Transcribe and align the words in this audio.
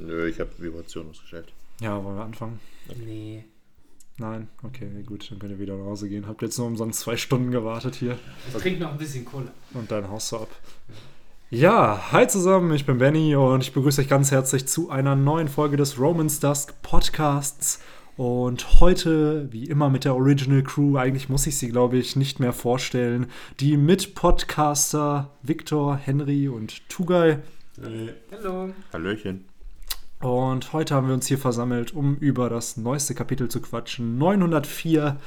Nö, 0.00 0.28
ich 0.28 0.40
habe 0.40 0.50
Vibration 0.58 1.10
ausgestellt. 1.10 1.52
Ja, 1.80 2.02
wollen 2.02 2.16
wir 2.16 2.24
anfangen? 2.24 2.60
Nee. 3.04 3.44
Nein? 4.18 4.48
Okay, 4.62 4.88
gut, 5.04 5.28
dann 5.30 5.38
könnt 5.40 5.52
ihr 5.52 5.58
wieder 5.58 5.76
nach 5.76 5.86
Hause 5.86 6.08
gehen. 6.08 6.28
Habt 6.28 6.42
jetzt 6.42 6.56
nur 6.58 6.68
umsonst 6.68 7.00
zwei 7.00 7.16
Stunden 7.16 7.50
gewartet 7.50 7.96
hier. 7.96 8.16
Ich 8.48 8.60
trinke 8.60 8.80
noch 8.80 8.92
ein 8.92 8.98
bisschen 8.98 9.24
Cola. 9.24 9.50
Und 9.72 9.90
dann 9.90 10.08
haust 10.08 10.30
du 10.32 10.36
ab. 10.36 10.48
Ja, 11.50 12.12
hi 12.12 12.26
zusammen, 12.26 12.72
ich 12.74 12.86
bin 12.86 12.98
Benny 12.98 13.36
und 13.36 13.62
ich 13.62 13.72
begrüße 13.72 14.00
euch 14.00 14.08
ganz 14.08 14.30
herzlich 14.30 14.66
zu 14.66 14.90
einer 14.90 15.14
neuen 15.14 15.48
Folge 15.48 15.76
des 15.76 15.98
Romans 15.98 16.40
Dusk 16.40 16.80
Podcasts. 16.82 17.80
Und 18.16 18.80
heute, 18.80 19.52
wie 19.52 19.64
immer, 19.64 19.90
mit 19.90 20.04
der 20.04 20.14
Original 20.14 20.62
Crew, 20.62 20.96
eigentlich 20.96 21.28
muss 21.28 21.48
ich 21.48 21.58
sie, 21.58 21.68
glaube 21.68 21.98
ich, 21.98 22.14
nicht 22.14 22.38
mehr 22.38 22.52
vorstellen. 22.52 23.26
Die 23.58 23.76
Mitpodcaster 23.76 25.30
Victor, 25.42 25.96
Henry 25.96 26.48
und 26.48 26.88
Tugay. 26.88 27.38
Hey. 27.80 28.14
Hallo. 28.30 28.72
Hallöchen. 28.92 29.44
Und 30.24 30.72
heute 30.72 30.94
haben 30.94 31.06
wir 31.06 31.12
uns 31.12 31.26
hier 31.26 31.36
versammelt, 31.36 31.92
um 31.92 32.16
über 32.16 32.48
das 32.48 32.78
neueste 32.78 33.14
Kapitel 33.14 33.50
zu 33.50 33.60
quatschen. 33.60 34.16
904. 34.16 35.18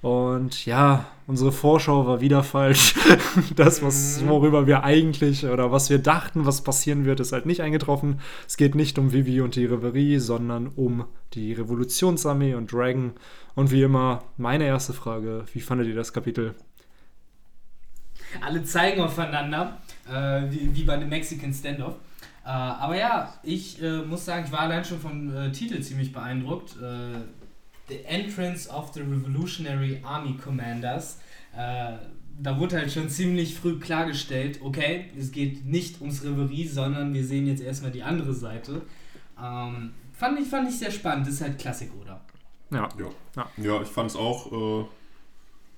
Und 0.00 0.64
ja, 0.64 1.04
unsere 1.26 1.52
Vorschau 1.52 2.06
war 2.06 2.22
wieder 2.22 2.42
falsch. 2.42 2.94
Das, 3.56 3.82
was, 3.82 4.26
worüber 4.26 4.66
wir 4.66 4.82
eigentlich 4.82 5.44
oder 5.44 5.72
was 5.72 5.90
wir 5.90 5.98
dachten, 5.98 6.46
was 6.46 6.64
passieren 6.64 7.04
wird, 7.04 7.20
ist 7.20 7.32
halt 7.32 7.44
nicht 7.44 7.60
eingetroffen. 7.60 8.20
Es 8.48 8.56
geht 8.56 8.74
nicht 8.74 8.98
um 8.98 9.12
Vivi 9.12 9.42
und 9.42 9.56
die 9.56 9.66
Reverie, 9.66 10.18
sondern 10.18 10.68
um 10.68 11.04
die 11.34 11.52
Revolutionsarmee 11.52 12.54
und 12.54 12.72
Dragon. 12.72 13.12
Und 13.54 13.70
wie 13.70 13.82
immer, 13.82 14.24
meine 14.38 14.64
erste 14.64 14.94
Frage: 14.94 15.44
Wie 15.52 15.60
fandet 15.60 15.86
ihr 15.88 15.94
das 15.94 16.14
Kapitel? 16.14 16.54
Alle 18.40 18.64
zeigen 18.64 19.02
aufeinander, 19.02 19.76
äh, 20.08 20.50
wie, 20.50 20.74
wie 20.74 20.84
bei 20.84 20.94
einem 20.94 21.10
Mexican 21.10 21.52
Standoff. 21.52 21.96
Äh, 22.50 22.52
aber 22.52 22.96
ja, 22.96 23.32
ich 23.44 23.80
äh, 23.80 24.02
muss 24.02 24.24
sagen, 24.24 24.44
ich 24.44 24.50
war 24.50 24.60
allein 24.60 24.84
schon 24.84 24.98
vom 24.98 25.32
äh, 25.32 25.52
Titel 25.52 25.80
ziemlich 25.82 26.12
beeindruckt. 26.12 26.76
Äh, 26.82 27.20
the 27.88 28.04
Entrance 28.04 28.68
of 28.68 28.92
the 28.92 29.00
Revolutionary 29.02 30.00
Army 30.02 30.36
Commanders. 30.36 31.20
Äh, 31.56 31.92
da 32.42 32.58
wurde 32.58 32.78
halt 32.78 32.90
schon 32.90 33.08
ziemlich 33.08 33.54
früh 33.54 33.78
klargestellt, 33.78 34.60
okay, 34.62 35.10
es 35.16 35.30
geht 35.30 35.64
nicht 35.64 36.00
ums 36.00 36.24
Reverie, 36.24 36.66
sondern 36.66 37.14
wir 37.14 37.24
sehen 37.24 37.46
jetzt 37.46 37.62
erstmal 37.62 37.92
die 37.92 38.02
andere 38.02 38.34
Seite. 38.34 38.82
Ähm, 39.40 39.92
fand, 40.12 40.40
ich, 40.40 40.48
fand 40.48 40.68
ich 40.68 40.78
sehr 40.78 40.90
spannend, 40.90 41.26
das 41.26 41.34
ist 41.34 41.42
halt 41.42 41.58
Klassik, 41.58 41.92
oder? 42.00 42.20
Ja. 42.70 42.88
Ja, 42.98 43.10
Ja. 43.36 43.50
ja 43.58 43.82
ich 43.82 43.88
fand 43.88 44.10
es 44.10 44.16
auch 44.16 44.50
äh, 44.50 44.86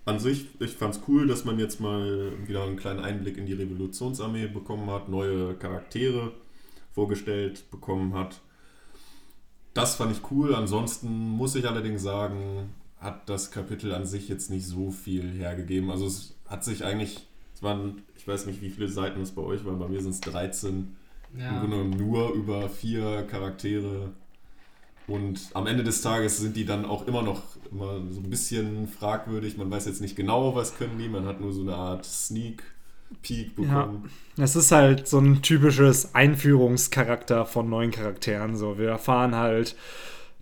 an 0.06 0.18
sich, 0.18 0.46
ich 0.58 0.70
fand 0.70 0.94
es 0.94 1.02
cool, 1.06 1.26
dass 1.26 1.44
man 1.44 1.58
jetzt 1.58 1.80
mal 1.80 2.32
wieder 2.46 2.62
einen 2.62 2.76
kleinen 2.76 3.00
Einblick 3.00 3.36
in 3.36 3.44
die 3.44 3.54
Revolutionsarmee 3.54 4.46
bekommen 4.46 4.88
hat, 4.90 5.10
neue 5.10 5.54
Charaktere 5.54 6.32
vorgestellt 6.94 7.70
bekommen 7.70 8.14
hat. 8.14 8.40
Das 9.74 9.96
fand 9.96 10.12
ich 10.12 10.30
cool. 10.30 10.54
Ansonsten 10.54 11.08
muss 11.30 11.54
ich 11.54 11.66
allerdings 11.66 12.02
sagen, 12.02 12.70
hat 13.00 13.28
das 13.28 13.50
Kapitel 13.50 13.92
an 13.94 14.06
sich 14.06 14.28
jetzt 14.28 14.50
nicht 14.50 14.66
so 14.66 14.90
viel 14.90 15.30
hergegeben. 15.32 15.90
Also 15.90 16.06
es 16.06 16.34
hat 16.46 16.62
sich 16.64 16.84
eigentlich, 16.84 17.26
es 17.54 17.62
waren, 17.62 18.02
ich 18.16 18.26
weiß 18.28 18.46
nicht, 18.46 18.60
wie 18.62 18.70
viele 18.70 18.88
Seiten 18.88 19.20
es 19.22 19.32
bei 19.32 19.42
euch 19.42 19.64
waren, 19.64 19.78
bei 19.78 19.88
mir 19.88 20.00
sind 20.00 20.12
es 20.12 20.20
13 20.20 20.94
im 21.34 21.40
Ja. 21.40 21.48
Grunde 21.58 21.68
genommen 21.76 21.90
nur 21.96 22.32
über 22.34 22.68
vier 22.68 23.22
Charaktere. 23.22 24.10
Und 25.08 25.50
am 25.54 25.66
Ende 25.66 25.82
des 25.82 26.02
Tages 26.02 26.38
sind 26.38 26.56
die 26.56 26.64
dann 26.64 26.84
auch 26.84 27.06
immer 27.08 27.22
noch 27.22 27.42
immer 27.72 28.02
so 28.10 28.20
ein 28.20 28.30
bisschen 28.30 28.86
fragwürdig. 28.86 29.56
Man 29.56 29.70
weiß 29.70 29.86
jetzt 29.86 30.00
nicht 30.00 30.14
genau, 30.14 30.54
was 30.54 30.76
können 30.76 30.98
die. 30.98 31.08
Man 31.08 31.24
hat 31.26 31.40
nur 31.40 31.52
so 31.52 31.62
eine 31.62 31.74
Art 31.74 32.04
Sneak 32.04 32.62
Peek 33.20 33.56
bekommen. 33.56 34.10
Es 34.36 34.56
ist 34.56 34.72
halt 34.72 35.06
so 35.06 35.18
ein 35.18 35.42
typisches 35.42 36.14
Einführungscharakter 36.14 37.44
von 37.46 37.68
neuen 37.68 37.90
Charakteren. 37.90 38.56
So, 38.56 38.78
wir 38.78 38.88
erfahren 38.88 39.36
halt 39.36 39.76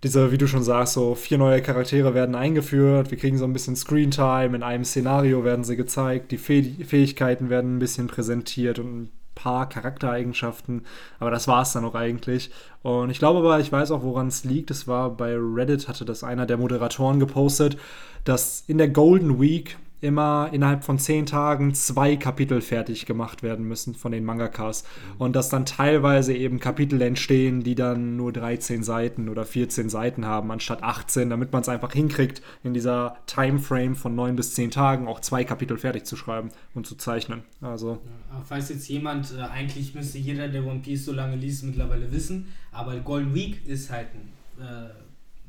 diese, 0.02 0.32
wie 0.32 0.38
du 0.38 0.46
schon 0.46 0.62
sagst, 0.62 0.94
so 0.94 1.14
vier 1.14 1.38
neue 1.38 1.60
Charaktere 1.60 2.14
werden 2.14 2.34
eingeführt. 2.34 3.10
Wir 3.10 3.18
kriegen 3.18 3.36
so 3.36 3.44
ein 3.44 3.52
bisschen 3.52 3.76
Screentime. 3.76 4.56
In 4.56 4.62
einem 4.62 4.84
Szenario 4.84 5.44
werden 5.44 5.64
sie 5.64 5.76
gezeigt. 5.76 6.30
Die 6.30 6.38
Fäh 6.38 6.62
Fähigkeiten 6.62 7.50
werden 7.50 7.76
ein 7.76 7.80
bisschen 7.80 8.06
präsentiert 8.06 8.78
und 8.78 9.02
ein 9.02 9.10
paar 9.34 9.68
Charaktereigenschaften. 9.68 10.86
Aber 11.18 11.30
das 11.30 11.48
war 11.48 11.62
es 11.62 11.72
dann 11.72 11.84
auch 11.84 11.94
eigentlich. 11.94 12.50
Und 12.82 13.10
ich 13.10 13.18
glaube 13.18 13.40
aber, 13.40 13.60
ich 13.60 13.72
weiß 13.72 13.90
auch, 13.90 14.02
woran 14.02 14.28
es 14.28 14.44
liegt. 14.44 14.70
Es 14.70 14.88
war 14.88 15.10
bei 15.10 15.36
Reddit, 15.36 15.88
hatte 15.88 16.04
das 16.04 16.24
einer 16.24 16.46
der 16.46 16.56
Moderatoren 16.56 17.20
gepostet, 17.20 17.76
dass 18.24 18.64
in 18.66 18.78
der 18.78 18.88
Golden 18.88 19.40
Week 19.40 19.76
immer 20.00 20.48
innerhalb 20.52 20.84
von 20.84 20.98
zehn 20.98 21.26
Tagen 21.26 21.74
zwei 21.74 22.16
Kapitel 22.16 22.60
fertig 22.60 23.06
gemacht 23.06 23.42
werden 23.42 23.66
müssen 23.66 23.94
von 23.94 24.12
den 24.12 24.24
Mangakas. 24.24 24.84
Und 25.18 25.36
dass 25.36 25.48
dann 25.50 25.66
teilweise 25.66 26.34
eben 26.34 26.58
Kapitel 26.58 27.00
entstehen, 27.02 27.62
die 27.62 27.74
dann 27.74 28.16
nur 28.16 28.32
13 28.32 28.82
Seiten 28.82 29.28
oder 29.28 29.44
14 29.44 29.88
Seiten 29.90 30.24
haben, 30.24 30.50
anstatt 30.50 30.82
18, 30.82 31.28
damit 31.28 31.52
man 31.52 31.62
es 31.62 31.68
einfach 31.68 31.92
hinkriegt, 31.92 32.42
in 32.64 32.72
dieser 32.72 33.16
Timeframe 33.26 33.94
von 33.94 34.14
9 34.14 34.36
bis 34.36 34.54
10 34.54 34.70
Tagen 34.70 35.06
auch 35.06 35.20
zwei 35.20 35.44
Kapitel 35.44 35.76
fertig 35.76 36.04
zu 36.04 36.16
schreiben 36.16 36.50
und 36.74 36.86
zu 36.86 36.96
zeichnen. 36.96 37.42
Also, 37.60 37.98
Ja, 38.30 38.42
falls 38.44 38.70
jetzt 38.70 38.88
jemand, 38.88 39.34
äh, 39.36 39.42
eigentlich 39.42 39.94
müsste 39.94 40.18
jeder, 40.18 40.48
der 40.48 40.64
One 40.64 40.80
Piece 40.80 41.04
so 41.04 41.12
lange 41.12 41.36
liest, 41.36 41.64
mittlerweile 41.64 42.10
wissen, 42.10 42.48
aber 42.72 42.96
Golden 42.96 43.34
Week 43.34 43.66
ist 43.66 43.90
halt 43.90 44.08
ein 44.14 44.64
äh, 44.64 44.90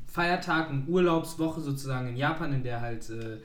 Feiertag, 0.06 0.68
eine 0.68 0.84
Urlaubswoche 0.86 1.62
sozusagen 1.62 2.08
in 2.08 2.16
Japan, 2.16 2.52
in 2.52 2.62
der 2.62 2.82
halt 2.82 3.08
äh, 3.08 3.38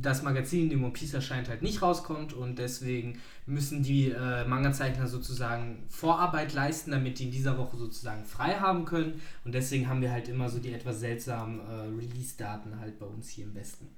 das 0.00 0.22
Magazin, 0.22 0.64
in 0.64 0.70
dem 0.70 0.84
One 0.84 0.92
Piece 0.92 1.14
erscheint, 1.14 1.48
halt 1.48 1.62
nicht 1.62 1.82
rauskommt 1.82 2.32
und 2.32 2.58
deswegen 2.58 3.18
müssen 3.46 3.82
die 3.82 4.10
äh, 4.10 4.46
Manga-Zeichner 4.46 5.06
sozusagen 5.06 5.84
Vorarbeit 5.88 6.52
leisten, 6.52 6.92
damit 6.92 7.18
die 7.18 7.24
in 7.24 7.30
dieser 7.30 7.58
Woche 7.58 7.76
sozusagen 7.76 8.24
frei 8.24 8.54
haben 8.54 8.84
können 8.84 9.20
und 9.44 9.54
deswegen 9.54 9.88
haben 9.88 10.00
wir 10.00 10.12
halt 10.12 10.28
immer 10.28 10.48
so 10.48 10.58
die 10.58 10.72
etwas 10.72 11.00
seltsamen 11.00 11.60
äh, 11.60 11.72
Release-Daten 11.98 12.78
halt 12.80 12.98
bei 12.98 13.06
uns 13.06 13.28
hier 13.28 13.44
im 13.44 13.54
Westen. 13.54 13.88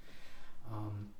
Ähm, 0.71 1.11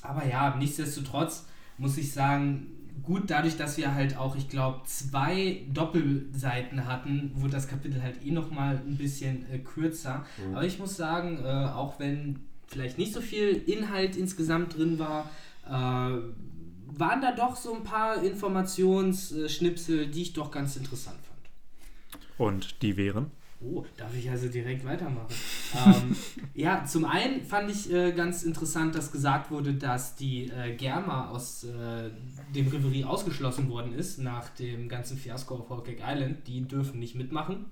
aber 0.00 0.26
ja, 0.26 0.56
nichtsdestotrotz 0.56 1.46
muss 1.78 1.98
ich 1.98 2.12
sagen, 2.12 2.66
gut, 3.02 3.30
dadurch, 3.30 3.56
dass 3.56 3.76
wir 3.76 3.94
halt 3.94 4.16
auch, 4.16 4.36
ich 4.36 4.48
glaube, 4.48 4.80
zwei 4.84 5.62
Doppelseiten 5.72 6.86
hatten, 6.86 7.32
wurde 7.34 7.52
das 7.52 7.68
Kapitel 7.68 8.02
halt 8.02 8.24
eh 8.24 8.30
nochmal 8.30 8.80
ein 8.86 8.96
bisschen 8.96 9.50
äh, 9.50 9.58
kürzer. 9.58 10.24
Mhm. 10.38 10.54
Aber 10.54 10.64
ich 10.64 10.78
muss 10.78 10.96
sagen, 10.96 11.38
äh, 11.44 11.48
auch 11.48 11.98
wenn 11.98 12.40
vielleicht 12.72 12.98
nicht 12.98 13.12
so 13.12 13.20
viel 13.20 13.62
Inhalt 13.66 14.16
insgesamt 14.16 14.76
drin 14.76 14.98
war, 14.98 15.30
äh, 15.66 15.70
waren 15.70 17.20
da 17.20 17.32
doch 17.32 17.56
so 17.56 17.74
ein 17.74 17.84
paar 17.84 18.22
Informationsschnipsel, 18.22 20.08
die 20.08 20.22
ich 20.22 20.32
doch 20.32 20.50
ganz 20.50 20.76
interessant 20.76 21.18
fand. 21.20 22.38
und 22.38 22.82
die 22.82 22.96
wären. 22.96 23.30
Oh, 23.64 23.84
darf 23.96 24.12
ich 24.16 24.28
also 24.28 24.48
direkt 24.48 24.84
weitermachen? 24.84 25.28
ähm, 25.86 26.16
ja, 26.52 26.84
zum 26.84 27.04
einen 27.04 27.42
fand 27.42 27.70
ich 27.70 27.92
äh, 27.92 28.10
ganz 28.10 28.42
interessant, 28.42 28.94
dass 28.96 29.12
gesagt 29.12 29.52
wurde, 29.52 29.74
dass 29.74 30.16
die 30.16 30.50
äh, 30.50 30.74
Germa 30.74 31.28
aus 31.28 31.62
äh, 31.64 32.10
dem 32.54 32.66
Reverie 32.66 33.04
ausgeschlossen 33.04 33.70
worden 33.70 33.94
ist 33.94 34.18
nach 34.18 34.48
dem 34.50 34.88
ganzen 34.88 35.16
Fiasko 35.16 35.54
auf 35.54 35.84
Cake 35.84 36.02
Island. 36.04 36.48
Die 36.48 36.66
dürfen 36.66 36.98
nicht 36.98 37.14
mitmachen. 37.14 37.66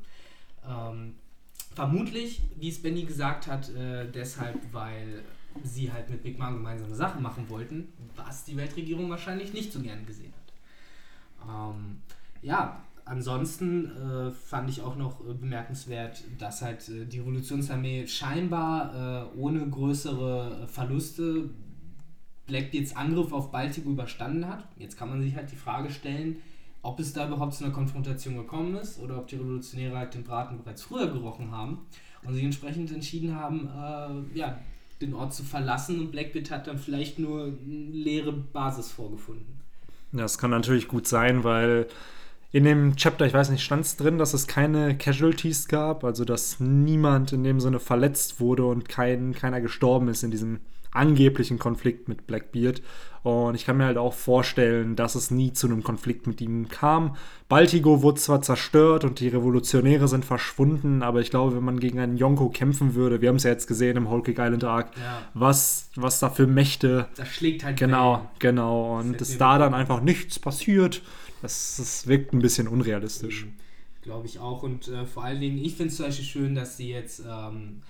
Ähm, 0.64 1.14
vermutlich, 1.74 2.42
wie 2.56 2.68
es 2.68 2.82
Benny 2.82 3.04
gesagt 3.04 3.46
hat, 3.46 3.70
äh, 3.74 4.10
deshalb, 4.10 4.58
weil 4.72 5.22
sie 5.62 5.92
halt 5.92 6.10
mit 6.10 6.22
Big 6.22 6.38
Mom 6.38 6.54
gemeinsame 6.54 6.94
Sachen 6.94 7.22
machen 7.22 7.48
wollten, 7.48 7.88
was 8.16 8.44
die 8.44 8.56
Weltregierung 8.56 9.10
wahrscheinlich 9.10 9.52
nicht 9.52 9.72
so 9.72 9.80
gern 9.80 10.06
gesehen 10.06 10.32
hat. 10.32 11.74
Ähm, 11.74 12.02
ja, 12.42 12.82
ansonsten 13.04 13.90
äh, 13.96 14.30
fand 14.30 14.70
ich 14.70 14.82
auch 14.82 14.96
noch 14.96 15.20
äh, 15.20 15.34
bemerkenswert, 15.34 16.22
dass 16.38 16.62
halt 16.62 16.88
äh, 16.88 17.06
die 17.06 17.18
Revolutionsarmee 17.20 18.06
scheinbar 18.06 19.32
äh, 19.34 19.38
ohne 19.38 19.68
größere 19.68 20.62
äh, 20.62 20.66
Verluste 20.66 21.50
Blackbeards 22.46 22.96
Angriff 22.96 23.32
auf 23.32 23.50
Baltigo 23.50 23.90
überstanden 23.90 24.46
hat. 24.48 24.64
Jetzt 24.76 24.98
kann 24.98 25.08
man 25.08 25.22
sich 25.22 25.34
halt 25.36 25.50
die 25.50 25.56
Frage 25.56 25.90
stellen, 25.90 26.36
ob 26.82 26.98
es 27.00 27.12
da 27.12 27.26
überhaupt 27.26 27.54
zu 27.54 27.64
einer 27.64 27.72
Konfrontation 27.72 28.36
gekommen 28.36 28.74
ist 28.76 28.98
oder 29.00 29.18
ob 29.18 29.28
die 29.28 29.36
Revolutionäre 29.36 29.96
halt 29.96 30.14
den 30.14 30.24
Braten 30.24 30.58
bereits 30.58 30.82
früher 30.82 31.08
gerochen 31.08 31.50
haben 31.50 31.86
und 32.22 32.34
sich 32.34 32.44
entsprechend 32.44 32.90
entschieden 32.92 33.34
haben, 33.34 33.68
äh, 33.68 34.38
ja, 34.38 34.58
den 35.00 35.14
Ort 35.14 35.32
zu 35.32 35.42
verlassen 35.42 35.98
und 35.98 36.10
Blackbeard 36.10 36.50
hat 36.50 36.66
dann 36.66 36.78
vielleicht 36.78 37.18
nur 37.18 37.44
eine 37.44 37.54
leere 37.54 38.32
Basis 38.32 38.92
vorgefunden. 38.92 39.60
Das 40.12 40.38
kann 40.38 40.50
natürlich 40.50 40.88
gut 40.88 41.06
sein, 41.06 41.44
weil 41.44 41.86
in 42.52 42.64
dem 42.64 42.96
Chapter, 42.96 43.26
ich 43.26 43.32
weiß 43.32 43.50
nicht, 43.50 43.62
stand 43.62 43.84
es 43.84 43.96
drin, 43.96 44.18
dass 44.18 44.34
es 44.34 44.46
keine 44.46 44.98
Casualties 44.98 45.68
gab, 45.68 46.04
also 46.04 46.24
dass 46.24 46.58
niemand 46.58 47.32
in 47.32 47.44
dem 47.44 47.60
Sinne 47.60 47.78
verletzt 47.78 48.40
wurde 48.40 48.64
und 48.66 48.88
kein, 48.88 49.32
keiner 49.32 49.60
gestorben 49.60 50.08
ist 50.08 50.24
in 50.24 50.30
diesem 50.30 50.60
angeblichen 50.92 51.58
Konflikt 51.58 52.08
mit 52.08 52.26
Blackbeard. 52.26 52.82
Und 53.22 53.54
ich 53.54 53.66
kann 53.66 53.76
mir 53.76 53.84
halt 53.84 53.98
auch 53.98 54.14
vorstellen, 54.14 54.96
dass 54.96 55.14
es 55.14 55.30
nie 55.30 55.52
zu 55.52 55.66
einem 55.66 55.82
Konflikt 55.82 56.26
mit 56.26 56.40
ihm 56.40 56.68
kam. 56.68 57.16
Baltigo 57.50 58.00
wurde 58.02 58.18
zwar 58.18 58.40
zerstört 58.40 59.04
und 59.04 59.20
die 59.20 59.28
Revolutionäre 59.28 60.08
sind 60.08 60.24
verschwunden, 60.24 61.02
aber 61.02 61.20
ich 61.20 61.28
glaube, 61.30 61.54
wenn 61.54 61.64
man 61.64 61.80
gegen 61.80 61.98
einen 61.98 62.16
Yonko 62.16 62.48
kämpfen 62.48 62.94
würde, 62.94 63.20
wir 63.20 63.28
haben 63.28 63.36
es 63.36 63.42
ja 63.42 63.50
jetzt 63.50 63.66
gesehen 63.66 63.98
im 63.98 64.08
Whole 64.08 64.22
Cake 64.22 64.40
Island 64.42 64.64
Arc, 64.64 64.96
Ja. 64.96 65.22
was, 65.34 65.90
was 65.96 66.18
da 66.18 66.30
für 66.30 66.46
Mächte 66.46 67.08
Das 67.16 67.28
schlägt 67.28 67.62
halt 67.62 67.78
Genau, 67.78 68.14
Wellen. 68.14 68.26
genau. 68.38 68.98
Und 68.98 69.20
Das 69.20 69.28
dass 69.28 69.38
da 69.38 69.58
dann 69.58 69.74
einfach 69.74 70.00
nichts 70.00 70.38
passiert, 70.38 71.02
das, 71.42 71.76
das 71.76 72.06
wirkt 72.06 72.32
ein 72.32 72.40
bisschen 72.40 72.68
unrealistisch. 72.68 73.46
Ich 73.96 74.02
glaube 74.02 74.26
ich 74.28 74.38
auch. 74.38 74.62
Und 74.62 74.88
äh, 74.88 75.04
vor 75.04 75.24
allen 75.24 75.40
Dingen, 75.42 75.58
ich 75.58 75.74
finde 75.74 75.88
es 75.90 75.96
zum 75.96 76.06
Beispiel 76.06 76.24
schön, 76.24 76.54
dass 76.54 76.78
sie 76.78 76.88
jetzt 76.90 77.20
ähm, 77.30 77.82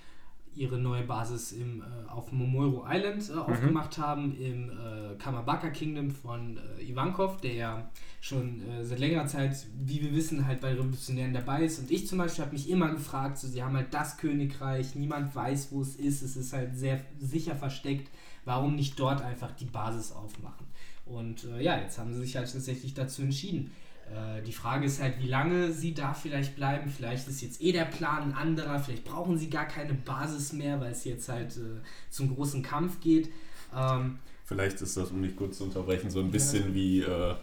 ihre 0.53 0.77
neue 0.77 1.03
Basis 1.03 1.53
im, 1.53 1.81
äh, 1.81 2.09
auf 2.09 2.31
Momoro 2.31 2.85
Island 2.89 3.29
äh, 3.29 3.33
aufgemacht 3.33 3.97
haben, 3.97 4.35
im 4.35 4.69
äh, 4.69 5.15
Kamabaka 5.17 5.69
Kingdom 5.69 6.11
von 6.11 6.57
äh, 6.57 6.83
Ivankov, 6.83 7.39
der 7.41 7.53
ja 7.53 7.89
schon 8.19 8.61
äh, 8.67 8.83
seit 8.83 8.99
längerer 8.99 9.27
Zeit, 9.27 9.65
wie 9.79 10.01
wir 10.01 10.13
wissen, 10.13 10.45
halt 10.45 10.61
bei 10.61 10.73
Revolutionären 10.73 11.33
dabei 11.33 11.63
ist. 11.63 11.79
Und 11.79 11.89
ich 11.89 12.07
zum 12.07 12.17
Beispiel 12.17 12.43
habe 12.43 12.53
mich 12.53 12.69
immer 12.69 12.89
gefragt, 12.89 13.37
so, 13.37 13.47
sie 13.47 13.63
haben 13.63 13.75
halt 13.75 13.93
das 13.93 14.17
Königreich, 14.17 14.95
niemand 14.95 15.33
weiß, 15.33 15.71
wo 15.71 15.81
es 15.81 15.95
ist, 15.95 16.21
es 16.21 16.35
ist 16.35 16.53
halt 16.53 16.77
sehr 16.77 17.01
sicher 17.19 17.55
versteckt. 17.55 18.09
Warum 18.43 18.75
nicht 18.75 18.99
dort 18.99 19.21
einfach 19.21 19.51
die 19.51 19.65
Basis 19.65 20.11
aufmachen? 20.11 20.65
Und 21.05 21.45
äh, 21.45 21.61
ja, 21.61 21.79
jetzt 21.79 21.97
haben 21.97 22.13
sie 22.13 22.21
sich 22.21 22.35
halt 22.35 22.51
tatsächlich 22.51 22.93
dazu 22.93 23.21
entschieden. 23.21 23.71
Äh, 24.11 24.41
die 24.41 24.51
Frage 24.51 24.85
ist 24.85 25.01
halt, 25.01 25.19
wie 25.19 25.27
lange 25.27 25.71
sie 25.71 25.93
da 25.93 26.13
vielleicht 26.13 26.55
bleiben. 26.55 26.89
Vielleicht 26.89 27.27
ist 27.27 27.41
jetzt 27.41 27.61
eh 27.61 27.71
der 27.71 27.85
Plan 27.85 28.23
ein 28.23 28.33
anderer. 28.33 28.79
Vielleicht 28.79 29.05
brauchen 29.05 29.37
sie 29.37 29.49
gar 29.49 29.65
keine 29.65 29.93
Basis 29.93 30.53
mehr, 30.53 30.79
weil 30.81 30.91
es 30.91 31.05
jetzt 31.05 31.29
halt 31.29 31.55
äh, 31.57 31.81
zum 32.09 32.35
großen 32.35 32.61
Kampf 32.61 32.99
geht. 32.99 33.29
Ähm, 33.75 34.19
Vielleicht 34.45 34.81
ist 34.81 34.97
das, 34.97 35.11
um 35.11 35.21
nicht 35.21 35.37
kurz 35.37 35.59
zu 35.59 35.63
unterbrechen, 35.63 36.09
so 36.11 36.19
ein 36.19 36.29
bisschen 36.29 36.73
wie, 36.73 36.99
äh, 37.01 37.35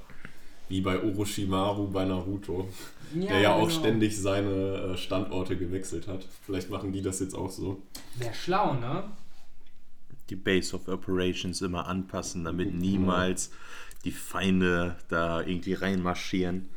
wie 0.69 0.82
bei 0.82 1.03
Orochimaru 1.03 1.88
bei 1.88 2.05
Naruto, 2.05 2.69
der 3.15 3.41
ja 3.41 3.55
auch 3.55 3.69
genau. 3.69 3.81
ständig 3.81 4.20
seine 4.20 4.93
äh, 4.93 4.97
Standorte 4.99 5.56
gewechselt 5.56 6.06
hat. 6.06 6.26
Vielleicht 6.44 6.69
machen 6.69 6.93
die 6.93 7.00
das 7.00 7.20
jetzt 7.20 7.35
auch 7.35 7.50
so. 7.50 7.81
Wäre 8.17 8.35
schlau, 8.35 8.75
ne? 8.75 9.05
Die 10.29 10.37
Base 10.37 10.76
of 10.76 10.87
Operations 10.88 11.62
immer 11.62 11.87
anpassen, 11.87 12.44
damit 12.44 12.75
niemals 12.75 13.50
die 14.08 14.12
Feinde 14.12 14.96
da 15.08 15.40
irgendwie 15.43 15.75
reinmarschieren. 15.75 16.69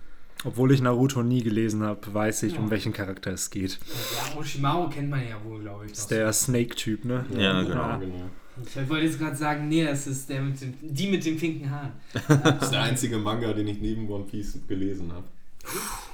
Obwohl 0.43 0.71
ich 0.71 0.81
Naruto 0.81 1.21
nie 1.23 1.43
gelesen 1.43 1.83
habe, 1.83 2.13
weiß 2.13 2.43
ich, 2.43 2.53
Ja. 2.53 2.59
um 2.59 2.69
welchen 2.71 2.93
Charakter 2.93 3.31
es 3.31 3.49
geht. 3.51 3.79
Ja, 4.15 4.35
Orochimaru 4.35 4.89
kennt 4.89 5.09
man 5.09 5.21
ja 5.27 5.35
wohl, 5.45 5.61
glaube 5.61 5.85
ich. 5.85 5.91
Das 5.91 5.99
ist 6.01 6.11
der 6.11 6.33
Snake-Typ, 6.33 7.05
ne? 7.05 7.25
Ja, 7.37 7.61
genau. 7.61 7.75
Ja. 7.75 7.97
genau. 7.97 8.29
Ich 8.65 8.89
wollte 8.89 9.05
jetzt 9.05 9.17
gerade 9.19 9.35
sagen, 9.35 9.69
nee, 9.69 9.83
das 9.85 10.07
ist 10.07 10.29
der 10.29 10.41
mit 10.41 10.59
dem, 10.59 10.73
die 10.81 11.07
mit 11.09 11.23
den 11.25 11.37
pinken 11.37 11.69
Haaren. 11.69 11.91
Das 12.43 12.63
ist 12.63 12.71
der 12.71 12.81
einzige 12.81 13.17
Manga, 13.17 13.53
den 13.53 13.67
ich 13.67 13.79
neben 13.79 14.09
One 14.09 14.25
Piece 14.25 14.57
gelesen 14.67 15.11
habe. 15.13 15.25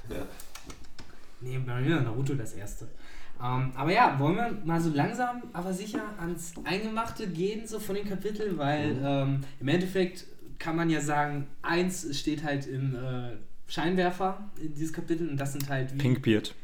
Ja. 0.10 0.26
Nee, 1.42 1.60
bei 1.66 1.82
mir 1.82 2.02
Naruto 2.02 2.36
das 2.36 2.54
erste. 2.54 2.88
Ähm, 3.42 3.72
aber 3.76 3.92
ja, 3.94 4.18
wollen 4.20 4.36
wir 4.36 4.52
mal 4.66 4.82
so 4.82 4.90
langsam, 4.92 5.44
aber 5.54 5.72
sicher 5.74 6.02
ans 6.20 6.54
Eingemachte 6.64 7.28
gehen, 7.28 7.66
so 7.68 7.80
von 7.80 7.96
den 7.96 8.08
Kapiteln, 8.10 8.58
weil 8.58 8.94
Mhm. 8.96 9.00
ähm, 9.06 9.40
im 9.60 9.68
Endeffekt 9.68 10.26
kann 10.60 10.76
man 10.76 10.90
ja 10.90 11.02
sagen, 11.02 11.48
eins 11.62 12.08
steht 12.18 12.44
halt 12.44 12.68
im 12.68 12.96
äh, 12.96 13.38
Scheinwerfer 13.68 14.50
in 14.62 14.74
dieses 14.74 14.94
Kapitel 14.94 15.30
und 15.30 15.38
das 15.38 15.54
sind 15.54 15.70
halt 15.70 15.94
wie. 15.94 15.98
Pinkbeard. 15.98 16.56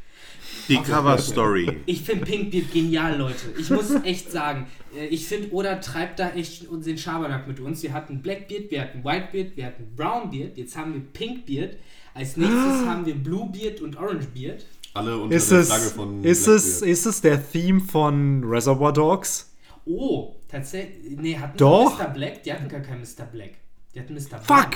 Die 0.67 0.77
Cover 0.77 1.17
Story. 1.17 1.81
Ich 1.85 2.03
finde 2.03 2.25
Pinkbeard 2.25 2.71
genial, 2.71 3.17
Leute. 3.17 3.53
Ich 3.57 3.69
muss 3.69 3.91
echt 4.03 4.31
sagen, 4.31 4.67
äh, 4.95 5.07
ich 5.07 5.27
finde, 5.27 5.51
Oda 5.51 5.75
treibt 5.75 6.19
da 6.19 6.31
echt 6.31 6.67
den 6.71 6.97
Schabernack 6.97 7.47
mit 7.47 7.59
uns. 7.59 7.83
Wir 7.83 7.93
hatten 7.93 8.21
Blackbeard, 8.21 8.71
wir 8.71 8.81
hatten 8.81 9.03
Whitebeard, 9.03 9.57
wir 9.57 9.65
hatten 9.65 9.95
Brownbeard, 9.95 10.57
jetzt 10.57 10.77
haben 10.77 10.93
wir 10.93 11.01
Pinkbeard. 11.01 11.77
Als 12.13 12.37
nächstes 12.37 12.85
haben 12.85 13.05
wir 13.05 13.15
Bluebeard 13.15 13.81
und 13.81 13.97
Orangebeard. 13.97 14.65
Alle 14.93 15.17
unter 15.17 15.35
Ist 15.35 15.51
der 15.51 15.59
es, 15.59 15.67
Flagge 15.67 15.89
von 15.89 16.23
ist, 16.23 16.47
es, 16.47 16.81
ist 16.83 17.05
es 17.07 17.21
der 17.21 17.51
Theme 17.51 17.79
von 17.79 18.43
Reservoir 18.43 18.93
Dogs? 18.93 19.51
Oh, 19.85 20.35
tatsächlich. 20.47 21.17
Nee, 21.17 21.37
hatten 21.37 21.57
Doch. 21.57 21.97
Mr. 21.97 22.09
Black? 22.09 22.43
Die 22.43 22.53
hatten 22.53 22.69
gar 22.69 22.81
keinen 22.81 23.01
Mr. 23.01 23.25
Black. 23.25 23.53
Die 23.95 23.99
hatten 23.99 24.13
Mr. 24.13 24.39
Fuck! 24.41 24.75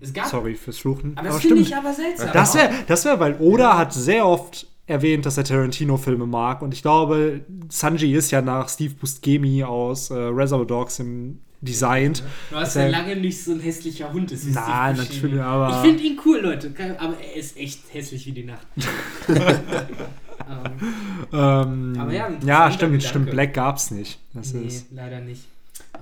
Es 0.00 0.12
gab. 0.12 0.26
Sorry 0.26 0.54
fürs 0.54 0.78
Fluchen. 0.78 1.12
Aber 1.16 1.28
das 1.28 1.40
finde 1.40 1.56
stimmt. 1.62 1.68
ich 1.68 1.76
aber 1.76 1.92
seltsam. 1.94 2.30
Das 2.32 2.54
wäre, 2.56 2.70
das 2.88 3.04
wär, 3.04 3.20
weil 3.20 3.36
Oda 3.38 3.78
hat 3.78 3.92
sehr 3.92 4.26
oft 4.26 4.66
erwähnt, 4.86 5.24
dass 5.26 5.38
er 5.38 5.44
Tarantino-Filme 5.44 6.26
mag. 6.26 6.60
Und 6.62 6.74
ich 6.74 6.82
glaube, 6.82 7.42
Sanji 7.68 8.12
ist 8.14 8.32
ja 8.32 8.42
nach 8.42 8.68
Steve 8.68 8.94
Buscemi 8.94 9.62
aus 9.62 10.10
äh, 10.10 10.14
Reservoir 10.14 10.66
Dogs 10.66 10.98
im 10.98 11.38
designt. 11.60 12.24
Du 12.50 12.56
hast 12.56 12.74
ja 12.74 12.88
lange 12.88 13.14
nicht 13.14 13.44
so 13.44 13.52
ein 13.52 13.60
hässlicher 13.60 14.12
Hund. 14.12 14.32
Ist 14.32 14.48
wie 14.48 14.50
Nein, 14.50 14.96
Steve 14.96 15.06
Buscemi. 15.06 15.34
natürlich, 15.36 15.44
aber- 15.44 15.70
Ich 15.76 15.88
finde 15.90 16.02
ihn 16.02 16.20
cool, 16.26 16.40
Leute. 16.40 16.74
Aber 16.98 17.14
er 17.20 17.36
ist 17.36 17.56
echt 17.56 17.82
hässlich 17.94 18.26
wie 18.26 18.32
die 18.32 18.44
Nacht. 18.44 18.66
ähm, 19.28 19.36
Ähm, 21.32 21.94
Aber 21.98 22.12
ja, 22.12 22.26
ein 22.26 22.38
ja, 22.44 22.68
stimmt, 22.70 22.92
Gedanke. 22.94 23.06
stimmt. 23.08 23.30
Black 23.30 23.54
gab's 23.54 23.90
nicht. 23.92 24.18
Das 24.34 24.52
nee, 24.52 24.66
ist. 24.66 24.86
leider 24.90 25.20
nicht. 25.20 25.44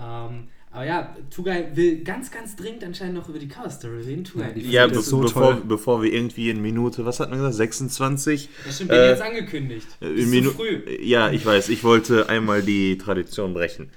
Ähm, 0.02 0.48
aber 0.72 0.84
ja, 0.86 1.16
Tugai 1.34 1.70
will 1.74 2.04
ganz, 2.04 2.30
ganz 2.30 2.54
dringend 2.56 2.84
anscheinend 2.84 3.14
noch 3.16 3.28
über 3.28 3.38
die 3.38 3.48
Cover-Story 3.48 4.02
reden. 4.02 4.24
Tugai, 4.24 4.48
Ja, 4.48 4.52
die- 4.52 4.70
Ja, 4.70 4.82
Das 4.86 4.92
be 4.92 4.98
ist 5.00 5.06
so 5.06 5.20
bevor, 5.20 5.52
toll. 5.54 5.62
bevor 5.66 6.02
wir 6.02 6.12
irgendwie 6.12 6.48
in 6.50 6.62
Minute, 6.62 7.04
was 7.04 7.18
hat 7.20 7.30
man 7.30 7.38
gesagt, 7.38 7.54
26? 7.56 8.48
ja, 8.66 8.72
stimmt, 8.72 8.90
bin 8.90 8.98
äh, 8.98 9.10
jetzt 9.10 9.22
angekündigt. 9.22 9.86
Äh, 10.00 10.12
Ist 10.14 10.30
zu 10.30 10.36
Minu- 10.36 10.50
früh. 10.52 10.80
Ja, 11.00 11.30
ich 11.30 11.44
weiß, 11.44 11.68
ich 11.70 11.82
wollte 11.82 12.28
einmal 12.28 12.62
die 12.62 12.96
Tradition 12.98 13.52
brechen. 13.54 13.90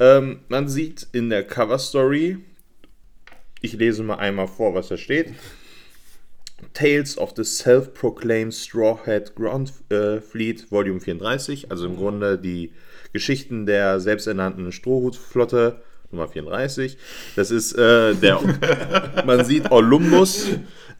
Ähm, 0.00 0.40
man 0.48 0.68
sieht 0.68 1.06
in 1.12 1.28
der 1.28 1.44
Cover 1.44 1.78
Story, 1.78 2.38
ich 3.60 3.72
lese 3.74 4.02
mal 4.02 4.16
einmal 4.16 4.46
vor, 4.48 4.74
was 4.74 4.88
da 4.88 4.96
steht. 4.96 5.34
Tales 6.74 7.18
of 7.18 7.32
the 7.36 7.42
Self-Proclaimed 7.44 8.54
Strawhead 8.54 9.34
Ground 9.34 9.72
äh, 9.90 10.20
Fleet, 10.20 10.70
Volume 10.70 11.00
34, 11.00 11.70
also 11.72 11.86
im 11.86 11.96
Grunde 11.96 12.38
die 12.38 12.72
Geschichten 13.12 13.66
der 13.66 13.98
selbsternannten 14.00 14.70
Strohhutflotte, 14.72 15.82
Nummer 16.12 16.28
34. 16.28 16.96
Das 17.34 17.50
ist 17.50 17.72
äh, 17.72 18.14
der, 18.14 18.40
man 19.26 19.44
sieht 19.44 19.70
Olympus, 19.70 20.50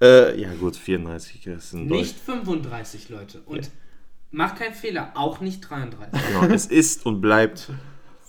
äh, 0.00 0.40
ja 0.40 0.52
gut, 0.54 0.74
34 0.76 1.46
ist 1.46 1.74
ein 1.74 1.88
Deutsch. 1.88 2.00
Nicht 2.00 2.18
35, 2.18 3.08
Leute. 3.10 3.42
Und 3.44 3.70
mach 4.30 4.54
keinen 4.56 4.74
Fehler, 4.74 5.12
auch 5.14 5.40
nicht 5.40 5.60
33. 5.60 6.20
Genau, 6.28 6.52
es 6.52 6.66
ist 6.66 7.06
und 7.06 7.20
bleibt 7.20 7.70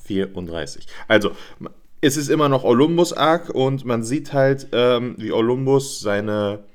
34. 0.03 0.85
Also, 1.07 1.31
es 2.01 2.18
ist 2.18 2.30
immer 2.30 2.50
noch 2.50 2.65
Olympus 2.65 3.13
Arc 3.13 3.50
und 3.50 3.86
man 3.86 4.03
sieht 4.03 4.33
halt, 4.33 4.68
ähm, 4.74 5.15
wie 5.18 5.31
Olympus 5.31 6.01
seine 6.01 6.65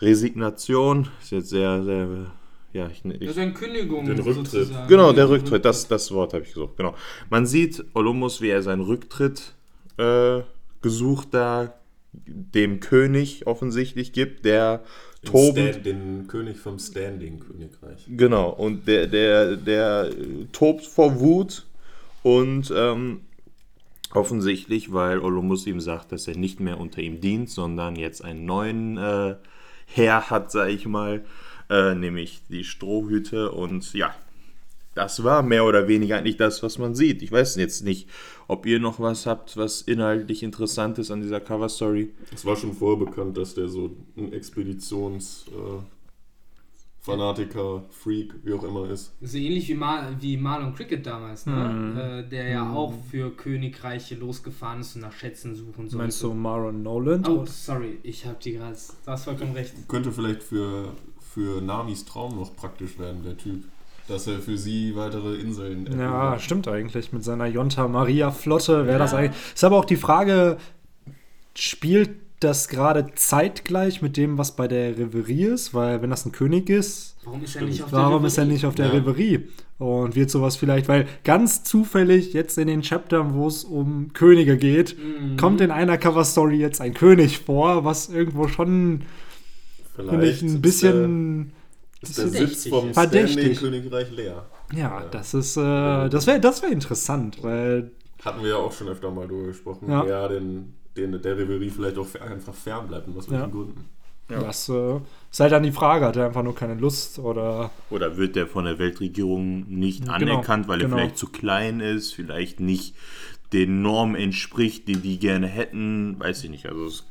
Resignation, 0.00 1.08
ist 1.20 1.32
jetzt 1.32 1.48
sehr, 1.48 1.82
sehr, 1.82 2.26
ja, 2.72 2.88
ich, 2.88 3.02
Das 3.02 3.12
ich 3.20 3.28
ist 3.28 3.38
eine 3.38 3.52
Kündigung 3.54 4.06
Den 4.06 4.18
Rücktritt. 4.18 4.46
sozusagen. 4.50 4.88
Genau, 4.88 5.12
der 5.12 5.28
Rücktritt, 5.28 5.64
das, 5.64 5.88
das 5.88 6.12
Wort 6.12 6.34
habe 6.34 6.44
ich 6.44 6.52
gesucht, 6.52 6.76
genau. 6.76 6.94
Man 7.30 7.46
sieht 7.46 7.84
Olympus, 7.94 8.40
wie 8.40 8.50
er 8.50 8.62
seinen 8.62 8.82
Rücktritt 8.82 9.54
äh, 9.96 10.40
gesucht 10.82 11.28
da 11.32 11.74
dem 12.12 12.80
König 12.80 13.46
offensichtlich 13.46 14.12
gibt, 14.12 14.44
der 14.44 14.82
Stand, 15.26 15.84
den 15.84 16.26
König 16.28 16.58
vom 16.58 16.78
Standing-Königreich. 16.78 18.06
Genau, 18.08 18.50
und 18.50 18.86
der, 18.86 19.06
der, 19.06 19.56
der 19.56 20.10
tobt 20.52 20.86
vor 20.86 21.20
Wut 21.20 21.66
und 22.22 22.72
ähm, 22.74 23.20
offensichtlich, 24.14 24.92
weil 24.92 25.18
Olympus 25.18 25.66
ihm 25.66 25.80
sagt, 25.80 26.12
dass 26.12 26.28
er 26.28 26.36
nicht 26.36 26.60
mehr 26.60 26.78
unter 26.78 27.00
ihm 27.00 27.20
dient, 27.20 27.50
sondern 27.50 27.96
jetzt 27.96 28.24
einen 28.24 28.46
neuen 28.46 28.96
äh, 28.96 29.34
Herr 29.86 30.30
hat, 30.30 30.50
sag 30.50 30.68
ich 30.68 30.86
mal, 30.86 31.24
äh, 31.70 31.94
nämlich 31.94 32.42
die 32.48 32.64
Strohhüte 32.64 33.52
und 33.52 33.92
ja, 33.92 34.14
das 34.94 35.22
war 35.22 35.42
mehr 35.42 35.64
oder 35.64 35.86
weniger 35.86 36.18
eigentlich 36.18 36.36
das, 36.36 36.62
was 36.62 36.78
man 36.78 36.94
sieht. 36.94 37.22
Ich 37.22 37.30
weiß 37.30 37.56
jetzt 37.56 37.84
nicht, 37.84 38.08
ob 38.48 38.66
ihr 38.66 38.80
noch 38.80 38.98
was 38.98 39.26
habt, 39.26 39.56
was 39.56 39.82
inhaltlich 39.82 40.42
interessant 40.42 40.98
ist 40.98 41.10
an 41.10 41.20
dieser 41.20 41.40
Cover-Story. 41.40 42.10
Es 42.34 42.44
war 42.44 42.56
schon 42.56 42.72
vorher 42.72 43.06
bekannt, 43.06 43.36
dass 43.36 43.54
der 43.54 43.68
so 43.68 43.96
ein 44.16 44.32
Expeditions- 44.32 45.46
äh, 45.48 45.82
Fanatiker, 47.00 47.84
Freak, 47.90 48.34
wie 48.44 48.52
auch 48.52 48.62
immer 48.64 48.90
ist. 48.90 49.12
So 49.22 49.38
ähnlich 49.38 49.66
wie, 49.68 49.74
Mar 49.74 50.14
wie 50.20 50.36
Marlon 50.36 50.74
Cricket 50.74 51.06
damals, 51.06 51.46
ne? 51.46 52.22
Äh, 52.26 52.28
der 52.28 52.48
ja 52.48 52.70
auch 52.70 52.92
für 53.10 53.30
Königreiche 53.30 54.14
losgefahren 54.16 54.80
ist 54.80 54.94
und 54.94 55.02
nach 55.02 55.12
Schätzen 55.12 55.54
suchen 55.54 55.88
sollte. 55.88 55.96
Meinst 55.96 56.22
du 56.22 56.34
Maron 56.34 56.82
Nolan? 56.82 57.24
Oh, 57.26 57.46
sorry, 57.46 57.98
ich 58.02 58.26
hab 58.26 58.40
die 58.40 58.52
gerade. 58.52 58.76
Du 59.04 59.10
hast 59.10 59.24
vollkommen 59.24 59.52
recht. 59.52 59.74
Könnte 59.88 60.12
vielleicht 60.12 60.42
für, 60.42 60.92
für 61.38 61.60
Namis 61.62 62.04
Traum 62.04 62.34
noch 62.36 62.56
praktisch 62.56 62.98
werden, 62.98 63.22
der 63.24 63.36
Typ. 63.36 63.62
Dass 64.08 64.26
er 64.26 64.38
für 64.40 64.56
sie 64.58 64.96
weitere 64.96 65.36
Inseln 65.36 65.86
Ja, 65.96 66.22
erobert. 66.22 66.40
stimmt 66.42 66.66
eigentlich. 66.66 67.12
Mit 67.12 67.22
seiner 67.22 67.46
Jonta 67.46 67.86
Maria 67.86 68.30
Flotte 68.32 68.86
wäre 68.86 68.92
Ja. 68.92 68.98
das 68.98 69.14
eigentlich. 69.14 69.36
Ist 69.54 69.62
aber 69.62 69.76
auch 69.76 69.84
die 69.84 69.96
Frage, 69.96 70.56
spielt 71.54 72.10
das 72.40 72.68
gerade 72.68 73.06
zeitgleich 73.14 74.00
mit 74.00 74.16
dem, 74.16 74.38
was 74.38 74.56
bei 74.56 74.66
der 74.68 74.96
Reverie 74.96 75.44
ist? 75.44 75.74
Weil 75.74 76.02
wenn 76.02 76.10
das 76.10 76.24
ein 76.24 76.32
König 76.32 76.70
ist, 76.70 77.16
Warum 77.24 77.42
ist 77.44 77.56
er 77.56 77.62
nicht 77.62 77.82
auf 77.82 77.92
warum 77.92 78.22
der 78.22 78.30
er 78.30 78.36
Reverie? 78.38 78.46
nicht 78.52 78.64
auf 78.66 78.74
der 78.74 78.86
Ja. 78.86 78.92
Reverie? 78.92 79.48
Und 79.78 80.16
wird 80.16 80.30
sowas 80.30 80.56
vielleicht, 80.56 80.88
weil 80.88 81.06
ganz 81.22 81.62
zufällig 81.62 82.32
jetzt 82.32 82.58
in 82.58 82.66
den 82.66 82.82
Chaptern, 82.82 83.34
wo 83.34 83.46
es 83.46 83.62
um 83.64 84.12
Könige 84.12 84.56
geht, 84.56 84.96
Mhm. 84.98 85.36
kommt 85.36 85.60
in 85.60 85.70
einer 85.70 85.98
Cover-Story 85.98 86.56
jetzt 86.56 86.80
ein 86.80 86.94
König 86.94 87.38
vor, 87.40 87.84
was 87.84 88.08
irgendwo 88.08 88.48
schon, 88.48 89.02
finde 90.06 90.30
ich, 90.30 90.42
ein 90.42 90.48
ist 90.48 90.62
bisschen. 90.62 91.52
Der, 92.02 92.08
ist 92.08 92.18
der 92.18 92.28
Verdächtig 92.28 92.58
Sitz 92.58 92.68
vom 92.68 92.90
ist. 92.90 92.98
Standing-Königreich 93.00 94.10
leer. 94.12 94.46
Ja, 94.72 94.78
Ja. 94.78 95.04
das 95.10 95.34
ist, 95.34 95.56
äh, 95.56 96.08
das 96.08 96.26
wäre 96.26 96.40
das 96.40 96.62
wär 96.62 96.70
interessant, 96.70 97.42
weil 97.42 97.90
Hatten 98.24 98.42
wir 98.42 98.50
ja 98.50 98.56
auch 98.56 98.72
schon 98.72 98.88
öfter 98.88 99.10
mal 99.10 99.26
drüber 99.26 99.46
gesprochen. 99.48 99.90
Ja. 99.90 100.04
Ja, 100.06 100.28
den, 100.28 100.74
den, 100.96 101.20
der 101.22 101.36
Reverie 101.38 101.70
vielleicht 101.70 101.98
auch 101.98 102.06
einfach 102.20 102.54
fern 102.54 102.86
bleibt, 102.88 103.08
und 103.08 103.16
aus 103.16 103.28
welchen 103.30 103.42
Ja. 103.44 103.48
Gründen. 103.48 103.84
Ja. 104.30 104.40
Das 104.42 104.68
äh, 104.68 104.96
ist 105.30 105.40
halt 105.40 105.52
dann 105.52 105.62
die 105.62 105.72
Frage, 105.72 106.04
hat 106.04 106.16
er 106.16 106.26
einfach 106.26 106.42
nur 106.42 106.54
keine 106.54 106.74
Lust 106.74 107.18
oder 107.18 107.70
Oder 107.90 108.16
wird 108.18 108.36
der 108.36 108.46
von 108.46 108.64
der 108.66 108.78
Weltregierung 108.78 109.64
nicht 109.68 110.02
Genau, 110.02 110.12
anerkannt, 110.12 110.68
weil 110.68 110.80
er 110.80 110.84
genau. 110.84 110.98
vielleicht 110.98 111.16
zu 111.16 111.28
klein 111.28 111.80
ist, 111.80 112.12
vielleicht 112.12 112.60
nicht 112.60 112.94
den 113.54 113.80
Normen 113.80 114.14
entspricht, 114.16 114.86
die 114.86 114.96
die 114.96 115.18
gerne 115.18 115.46
hätten, 115.46 116.16
weiß 116.20 116.44
ich 116.44 116.50
nicht. 116.50 116.66
Also 116.66 116.86
es 116.86 117.04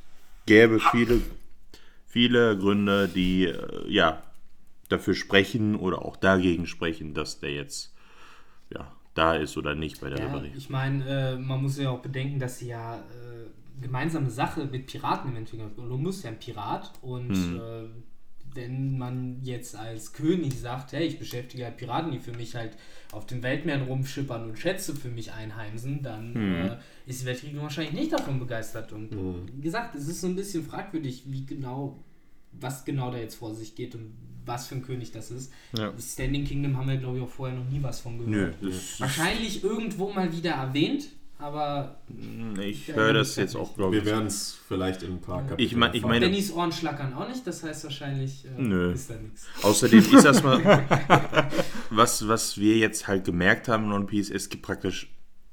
gäbe 0.46 0.80
viele, 0.92 1.22
viele 2.18 2.58
Gründe, 2.58 3.08
die 3.08 3.46
äh, 3.46 3.88
ja 3.88 4.24
dafür 4.90 5.14
sprechen 5.14 5.76
oder 5.76 6.04
auch 6.04 6.16
dagegen 6.18 6.66
sprechen, 6.66 7.14
dass 7.14 7.40
der 7.40 7.52
jetzt 7.54 7.94
ja 8.74 8.92
da 9.14 9.36
ist 9.36 9.56
oder 9.58 9.76
nicht 9.76 10.02
bei 10.02 10.10
der 10.10 10.20
Ja, 10.20 10.26
Reverie. 10.28 10.52
ich 10.58 10.70
meine, 10.70 11.06
äh, 11.08 11.38
man 11.38 11.62
muss 11.62 11.78
ja 11.78 11.92
auch 11.92 12.02
bedenken, 12.02 12.40
dass 12.40 12.58
sie 12.60 12.70
ja 12.70 12.96
äh, 12.96 13.82
gemeinsame 13.82 14.32
Sache 14.32 14.66
mit 14.66 14.88
Piraten 14.88 15.30
im 15.30 15.38
Endeffekt. 15.38 15.76
Columbus 15.76 16.18
ist 16.18 16.24
ja 16.24 16.32
ein 16.32 16.40
Pirat 16.40 16.92
und 17.02 17.36
Hm. 17.36 17.58
äh, 17.58 17.86
wenn 18.56 18.98
man 18.98 19.40
jetzt 19.44 19.76
als 19.76 20.14
König 20.14 20.60
sagt, 20.60 20.92
hey, 20.94 21.06
ich 21.06 21.20
beschäftige 21.20 21.66
halt 21.66 21.78
Piraten, 21.78 22.12
die 22.12 22.18
für 22.20 22.32
mich 22.32 22.56
halt 22.56 22.76
auf 23.12 23.28
den 23.28 23.44
Weltmeeren 23.44 23.84
rumschippern 23.84 24.50
und 24.50 24.58
Schätze 24.58 24.96
für 24.96 25.10
mich 25.10 25.32
einheimsen, 25.34 26.02
dann 26.02 26.34
Hm. 26.34 26.66
äh, 26.66 26.78
ist 27.06 27.22
die 27.22 27.26
Weltregierung 27.28 27.64
wahrscheinlich 27.66 27.94
nicht 27.94 28.12
davon 28.14 28.40
begeistert. 28.40 28.92
Und 28.94 29.12
wie 29.56 29.62
gesagt, 29.62 29.94
es 29.96 30.08
ist 30.08 30.22
so 30.22 30.28
ein 30.28 30.36
bisschen 30.36 30.64
fragwürdig, 30.64 31.24
wie 31.28 31.46
genau, 31.46 32.04
was 32.60 32.86
genau 32.86 33.12
da 33.12 33.18
jetzt 33.18 33.36
vor 33.36 33.54
sich 33.54 33.76
geht 33.76 33.96
und 33.96 34.14
was 34.46 34.68
für 34.68 34.76
ein 34.76 34.82
König 34.82 35.12
das 35.12 35.30
ist. 35.32 35.52
Ja. 35.78 35.92
Standing 36.00 36.46
Kingdom 36.46 36.78
haben 36.78 36.88
wir, 36.88 36.98
glaube 36.98 37.18
ich, 37.18 37.24
auch 37.24 37.30
vorher 37.30 37.58
noch 37.58 37.70
nie 37.70 37.84
was 37.84 38.00
von 38.00 38.18
gehört. 38.18 38.62
Nö, 38.62 38.72
Wahrscheinlich 39.00 39.64
irgendwo 39.64 40.10
mal 40.14 40.32
wieder 40.32 40.52
erwähnt, 40.52 41.10
aber 41.38 41.98
ich 42.62 42.88
höre 42.88 43.14
das 43.14 43.36
jetzt 43.36 43.56
auch, 43.56 43.76
glaube 43.76 43.92
Wir 43.94 44.00
ich. 44.00 44.06
werden 44.06 44.28
es 44.28 44.58
vielleicht 44.68 45.04
in 45.04 45.14
ein 45.16 45.22
paar 45.22 45.42
Kapiteln 45.42 45.60
Ich 45.68 45.76
mein- 45.76 45.94
ich 45.94 46.02
meine- 46.04 46.26
Bennys 46.26 46.52
Ohren 46.54 46.72
schlackern 46.72 47.14
auch 47.14 47.28
nicht, 47.28 47.46
das 47.46 47.62
heißt 47.62 47.84
wahrscheinlich 47.84 48.46
äh, 48.46 48.62
Nö. 48.62 48.94
ist 48.94 49.10
da 49.10 49.16
nichts. 49.16 49.46
Außerdem 49.64 50.00
ist 50.00 50.24
das 50.26 50.42
mal, 50.42 50.62
was, 51.90 52.28
was 52.28 52.58
wir 52.58 52.78
jetzt 52.78 53.08
halt 53.08 53.26
gemerkt 53.26 53.68
haben 53.68 53.86
in 53.86 53.92
One 53.92 54.06
Piece, 54.06 54.30
es 54.32 54.48
gibt 54.50 54.64
praktisch 54.64 55.10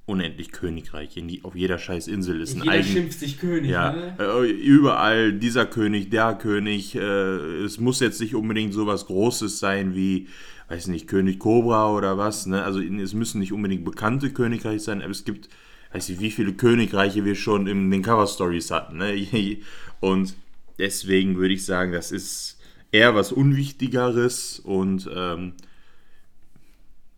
unendlich 0.07 0.53
Königreiche. 0.53 1.21
In 1.21 1.29
die, 1.29 1.45
auf 1.45 1.55
jeder 1.55 1.79
scheiß 1.79 2.09
Insel 2.09 2.41
ist 2.41 2.55
ein 2.55 2.63
Jeder 2.63 2.73
eigen, 2.73 2.89
schimpft 2.89 3.19
sich 3.19 3.39
König, 3.39 3.71
Ja, 3.71 3.93
ne? 3.93 4.17
äh, 4.19 4.51
überall 4.51 5.33
dieser 5.33 5.67
König, 5.67 6.11
der 6.11 6.35
König. 6.35 6.95
Äh, 6.95 7.01
es 7.01 7.79
muss 7.81 8.01
jetzt 8.01 8.21
nicht 8.21 8.35
unbedingt 8.35 8.75
so 8.75 8.87
was 8.87 9.07
Großes 9.07 9.59
sein 9.59 9.95
wie, 9.95 10.29
weiß 10.69 10.89
nicht, 10.89 11.09
König 11.09 11.39
Cobra 11.39 11.91
oder 11.93 12.19
was. 12.19 12.47
Ne? 12.47 12.63
Also 12.63 12.81
es 12.81 13.15
müssen 13.15 13.41
nicht 13.41 13.53
unbedingt 13.53 13.85
bekannte 13.85 14.31
Königreiche 14.31 14.81
sein, 14.81 15.01
aber 15.01 15.11
es 15.11 15.25
gibt, 15.25 15.49
weiß 15.93 16.09
nicht, 16.11 16.21
wie 16.21 16.31
viele 16.31 16.53
Königreiche 16.53 17.25
wir 17.25 17.35
schon 17.35 17.67
in 17.67 17.91
den 17.91 18.03
Cover 18.03 18.27
Stories 18.27 18.71
hatten. 18.71 18.99
Ne? 18.99 19.15
Und 20.01 20.35
deswegen 20.79 21.37
würde 21.37 21.55
ich 21.55 21.65
sagen, 21.65 21.93
das 21.93 22.13
ist 22.13 22.59
eher 22.93 23.15
was 23.15 23.33
Unwichtigeres 23.33 24.61
und 24.61 25.11
ähm, 25.13 25.55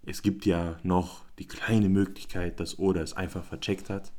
es 0.07 0.23
gibt 0.23 0.47
ja 0.47 0.79
noch 0.83 1.26
die 1.39 1.47
kleine 1.47 1.89
Möglichkeit, 1.89 2.61
dass 2.61 2.79
Oda 2.79 3.01
es 3.01 3.13
einfach 3.15 3.45
vercheckt 3.45 3.91
hat. 3.91 4.13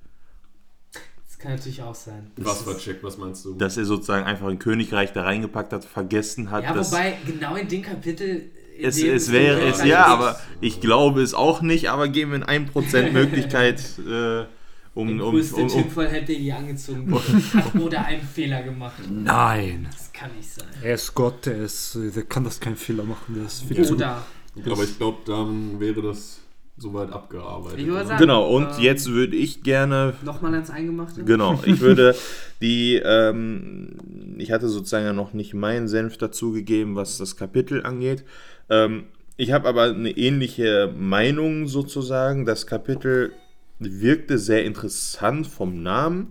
Das 1.28 1.38
kann 1.40 1.52
natürlich 1.52 1.82
auch 1.84 1.96
sein. 1.96 2.32
Was 2.38 2.66
war 2.66 2.78
Check, 2.78 3.04
was 3.04 3.18
meinst 3.18 3.46
du? 3.46 3.54
dass 3.54 3.78
er 3.78 3.86
sozusagen 3.86 4.26
einfach 4.26 4.48
ein 4.48 4.58
Königreich 4.58 5.14
da 5.14 5.24
reingepackt 5.24 5.72
hat, 5.72 5.86
vergessen 5.86 6.50
hat. 6.50 6.64
Ja, 6.64 6.74
dass 6.74 6.92
wobei, 6.92 7.18
genau 7.28 7.56
in 7.56 7.68
dem 7.68 7.84
Kapitel. 7.84 8.50
es, 8.82 9.02
es 9.02 9.32
wäre 9.32 9.62
es, 9.68 9.84
ja, 9.84 10.06
aber 10.06 10.40
ich 10.62 10.82
glaube 10.82 11.22
es 11.22 11.36
auch 11.36 11.62
nicht, 11.62 11.92
aber 11.92 12.08
geben 12.08 12.32
wir 12.32 12.38
in 12.50 12.68
1% 12.70 13.12
Möglichkeit, 13.12 13.80
äh, 14.00 14.04
Der 14.04 14.48
um, 14.96 15.10
um, 15.10 15.20
größte 15.20 15.58
um, 15.58 15.62
um, 15.62 15.68
Tinfoil 15.68 16.08
hätte 16.08 16.34
hier 16.34 16.58
angezogen. 16.58 17.14
Hat 17.54 17.76
oder 17.76 18.06
einen 18.06 18.24
Fehler 18.24 18.64
gemacht. 18.64 18.98
Nein. 19.08 19.88
Das 19.92 20.12
kann 20.12 20.36
nicht 20.36 20.52
sein. 20.52 20.66
Er 20.82 20.96
ist 20.96 21.14
Gott, 21.14 21.46
der 21.46 21.58
ist, 21.58 21.96
der 22.16 22.24
kann 22.24 22.46
das 22.46 22.60
keinen 22.60 22.78
Fehler 22.78 23.04
machen, 23.04 23.36
der 23.36 23.46
ist 23.46 23.64
viel 23.64 23.86
zu 23.86 23.94
Oder. 23.94 24.26
Aber 24.66 24.84
ich 24.84 24.98
glaube, 24.98 25.20
dann 25.26 25.80
wäre 25.80 26.02
das 26.02 26.40
soweit 26.78 27.12
abgearbeitet. 27.12 27.80
Sagen- 28.06 28.20
Genau, 28.20 28.48
und 28.56 28.64
Ähm, 28.78 28.84
jetzt 28.84 29.10
würde 29.12 29.36
ich 29.36 29.64
gerne 29.64 30.14
Nochmal 30.24 30.54
ans 30.54 30.70
Eingemachte? 30.70 31.24
Genau, 31.24 31.60
ich 31.66 31.80
würde 31.80 32.16
die, 32.62 32.96
ähm, 33.04 33.96
ich 34.38 34.52
hatte 34.52 34.70
sozusagen 34.70 35.06
ja 35.06 35.14
noch 35.14 35.34
nicht 35.34 35.54
meinen 35.54 35.88
Senf 35.88 36.18
dazugegeben, 36.18 36.96
was 36.96 37.18
das 37.18 37.36
Kapitel 37.36 37.84
angeht. 37.86 38.24
Ähm, 38.70 39.06
ich 39.38 39.52
habe 39.52 39.68
aber 39.68 39.84
eine 39.84 40.12
ähnliche 40.12 40.94
Meinung 40.98 41.68
sozusagen. 41.68 42.46
Das 42.46 42.66
Kapitel 42.68 43.34
wirkte 43.80 44.38
sehr 44.40 44.66
interessant 44.66 45.46
vom 45.48 45.84
Namen. 45.84 46.30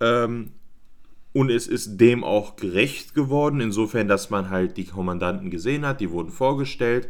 Ähm, 0.00 0.52
und 1.32 1.50
es 1.50 1.68
ist 1.68 1.98
dem 1.98 2.24
auch 2.24 2.56
gerecht 2.56 3.14
geworden, 3.14 3.60
insofern, 3.60 4.08
dass 4.08 4.30
man 4.30 4.50
halt 4.50 4.76
die 4.76 4.84
Kommandanten 4.86 5.50
gesehen 5.50 5.86
hat, 5.86 6.00
die 6.00 6.10
wurden 6.10 6.30
vorgestellt, 6.30 7.08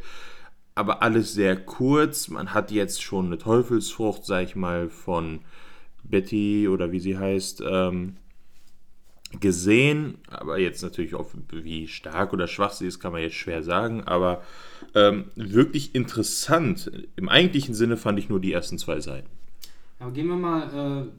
aber 0.74 1.02
alles 1.02 1.34
sehr 1.34 1.56
kurz. 1.56 2.28
Man 2.28 2.54
hat 2.54 2.70
jetzt 2.70 3.02
schon 3.02 3.26
eine 3.26 3.38
Teufelsfrucht, 3.38 4.24
sag 4.24 4.44
ich 4.44 4.56
mal, 4.56 4.88
von 4.88 5.40
Betty 6.04 6.68
oder 6.68 6.92
wie 6.92 7.00
sie 7.00 7.18
heißt, 7.18 7.62
ähm, 7.66 8.16
gesehen. 9.38 10.18
Aber 10.28 10.58
jetzt 10.58 10.82
natürlich 10.82 11.14
auch, 11.14 11.30
wie 11.50 11.86
stark 11.86 12.32
oder 12.32 12.48
schwach 12.48 12.72
sie 12.72 12.86
ist, 12.86 12.98
kann 12.98 13.12
man 13.12 13.22
jetzt 13.22 13.36
schwer 13.36 13.62
sagen. 13.62 14.02
Aber 14.04 14.42
ähm, 14.94 15.26
wirklich 15.36 15.94
interessant. 15.94 16.90
Im 17.16 17.28
eigentlichen 17.28 17.74
Sinne 17.74 17.96
fand 17.96 18.18
ich 18.18 18.28
nur 18.28 18.40
die 18.40 18.52
ersten 18.52 18.78
zwei 18.78 19.00
Seiten. 19.00 19.28
Aber 19.98 20.12
gehen 20.12 20.28
wir 20.28 20.36
mal 20.36 21.04
äh, 21.04 21.10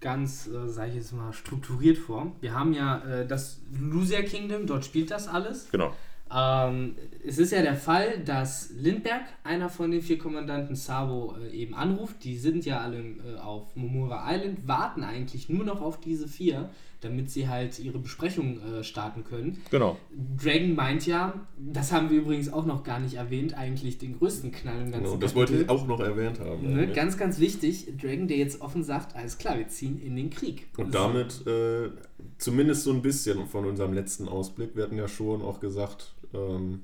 ganz, 0.00 0.48
äh, 0.48 0.66
sage 0.66 0.90
ich 0.90 0.96
jetzt 0.96 1.12
mal, 1.12 1.32
strukturiert 1.32 1.98
vor. 1.98 2.34
Wir 2.40 2.54
haben 2.54 2.72
ja 2.72 2.98
äh, 3.04 3.26
das 3.26 3.60
Lucia 3.78 4.22
Kingdom, 4.22 4.66
dort 4.66 4.84
spielt 4.84 5.10
das 5.10 5.28
alles. 5.28 5.68
Genau. 5.70 5.94
Ähm, 6.32 6.96
es 7.26 7.38
ist 7.38 7.50
ja 7.50 7.62
der 7.62 7.74
Fall, 7.74 8.20
dass 8.20 8.70
Lindbergh, 8.70 9.24
einer 9.42 9.68
von 9.68 9.90
den 9.90 10.00
vier 10.00 10.18
Kommandanten 10.18 10.76
Sabo, 10.76 11.34
äh, 11.36 11.50
eben 11.50 11.74
anruft. 11.74 12.22
Die 12.24 12.36
sind 12.36 12.64
ja 12.64 12.80
alle 12.80 12.98
äh, 13.00 13.38
auf 13.40 13.74
Momura 13.74 14.32
Island, 14.32 14.66
warten 14.66 15.02
eigentlich 15.02 15.48
nur 15.48 15.64
noch 15.64 15.80
auf 15.80 16.00
diese 16.00 16.28
vier, 16.28 16.70
damit 17.00 17.30
sie 17.30 17.48
halt 17.48 17.78
ihre 17.78 17.98
Besprechung 17.98 18.60
äh, 18.60 18.84
starten 18.84 19.24
können. 19.24 19.58
Genau. 19.70 19.96
Dragon 20.36 20.74
meint 20.74 21.06
ja, 21.06 21.46
das 21.58 21.92
haben 21.92 22.10
wir 22.10 22.18
übrigens 22.18 22.52
auch 22.52 22.66
noch 22.66 22.84
gar 22.84 23.00
nicht 23.00 23.14
erwähnt, 23.14 23.56
eigentlich 23.56 23.98
den 23.98 24.18
größten 24.18 24.52
Knall 24.52 24.82
im 24.82 24.92
ganzen 24.92 25.04
Genau, 25.04 25.16
das 25.16 25.34
wollte 25.34 25.56
ich 25.56 25.68
auch 25.68 25.86
noch 25.86 26.00
erwähnt 26.00 26.40
haben. 26.40 26.74
Ne, 26.74 26.92
ganz, 26.92 27.16
ganz 27.16 27.38
wichtig, 27.38 27.86
Dragon, 28.00 28.28
der 28.28 28.36
jetzt 28.36 28.60
offen 28.60 28.84
sagt, 28.84 29.16
alles 29.16 29.38
klar, 29.38 29.58
wir 29.58 29.68
ziehen 29.68 30.00
in 30.00 30.16
den 30.16 30.30
Krieg. 30.30 30.68
Und 30.76 30.94
damit 30.94 31.46
äh, 31.46 31.90
zumindest 32.38 32.84
so 32.84 32.92
ein 32.92 33.02
bisschen 33.02 33.46
von 33.46 33.64
unserem 33.64 33.92
letzten 33.92 34.28
Ausblick. 34.28 34.76
Wir 34.76 34.84
hatten 34.84 34.98
ja 34.98 35.08
schon 35.08 35.42
auch 35.42 35.60
gesagt, 35.60 36.14
ähm, 36.34 36.82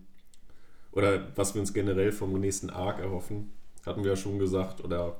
oder 0.92 1.28
was 1.36 1.54
wir 1.54 1.60
uns 1.60 1.74
generell 1.74 2.10
vom 2.10 2.32
nächsten 2.40 2.70
Arc 2.70 3.00
erhoffen, 3.00 3.52
hatten 3.84 4.02
wir 4.02 4.12
ja 4.12 4.16
schon 4.16 4.38
gesagt 4.38 4.82
oder 4.82 5.16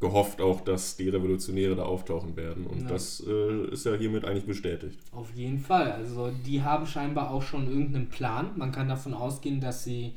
gehofft 0.00 0.40
auch, 0.40 0.60
dass 0.60 0.96
die 0.96 1.08
Revolutionäre 1.08 1.74
da 1.74 1.82
auftauchen 1.82 2.36
werden. 2.36 2.66
Und 2.66 2.82
Ja. 2.82 2.88
das 2.88 3.22
äh, 3.26 3.66
ist 3.72 3.84
ja 3.84 3.94
hiermit 3.94 4.24
eigentlich 4.24 4.46
bestätigt. 4.46 4.98
Auf 5.12 5.34
jeden 5.34 5.58
Fall. 5.58 5.90
Also 5.92 6.30
die 6.46 6.62
haben 6.62 6.86
scheinbar 6.86 7.30
auch 7.30 7.42
schon 7.42 7.66
irgendeinen 7.68 8.08
Plan. 8.08 8.50
Man 8.56 8.70
kann 8.70 8.88
davon 8.88 9.12
ausgehen, 9.12 9.60
dass 9.60 9.82
sie 9.82 10.12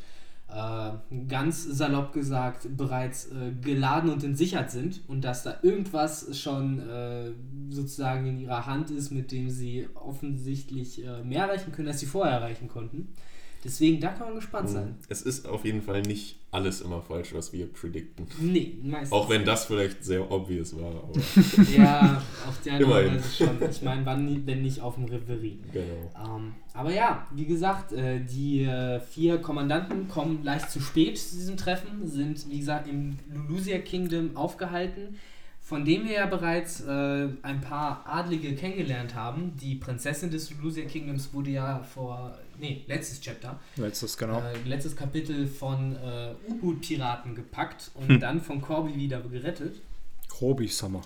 äh, 0.50 0.92
ganz 1.28 1.64
salopp 1.64 2.14
gesagt 2.14 2.68
bereits 2.78 3.32
äh, 3.32 3.54
geladen 3.62 4.10
und 4.12 4.24
entsichert 4.24 4.70
sind 4.70 5.02
und 5.08 5.22
dass 5.24 5.44
da 5.44 5.56
irgendwas 5.64 6.38
schon 6.38 6.80
äh, 6.88 7.32
sozusagen 7.70 8.28
in 8.28 8.38
ihrer 8.38 8.66
Hand 8.66 8.92
ist, 8.92 9.12
mit 9.12 9.32
dem 9.32 9.50
sie 9.50 9.88
offensichtlich 9.96 11.04
äh, 11.06 11.24
mehr 11.24 11.46
erreichen 11.46 11.72
können, 11.72 11.88
als 11.88 12.02
sie 12.02 12.06
vorher 12.06 12.36
erreichen 12.36 12.68
konnten. 12.68 13.14
Deswegen, 13.64 14.00
da 14.00 14.10
kann 14.10 14.28
man 14.28 14.36
gespannt 14.36 14.70
sein. 14.70 14.96
Es 15.08 15.22
ist 15.22 15.48
auf 15.48 15.64
jeden 15.66 15.82
Fall 15.82 16.02
nicht 16.02 16.38
alles 16.50 16.82
immer 16.82 17.02
falsch, 17.02 17.34
was 17.34 17.54
wir 17.54 17.72
predikten. 17.72 18.26
Nee, 18.40 18.78
meistens. 18.84 19.12
Auch 19.12 19.30
wenn 19.30 19.46
das 19.46 19.66
vielleicht 19.66 20.04
sehr 20.04 20.30
obvious 20.32 20.76
war. 20.76 20.90
Aber 20.90 21.14
Ja, 21.78 22.22
auf 22.48 22.60
der 22.66 22.74
anderen. 22.74 23.16
Weise 23.16 23.46
schon. 23.46 23.70
Ich 23.70 23.82
meine, 23.84 24.06
wann, 24.06 24.46
wenn 24.48 24.62
nicht 24.64 24.82
auf 24.82 24.96
dem 24.96 25.06
Reverie. 25.06 25.60
genau. 25.72 26.38
Ähm, 26.38 26.54
aber 26.74 26.92
ja, 26.94 27.28
wie 27.36 27.46
gesagt, 27.46 27.94
äh, 27.94 28.20
die 28.24 28.64
äh, 28.64 29.00
vier 29.00 29.38
Kommandanten 29.40 30.08
kommen 30.08 30.44
leicht 30.44 30.72
zu 30.72 30.80
spät 30.80 31.18
zu 31.18 31.36
diesem 31.36 31.58
Treffen, 31.58 32.08
sind 32.08 32.50
wie 32.50 32.60
gesagt 32.60 32.88
im 32.88 33.18
Lulusia 33.32 33.78
Kingdom 33.80 34.36
aufgehalten, 34.36 35.18
von 35.62 35.86
dem 35.86 36.06
wir 36.06 36.14
ja 36.14 36.26
bereits 36.26 36.82
äh, 36.82 37.28
ein 37.44 37.62
paar 37.62 38.04
Adlige 38.06 38.56
kennengelernt 38.56 39.16
haben. 39.16 39.54
Die 39.62 39.76
Prinzessin 39.76 40.32
des 40.32 40.50
Lulusia 40.52 40.86
Kingdoms 40.86 41.34
wurde 41.34 41.52
ja 41.52 41.84
vor, 41.84 42.38
nee, 42.62 42.84
letztes 42.88 43.20
Chapter, 43.20 43.60
Letztes, 43.76 44.18
genau. 44.18 44.40
äh, 44.40 44.68
letztes 44.68 44.96
Kapitel 44.96 45.48
von 45.48 45.96
äh, 45.96 46.34
U-Boot-Piraten 46.48 47.36
gepackt 47.36 47.92
und 47.96 48.20
dann 48.20 48.40
von 48.40 48.62
Corby 48.62 48.96
wieder 48.96 49.20
gerettet. 49.22 49.82
Grobi 50.30 50.68
Summer. 50.68 51.02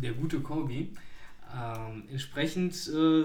Der 0.00 0.12
gute 0.12 0.40
Kobe. 0.40 0.88
Ähm, 1.52 2.04
entsprechend 2.10 2.74
äh, 2.88 3.24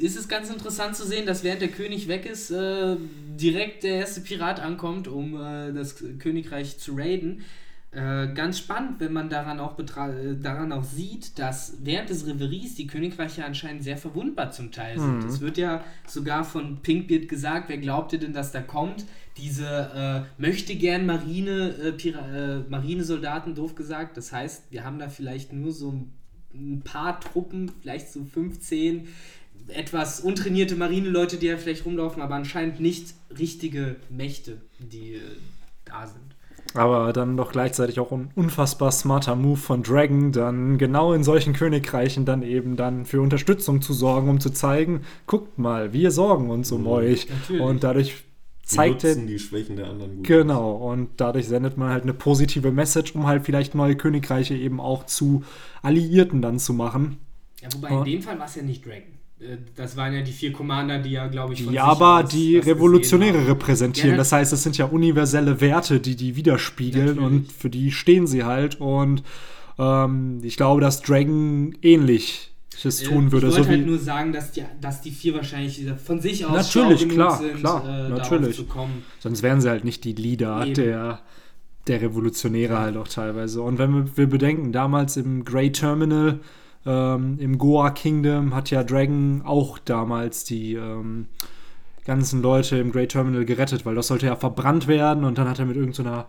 ist 0.00 0.16
es 0.16 0.28
ganz 0.28 0.48
interessant 0.48 0.96
zu 0.96 1.06
sehen, 1.06 1.26
dass 1.26 1.44
während 1.44 1.60
der 1.60 1.68
König 1.68 2.08
weg 2.08 2.24
ist, 2.24 2.50
äh, 2.50 2.96
direkt 3.38 3.82
der 3.82 3.96
erste 3.96 4.22
Pirat 4.22 4.60
ankommt, 4.60 5.08
um 5.08 5.36
äh, 5.36 5.72
das 5.72 5.96
Königreich 6.18 6.78
zu 6.78 6.94
raiden. 6.96 7.44
Äh, 7.92 8.28
ganz 8.34 8.58
spannend, 8.58 9.00
wenn 9.00 9.12
man 9.12 9.28
daran 9.28 9.58
auch, 9.58 9.76
daran 9.76 10.70
auch 10.70 10.84
sieht, 10.84 11.36
dass 11.40 11.78
während 11.82 12.08
des 12.08 12.24
Reveries 12.24 12.76
die 12.76 12.86
Königreiche 12.86 13.44
anscheinend 13.44 13.82
sehr 13.82 13.96
verwundbar 13.96 14.52
zum 14.52 14.70
Teil 14.70 14.96
sind. 14.96 15.24
Es 15.24 15.40
wird 15.40 15.58
ja 15.58 15.82
sogar 16.06 16.44
von 16.44 16.82
Pinkbeard 16.82 17.26
gesagt, 17.26 17.68
wer 17.68 17.78
glaubt 17.78 18.12
ihr 18.12 18.20
denn, 18.20 18.32
dass 18.32 18.52
da 18.52 18.60
kommt? 18.60 19.04
Diese 19.36 20.26
äh, 20.38 20.40
möchte 20.40 20.76
gern 20.76 21.04
Marine, 21.04 21.74
äh, 21.82 21.92
Pira 21.92 22.20
äh, 22.28 22.58
Marinesoldaten, 22.68 23.56
doof 23.56 23.74
gesagt. 23.74 24.16
Das 24.16 24.32
heißt, 24.32 24.70
wir 24.70 24.84
haben 24.84 25.00
da 25.00 25.08
vielleicht 25.08 25.52
nur 25.52 25.72
so 25.72 25.90
ein, 25.90 26.12
ein 26.54 26.82
paar 26.82 27.18
Truppen, 27.18 27.72
vielleicht 27.80 28.12
so 28.12 28.24
15 28.24 29.08
etwas 29.68 30.20
untrainierte 30.20 30.76
Marineleute, 30.76 31.38
die 31.38 31.46
ja 31.46 31.56
vielleicht 31.56 31.84
rumlaufen, 31.84 32.22
aber 32.22 32.36
anscheinend 32.36 32.80
nicht 32.80 33.14
richtige 33.36 33.96
Mächte, 34.10 34.60
die 34.78 35.14
äh, 35.14 35.20
da 35.84 36.06
sind. 36.06 36.29
Aber 36.74 37.12
dann 37.12 37.36
doch 37.36 37.50
gleichzeitig 37.50 37.98
auch 37.98 38.12
ein 38.12 38.30
unfassbar 38.36 38.92
smarter 38.92 39.34
Move 39.34 39.56
von 39.56 39.82
Dragon, 39.82 40.30
dann 40.30 40.78
genau 40.78 41.12
in 41.12 41.24
solchen 41.24 41.52
Königreichen 41.52 42.24
dann 42.24 42.42
eben 42.42 42.76
dann 42.76 43.04
für 43.04 43.20
Unterstützung 43.20 43.82
zu 43.82 43.92
sorgen, 43.92 44.28
um 44.28 44.40
zu 44.40 44.50
zeigen, 44.50 45.00
guckt 45.26 45.58
mal, 45.58 45.92
wir 45.92 46.10
sorgen 46.10 46.48
uns 46.50 46.70
um 46.70 46.86
euch. 46.86 47.28
Natürlich. 47.28 47.62
Und 47.62 47.82
dadurch 47.82 48.24
zeigt 48.62 49.04
er, 49.04 49.16
die 49.16 49.38
Schwächen 49.38 49.76
der 49.76 49.88
anderen 49.88 50.16
gut. 50.16 50.26
genau, 50.26 50.72
und 50.72 51.08
dadurch 51.16 51.48
sendet 51.48 51.76
man 51.76 51.90
halt 51.90 52.04
eine 52.04 52.14
positive 52.14 52.70
Message, 52.70 53.14
um 53.14 53.26
halt 53.26 53.44
vielleicht 53.44 53.74
neue 53.74 53.96
Königreiche 53.96 54.54
eben 54.54 54.80
auch 54.80 55.06
zu 55.06 55.42
Alliierten 55.82 56.40
dann 56.40 56.58
zu 56.58 56.72
machen. 56.72 57.18
Ja, 57.60 57.68
wobei 57.74 57.90
in 57.90 58.04
dem 58.04 58.22
Fall 58.22 58.38
war 58.38 58.46
es 58.46 58.54
ja 58.54 58.62
nicht 58.62 58.86
Dragon. 58.86 59.19
Äh, 59.40 59.56
Das 59.74 59.96
waren 59.96 60.12
ja 60.14 60.22
die 60.22 60.32
vier 60.32 60.52
Commander, 60.52 60.98
die 60.98 61.10
ja, 61.10 61.26
glaube 61.26 61.54
ich, 61.54 61.62
von 61.62 61.72
sich 61.72 61.80
aber 61.80 62.24
aus 62.24 62.30
die 62.30 62.58
Revolutionäre 62.58 63.46
repräsentieren. 63.48 64.12
Ja, 64.12 64.16
das 64.16 64.32
heißt, 64.32 64.52
es 64.52 64.62
sind 64.62 64.76
ja 64.78 64.86
universelle 64.86 65.60
Werte, 65.60 66.00
die 66.00 66.16
die 66.16 66.36
widerspiegeln 66.36 67.16
Natürlich. 67.16 67.26
und 67.26 67.52
für 67.52 67.70
die 67.70 67.90
stehen 67.90 68.26
sie 68.26 68.44
halt. 68.44 68.80
Und 68.80 69.22
ähm, 69.78 70.40
ich 70.42 70.56
glaube, 70.56 70.80
dass 70.80 71.00
Dragon 71.02 71.74
ähnliches 71.82 72.48
Äh, 72.84 73.04
tun 73.04 73.32
würde. 73.32 73.48
Ich 73.48 73.52
So 73.54 73.58
wollte 73.58 73.70
halt 73.70 73.80
wie, 73.82 73.86
nur 73.90 73.98
sagen, 73.98 74.32
dass 74.32 74.52
die, 74.52 74.62
dass 74.80 75.00
die 75.02 75.10
vier 75.10 75.34
wahrscheinlich 75.34 75.84
von 76.04 76.20
sich 76.20 76.44
aus 76.46 76.74
Natürlich, 76.74 77.08
klar, 77.08 77.38
sind, 77.38 77.56
klar, 77.56 78.06
äh, 78.06 78.08
natürlich. 78.10 78.56
zu 78.56 78.64
kommen. 78.64 79.02
sonst 79.18 79.42
wären 79.42 79.60
sie 79.60 79.68
halt 79.68 79.84
nicht 79.84 80.04
die 80.04 80.12
Leader 80.14 80.62
Eben. 80.64 80.74
der, 80.74 81.20
der 81.86 82.00
Revolutionäre 82.02 82.78
halt 82.78 82.96
auch 82.96 83.08
teilweise. 83.08 83.62
Und 83.62 83.78
wenn 83.78 83.92
wir, 83.94 84.16
wir 84.16 84.26
bedenken, 84.28 84.72
damals 84.72 85.16
im 85.16 85.44
Grey 85.44 85.72
Terminal, 85.72 86.40
ähm, 86.86 87.38
im 87.38 87.58
Goa 87.58 87.90
Kingdom, 87.90 88.54
hat 88.54 88.70
ja 88.70 88.82
Dragon 88.82 89.42
auch 89.44 89.78
damals 89.78 90.44
die 90.44 90.74
ähm, 90.74 91.26
ganzen 92.04 92.42
Leute 92.42 92.78
im 92.78 92.92
Grey 92.92 93.06
Terminal 93.06 93.44
gerettet, 93.44 93.84
weil 93.84 93.94
das 93.94 94.06
sollte 94.08 94.26
ja 94.26 94.36
verbrannt 94.36 94.86
werden 94.86 95.24
und 95.24 95.38
dann 95.38 95.48
hat 95.48 95.58
er 95.58 95.66
mit 95.66 95.76
irgendeiner 95.76 96.26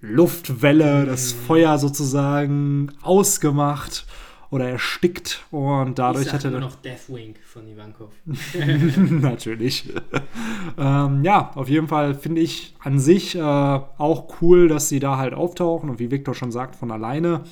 Luftwelle 0.00 1.06
das 1.06 1.34
Mhm. 1.34 1.38
Feuer 1.46 1.78
sozusagen 1.78 2.92
ausgemacht 3.02 4.06
oder 4.50 4.68
erstickt 4.68 5.44
und 5.50 5.90
Ich 5.90 5.94
dadurch 5.96 6.24
sag 6.26 6.34
hat 6.34 6.44
er 6.44 6.50
immer 6.50 6.60
dann 6.60 6.70
noch 6.70 6.76
Deathwing 6.76 7.34
von 7.44 7.66
Ivankov. 7.68 8.12
Natürlich. 9.10 9.92
ähm, 10.78 11.22
ja, 11.24 11.50
auf 11.54 11.68
jeden 11.68 11.88
Fall 11.88 12.14
finde 12.14 12.40
ich 12.40 12.74
an 12.78 12.98
sich 12.98 13.34
äh, 13.34 13.40
auch 13.40 14.40
cool, 14.40 14.68
dass 14.68 14.88
sie 14.88 15.00
da 15.00 15.18
halt 15.18 15.34
auftauchen 15.34 15.90
und 15.90 15.98
wie 15.98 16.10
Victor 16.10 16.34
schon 16.34 16.50
sagt, 16.52 16.76
von 16.76 16.90
alleine. 16.90 17.42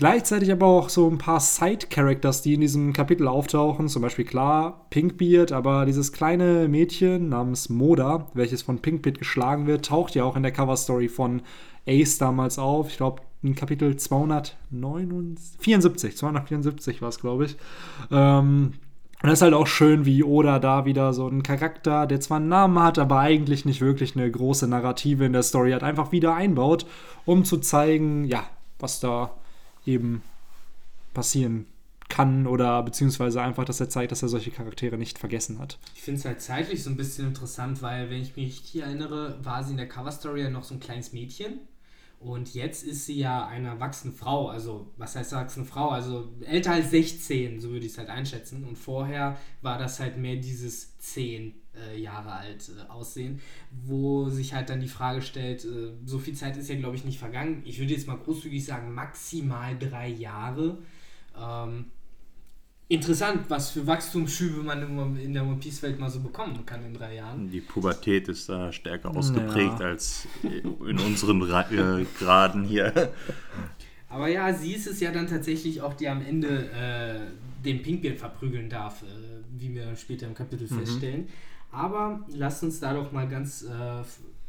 Gleichzeitig 0.00 0.50
aber 0.50 0.64
auch 0.64 0.88
so 0.88 1.06
ein 1.10 1.18
paar 1.18 1.40
Side-Characters, 1.40 2.40
die 2.40 2.54
in 2.54 2.62
diesem 2.62 2.94
Kapitel 2.94 3.28
auftauchen. 3.28 3.88
Zum 3.88 4.00
Beispiel 4.00 4.24
klar 4.24 4.86
Pinkbeard, 4.88 5.52
aber 5.52 5.84
dieses 5.84 6.10
kleine 6.10 6.68
Mädchen 6.68 7.28
namens 7.28 7.68
Moda, 7.68 8.28
welches 8.32 8.62
von 8.62 8.78
Pinkbeard 8.78 9.18
geschlagen 9.18 9.66
wird, 9.66 9.84
taucht 9.84 10.14
ja 10.14 10.24
auch 10.24 10.36
in 10.36 10.42
der 10.42 10.52
Cover-Story 10.52 11.10
von 11.10 11.42
Ace 11.86 12.16
damals 12.16 12.58
auf. 12.58 12.88
Ich 12.88 12.96
glaube, 12.96 13.20
in 13.42 13.54
Kapitel 13.54 13.94
274, 13.94 16.16
274 16.16 17.02
war 17.02 17.10
es, 17.10 17.20
glaube 17.20 17.44
ich. 17.44 17.58
Ähm, 18.10 18.72
und 19.22 19.28
das 19.28 19.40
ist 19.40 19.42
halt 19.42 19.52
auch 19.52 19.66
schön, 19.66 20.06
wie 20.06 20.24
Oda 20.24 20.60
da 20.60 20.86
wieder 20.86 21.12
so 21.12 21.26
einen 21.26 21.42
Charakter, 21.42 22.06
der 22.06 22.20
zwar 22.20 22.38
einen 22.38 22.48
Namen 22.48 22.82
hat, 22.82 22.98
aber 22.98 23.18
eigentlich 23.18 23.66
nicht 23.66 23.82
wirklich 23.82 24.16
eine 24.16 24.30
große 24.30 24.66
Narrative 24.66 25.26
in 25.26 25.34
der 25.34 25.42
Story 25.42 25.72
hat, 25.72 25.82
einfach 25.82 26.10
wieder 26.10 26.34
einbaut, 26.34 26.86
um 27.26 27.44
zu 27.44 27.58
zeigen, 27.58 28.24
ja, 28.24 28.44
was 28.78 29.00
da 29.00 29.32
eben 29.86 30.22
passieren 31.14 31.66
kann 32.08 32.46
oder 32.46 32.82
beziehungsweise 32.82 33.40
einfach, 33.40 33.64
dass 33.64 33.80
er 33.80 33.88
zeigt, 33.88 34.12
dass 34.12 34.22
er 34.22 34.28
solche 34.28 34.50
Charaktere 34.50 34.98
nicht 34.98 35.18
vergessen 35.18 35.58
hat. 35.58 35.78
Ich 35.94 36.02
finde 36.02 36.18
es 36.18 36.26
halt 36.26 36.40
zeitlich 36.40 36.82
so 36.82 36.90
ein 36.90 36.96
bisschen 36.96 37.28
interessant, 37.28 37.80
weil, 37.82 38.10
wenn 38.10 38.20
ich 38.20 38.36
mich 38.36 38.48
richtig 38.48 38.82
erinnere, 38.82 39.38
war 39.42 39.62
sie 39.64 39.70
in 39.70 39.76
der 39.76 39.88
Cover-Story 39.88 40.42
ja 40.42 40.50
noch 40.50 40.64
so 40.64 40.74
ein 40.74 40.80
kleines 40.80 41.12
Mädchen. 41.12 41.60
Und 42.18 42.52
jetzt 42.52 42.82
ist 42.82 43.06
sie 43.06 43.18
ja 43.18 43.46
eine 43.46 43.68
erwachsene 43.68 44.12
Frau. 44.12 44.48
Also, 44.48 44.90
was 44.98 45.16
heißt 45.16 45.32
erwachsene 45.32 45.64
Frau? 45.64 45.88
Also 45.88 46.28
älter 46.42 46.72
als 46.72 46.90
16, 46.90 47.60
so 47.60 47.70
würde 47.70 47.86
ich 47.86 47.92
es 47.92 47.98
halt 47.98 48.10
einschätzen. 48.10 48.64
Und 48.64 48.76
vorher 48.76 49.38
war 49.62 49.78
das 49.78 50.00
halt 50.00 50.18
mehr 50.18 50.36
dieses 50.36 50.98
10 50.98 51.48
äh, 51.48 51.52
Jahre 51.98 52.32
alt 52.32 52.70
äh, 52.70 52.90
Aussehen, 52.90 53.40
wo 53.86 54.28
sich 54.28 54.54
halt 54.54 54.70
dann 54.70 54.80
die 54.80 54.88
Frage 54.88 55.22
stellt, 55.22 55.64
äh, 55.64 55.92
so 56.04 56.18
viel 56.18 56.34
Zeit 56.34 56.56
ist 56.56 56.68
ja, 56.68 56.76
glaube 56.76 56.96
ich, 56.96 57.04
nicht 57.04 57.18
vergangen. 57.18 57.62
Ich 57.64 57.78
würde 57.78 57.92
jetzt 57.92 58.06
mal 58.06 58.16
großzügig 58.16 58.64
sagen, 58.64 58.92
maximal 58.94 59.78
drei 59.78 60.08
Jahre. 60.08 60.78
Ähm, 61.40 61.86
interessant, 62.88 63.44
was 63.48 63.70
für 63.70 63.86
Wachstumsschübe 63.86 64.62
man 64.62 65.16
in 65.16 65.32
der 65.32 65.44
One 65.44 65.56
Piece-Welt 65.56 65.98
mal 66.00 66.10
so 66.10 66.20
bekommen 66.20 66.66
kann 66.66 66.84
in 66.84 66.92
drei 66.92 67.14
Jahren. 67.14 67.50
Die 67.50 67.60
Pubertät 67.60 68.28
ist 68.28 68.48
da 68.48 68.72
stärker 68.72 69.16
ausgeprägt 69.16 69.78
Ja. 69.78 69.86
als 69.86 70.26
in 70.42 70.98
unseren 70.98 71.40
Ra 71.42 71.70
äh, 71.70 72.04
Graden 72.18 72.64
hier. 72.64 73.12
Aber 74.08 74.26
ja, 74.26 74.52
sie 74.52 74.72
ist 74.72 74.88
es 74.88 74.98
ja 74.98 75.12
dann 75.12 75.28
tatsächlich 75.28 75.80
auch, 75.82 75.94
die 75.94 76.08
am 76.08 76.20
Ende 76.20 76.68
äh, 76.72 77.20
den 77.64 77.80
Pinkbeard 77.80 78.18
verprügeln 78.18 78.68
darf, 78.68 79.02
äh, 79.02 79.06
wie 79.56 79.72
wir 79.72 79.94
später 79.94 80.26
im 80.26 80.34
Kapitel 80.34 80.66
feststellen. 80.66 81.28
Aber 81.72 82.20
lasst 82.28 82.62
uns 82.62 82.80
da 82.80 82.94
doch 82.94 83.12
mal 83.12 83.28
ganz 83.28 83.62
äh, 83.62 84.02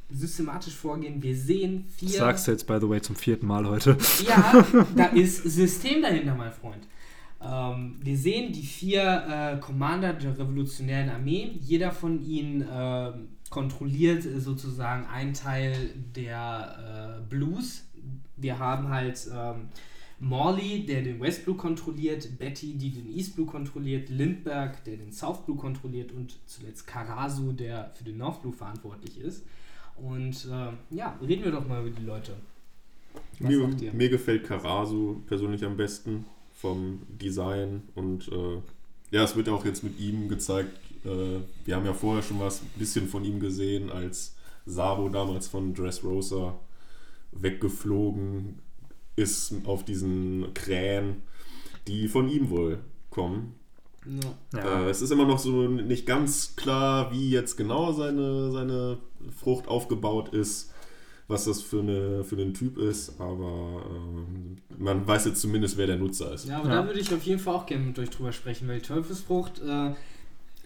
systematisch 0.10 0.76
vorgehen. 0.76 1.22
Wir 1.22 1.36
sehen 1.36 1.86
vier. 1.96 2.10
Das 2.10 2.18
sagst 2.18 2.48
du 2.48 2.52
jetzt, 2.52 2.68
by 2.68 2.78
the 2.80 2.90
way, 2.90 3.02
zum 3.02 3.16
vierten 3.16 3.48
Mal 3.48 3.68
heute. 3.68 3.98
Ja, 4.28 4.66
da 4.96 5.06
ist 5.06 5.44
System 5.44 6.02
dahinter, 6.02 6.36
mein 6.36 6.52
Freund. 6.52 6.88
Ähm, 7.44 7.98
wir 8.02 8.18
sehen 8.18 8.54
die 8.54 8.64
vier 8.64 9.04
äh, 9.04 9.60
Commander 9.60 10.14
der 10.14 10.38
revolutionären 10.38 11.10
Armee. 11.10 11.52
Jeder 11.60 11.92
von 11.92 12.24
ihnen 12.24 12.66
ähm, 12.72 13.30
kontrolliert 13.50 14.26
äh, 14.26 14.40
sozusagen 14.40 15.06
einen 15.08 15.34
Teil 15.34 15.76
der 16.16 17.20
äh, 17.20 17.30
Blues. 17.30 17.86
Wir 18.38 18.60
haben 18.60 18.90
halt 18.90 19.28
ähm, 19.34 19.70
Morley, 20.22 20.86
der 20.86 21.02
den 21.02 21.20
West 21.20 21.46
Blue 21.46 21.58
kontrolliert, 21.58 22.38
Betty, 22.38 22.76
die 22.76 22.92
den 22.92 23.12
East 23.12 23.36
Blue 23.36 23.48
kontrolliert, 23.48 24.10
Lindbergh, 24.10 24.78
der 24.86 24.98
den 24.98 25.12
South 25.12 25.44
Blue 25.46 25.58
kontrolliert 25.58 26.12
und 26.12 26.38
zuletzt 26.46 26.86
Karasu, 26.86 27.54
der 27.54 27.90
für 27.96 28.04
den 28.04 28.18
North 28.18 28.44
Blue 28.44 28.54
verantwortlich 28.54 29.20
ist. 29.20 29.44
Und 29.98 30.46
äh, 30.46 30.96
ja, 30.96 31.18
reden 31.28 31.44
wir 31.44 31.52
doch 31.52 31.68
mal 31.68 31.82
über 31.82 31.90
die 31.90 32.06
Leute. 32.06 32.36
Mir, 33.40 33.68
mir 33.94 34.10
gefällt 34.10 34.44
Karasu 34.44 35.22
persönlich 35.26 35.66
am 35.66 35.76
besten 35.76 36.26
vom 36.54 37.02
Design 37.10 37.82
und 37.96 38.28
äh, 38.28 38.62
ja, 39.10 39.24
es 39.24 39.36
wird 39.36 39.50
auch 39.50 39.66
jetzt 39.66 39.84
mit 39.84 40.00
ihm 40.00 40.30
gezeigt. 40.30 40.78
Äh, 41.04 41.40
wir 41.66 41.76
haben 41.76 41.86
ja 41.86 41.94
vorher 41.94 42.22
schon 42.22 42.40
was 42.40 42.62
ein 42.62 42.70
bisschen 42.78 43.08
von 43.08 43.26
ihm 43.26 43.40
gesehen, 43.40 43.90
als 43.90 44.36
Sabo 44.68 45.10
damals 45.10 45.48
von 45.48 45.74
Dressrosa 45.74 46.60
weggeflogen 47.32 48.60
ist 49.22 49.54
auf 49.66 49.86
diesen 49.86 50.54
Krähen, 50.54 51.24
die 51.88 52.08
von 52.08 52.30
ihm 52.30 52.50
wohl 52.50 52.80
kommen. 53.10 53.56
Ja. 54.54 54.86
Äh, 54.86 54.90
es 54.90 55.02
ist 55.02 55.12
immer 55.12 55.26
noch 55.26 55.40
so 55.40 55.68
nicht 55.68 56.06
ganz 56.06 56.56
klar, 56.56 57.12
wie 57.12 57.30
jetzt 57.30 57.56
genau 57.56 57.92
seine, 57.92 58.52
seine 58.52 58.98
Frucht 59.40 59.68
aufgebaut 59.68 60.30
ist, 60.34 60.72
was 61.28 61.46
das 61.46 61.62
für, 61.62 61.80
eine, 61.80 62.24
für 62.24 62.36
einen 62.36 62.54
Typ 62.54 62.78
ist, 62.78 63.20
aber 63.22 63.84
ähm, 63.90 64.58
man 64.78 65.08
weiß 65.08 65.26
jetzt 65.26 65.40
zumindest, 65.42 65.78
wer 65.78 65.88
der 65.88 65.98
Nutzer 65.98 66.34
ist. 66.34 66.48
Ja, 66.48 66.58
aber 66.60 66.70
Ja. 66.70 66.82
da 66.82 66.88
würde 66.88 67.00
ich 67.00 67.14
auf 67.14 67.24
jeden 67.24 67.40
Fall 67.40 67.56
auch 67.56 67.66
gerne 67.66 67.86
mit 67.86 68.00
euch 68.00 68.10
drüber 68.10 68.32
sprechen, 68.34 68.68
weil 68.68 68.82
Teufelsfrucht, 68.82 69.62
äh, 69.62 69.92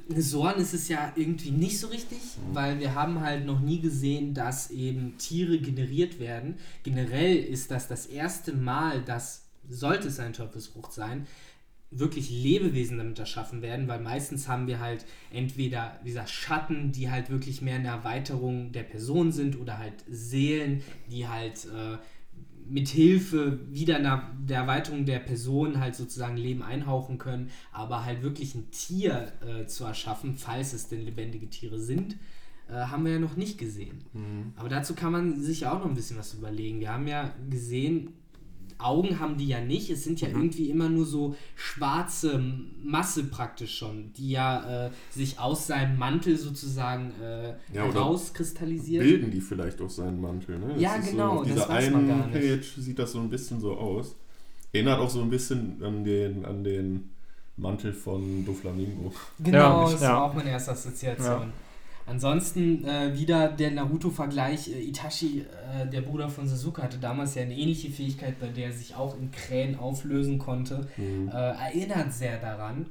Sorn 0.10 0.60
ist 0.60 0.74
es 0.74 0.88
ja 0.88 1.12
irgendwie 1.16 1.52
nicht 1.52 1.80
so 1.80 1.88
richtig, 1.88 2.20
weil 2.54 2.80
wir 2.80 2.94
haben 2.94 3.22
halt 3.22 3.46
noch 3.46 3.60
nie 3.60 3.80
gesehen, 3.80 4.34
dass 4.34 4.70
eben 4.70 5.18
Tiere 5.18 5.58
generiert 5.58 6.20
werden. 6.20 6.56
Generell 6.84 7.38
ist 7.38 7.72
das 7.72 7.88
das 7.88 8.06
erste 8.06 8.54
Mal, 8.54 9.02
dass, 9.02 9.46
sollte 9.68 10.10
es 10.10 10.20
eine 10.20 10.34
Teufelsfrucht 10.34 10.94
sein, 10.94 11.26
wirklich 11.92 12.30
Lebewesen 12.30 12.98
damit 12.98 13.20
erschaffen 13.20 13.62
werden, 13.62 13.88
weil 13.88 14.00
meistens 14.00 14.48
haben 14.48 14.68
wir 14.68 14.80
halt 14.80 15.06
entweder 15.32 16.00
dieser 16.06 16.28
Schatten, 16.28 16.92
die 16.92 17.10
halt 17.10 17.30
wirklich 17.30 17.62
mehr 17.62 17.76
eine 17.76 17.88
Erweiterung 17.88 18.72
der 18.72 18.84
Person 18.84 19.32
sind 19.32 19.60
oder 19.60 19.78
halt 19.78 19.94
Seelen, 20.10 20.84
die 21.10 21.28
halt 21.28 21.66
äh, 21.66 21.98
mit 22.68 22.88
Hilfe 22.90 23.60
wieder 23.72 23.98
einer, 23.98 24.32
der 24.40 24.62
Erweiterung 24.62 25.06
der 25.06 25.20
Person 25.20 25.80
halt 25.80 25.96
sozusagen 25.96 26.38
Leben 26.38 26.64
einhauchen 26.64 27.18
können, 27.18 27.50
aber 27.72 28.06
halt 28.06 28.24
wirklich 28.24 28.56
ein 28.56 28.72
Tier 28.72 29.34
äh, 29.46 29.66
zu 29.66 29.86
erschaffen, 29.86 30.36
falls 30.38 30.74
es 30.74 30.88
denn 30.88 31.04
lebendige 31.06 31.50
Tiere 31.50 31.80
sind, 31.80 32.18
äh, 32.68 32.74
haben 32.74 33.06
wir 33.06 33.14
ja 33.14 33.20
noch 33.20 33.36
nicht 33.36 33.58
gesehen. 33.58 34.04
Mhm. 34.14 34.54
Aber 34.56 34.70
dazu 34.70 34.96
kann 34.96 35.12
man 35.12 35.40
sich 35.42 35.62
ja 35.62 35.74
auch 35.74 35.80
noch 35.80 35.88
ein 35.88 35.96
bisschen 35.96 36.18
was 36.18 36.34
überlegen. 36.34 36.80
Wir 36.80 36.92
haben 36.92 37.08
ja 37.08 37.34
gesehen, 37.50 38.14
Augen 38.78 39.20
haben 39.20 39.38
die 39.38 39.48
ja 39.48 39.62
nicht. 39.62 39.90
Es 39.90 40.04
sind 40.04 40.20
ja 40.22 40.28
Mhm. 40.30 40.36
irgendwie 40.36 40.70
immer 40.70 40.90
nur 40.90 41.06
so 41.06 41.36
schwarze 41.56 42.44
Masse 42.84 43.24
praktisch 43.26 43.78
schon, 43.78 44.12
die 44.14 44.32
ja 44.32 44.88
äh, 44.88 44.92
sich 45.12 45.40
aus 45.40 45.68
seinem 45.68 45.98
Mantel 45.98 46.38
sozusagen 46.38 47.12
äh, 47.22 47.54
Ja, 47.74 47.86
oder 47.86 47.94
herauskristallisiert. 47.96 49.04
Bilden 49.04 49.32
die 49.32 49.42
vielleicht 49.42 49.82
auch 49.82 49.90
seinen 49.90 50.20
Mantel, 50.22 50.60
ne? 50.60 50.76
Ja, 50.78 50.96
ist 50.96 51.12
genau, 51.12 51.36
So, 51.36 51.40
auf 51.42 51.48
das 51.48 51.54
dieser 51.56 51.70
einen 51.70 52.08
gar 52.08 52.28
nicht. 52.28 52.34
Page 52.34 52.76
sieht 52.78 53.00
das 53.00 53.12
so 53.12 53.20
ein 53.20 53.30
bisschen 53.30 53.60
so 53.60 53.76
aus. 53.76 54.16
Erinnert 54.74 55.00
auch 55.00 55.10
so 55.10 55.22
ein 55.22 55.30
bisschen 55.30 55.82
an 55.84 56.04
den, 56.04 56.44
an 56.46 56.64
den 56.64 57.10
Mantel 57.58 57.94
von 57.94 58.46
Doflamingo. 58.46 59.14
Genau, 59.40 59.86
Ja, 59.86 59.92
das 59.92 60.02
ja. 60.02 60.10
war 60.10 60.24
auch 60.26 60.34
meine 60.34 60.50
erste 60.50 60.72
Assoziation. 60.72 61.54
Ansonsten 62.08 62.86
äh, 62.86 63.18
wieder 63.18 63.50
der 63.50 63.72
Naruto-Vergleich. 63.72 64.72
Äh, 64.72 64.82
Itachi, 64.84 65.42
äh, 65.42 65.88
der 65.88 66.02
Bruder 66.02 66.30
von 66.30 66.48
Sasuke, 66.48 66.84
hatte 66.84 67.00
damals 67.00 67.36
ja 67.36 67.42
eine 67.42 67.58
ähnliche 67.58 67.90
Fähigkeit, 67.90 68.40
bei 68.40 68.48
der 68.48 68.68
er 68.68 68.74
sich 68.74 68.96
auch 68.96 69.18
in 69.18 69.32
Krähen 69.32 69.78
auflösen 69.78 70.38
konnte. 70.38 70.88
Mhm. 70.98 71.30
Äh, 71.30 71.32
erinnert 71.32 72.14
sehr 72.14 72.40
daran. 72.40 72.88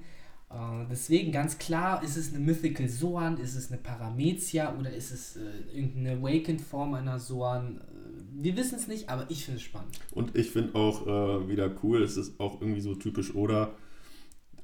Äh, 0.50 0.86
deswegen 0.90 1.30
ganz 1.30 1.58
klar, 1.58 2.02
ist 2.02 2.16
es 2.16 2.34
eine 2.34 2.44
Mythical 2.44 2.88
Zoan, 2.88 3.38
ist 3.38 3.54
es 3.54 3.70
eine 3.70 3.80
Paramezia 3.80 4.74
oder 4.76 4.92
ist 4.92 5.12
es 5.12 5.36
äh, 5.36 5.40
irgendeine 5.72 6.18
Awakened-Form 6.18 6.94
einer 6.94 7.20
Zoan? 7.20 7.80
Wir 8.32 8.56
wissen 8.56 8.76
es 8.76 8.88
nicht, 8.88 9.08
aber 9.10 9.26
ich 9.28 9.44
finde 9.44 9.58
es 9.58 9.62
spannend. 9.62 10.00
Und 10.12 10.36
ich 10.36 10.50
finde 10.50 10.74
auch 10.74 11.06
wieder 11.48 11.70
cool, 11.84 12.02
es 12.02 12.16
ist 12.16 12.40
auch 12.40 12.60
irgendwie 12.60 12.80
so 12.80 12.96
typisch 12.96 13.32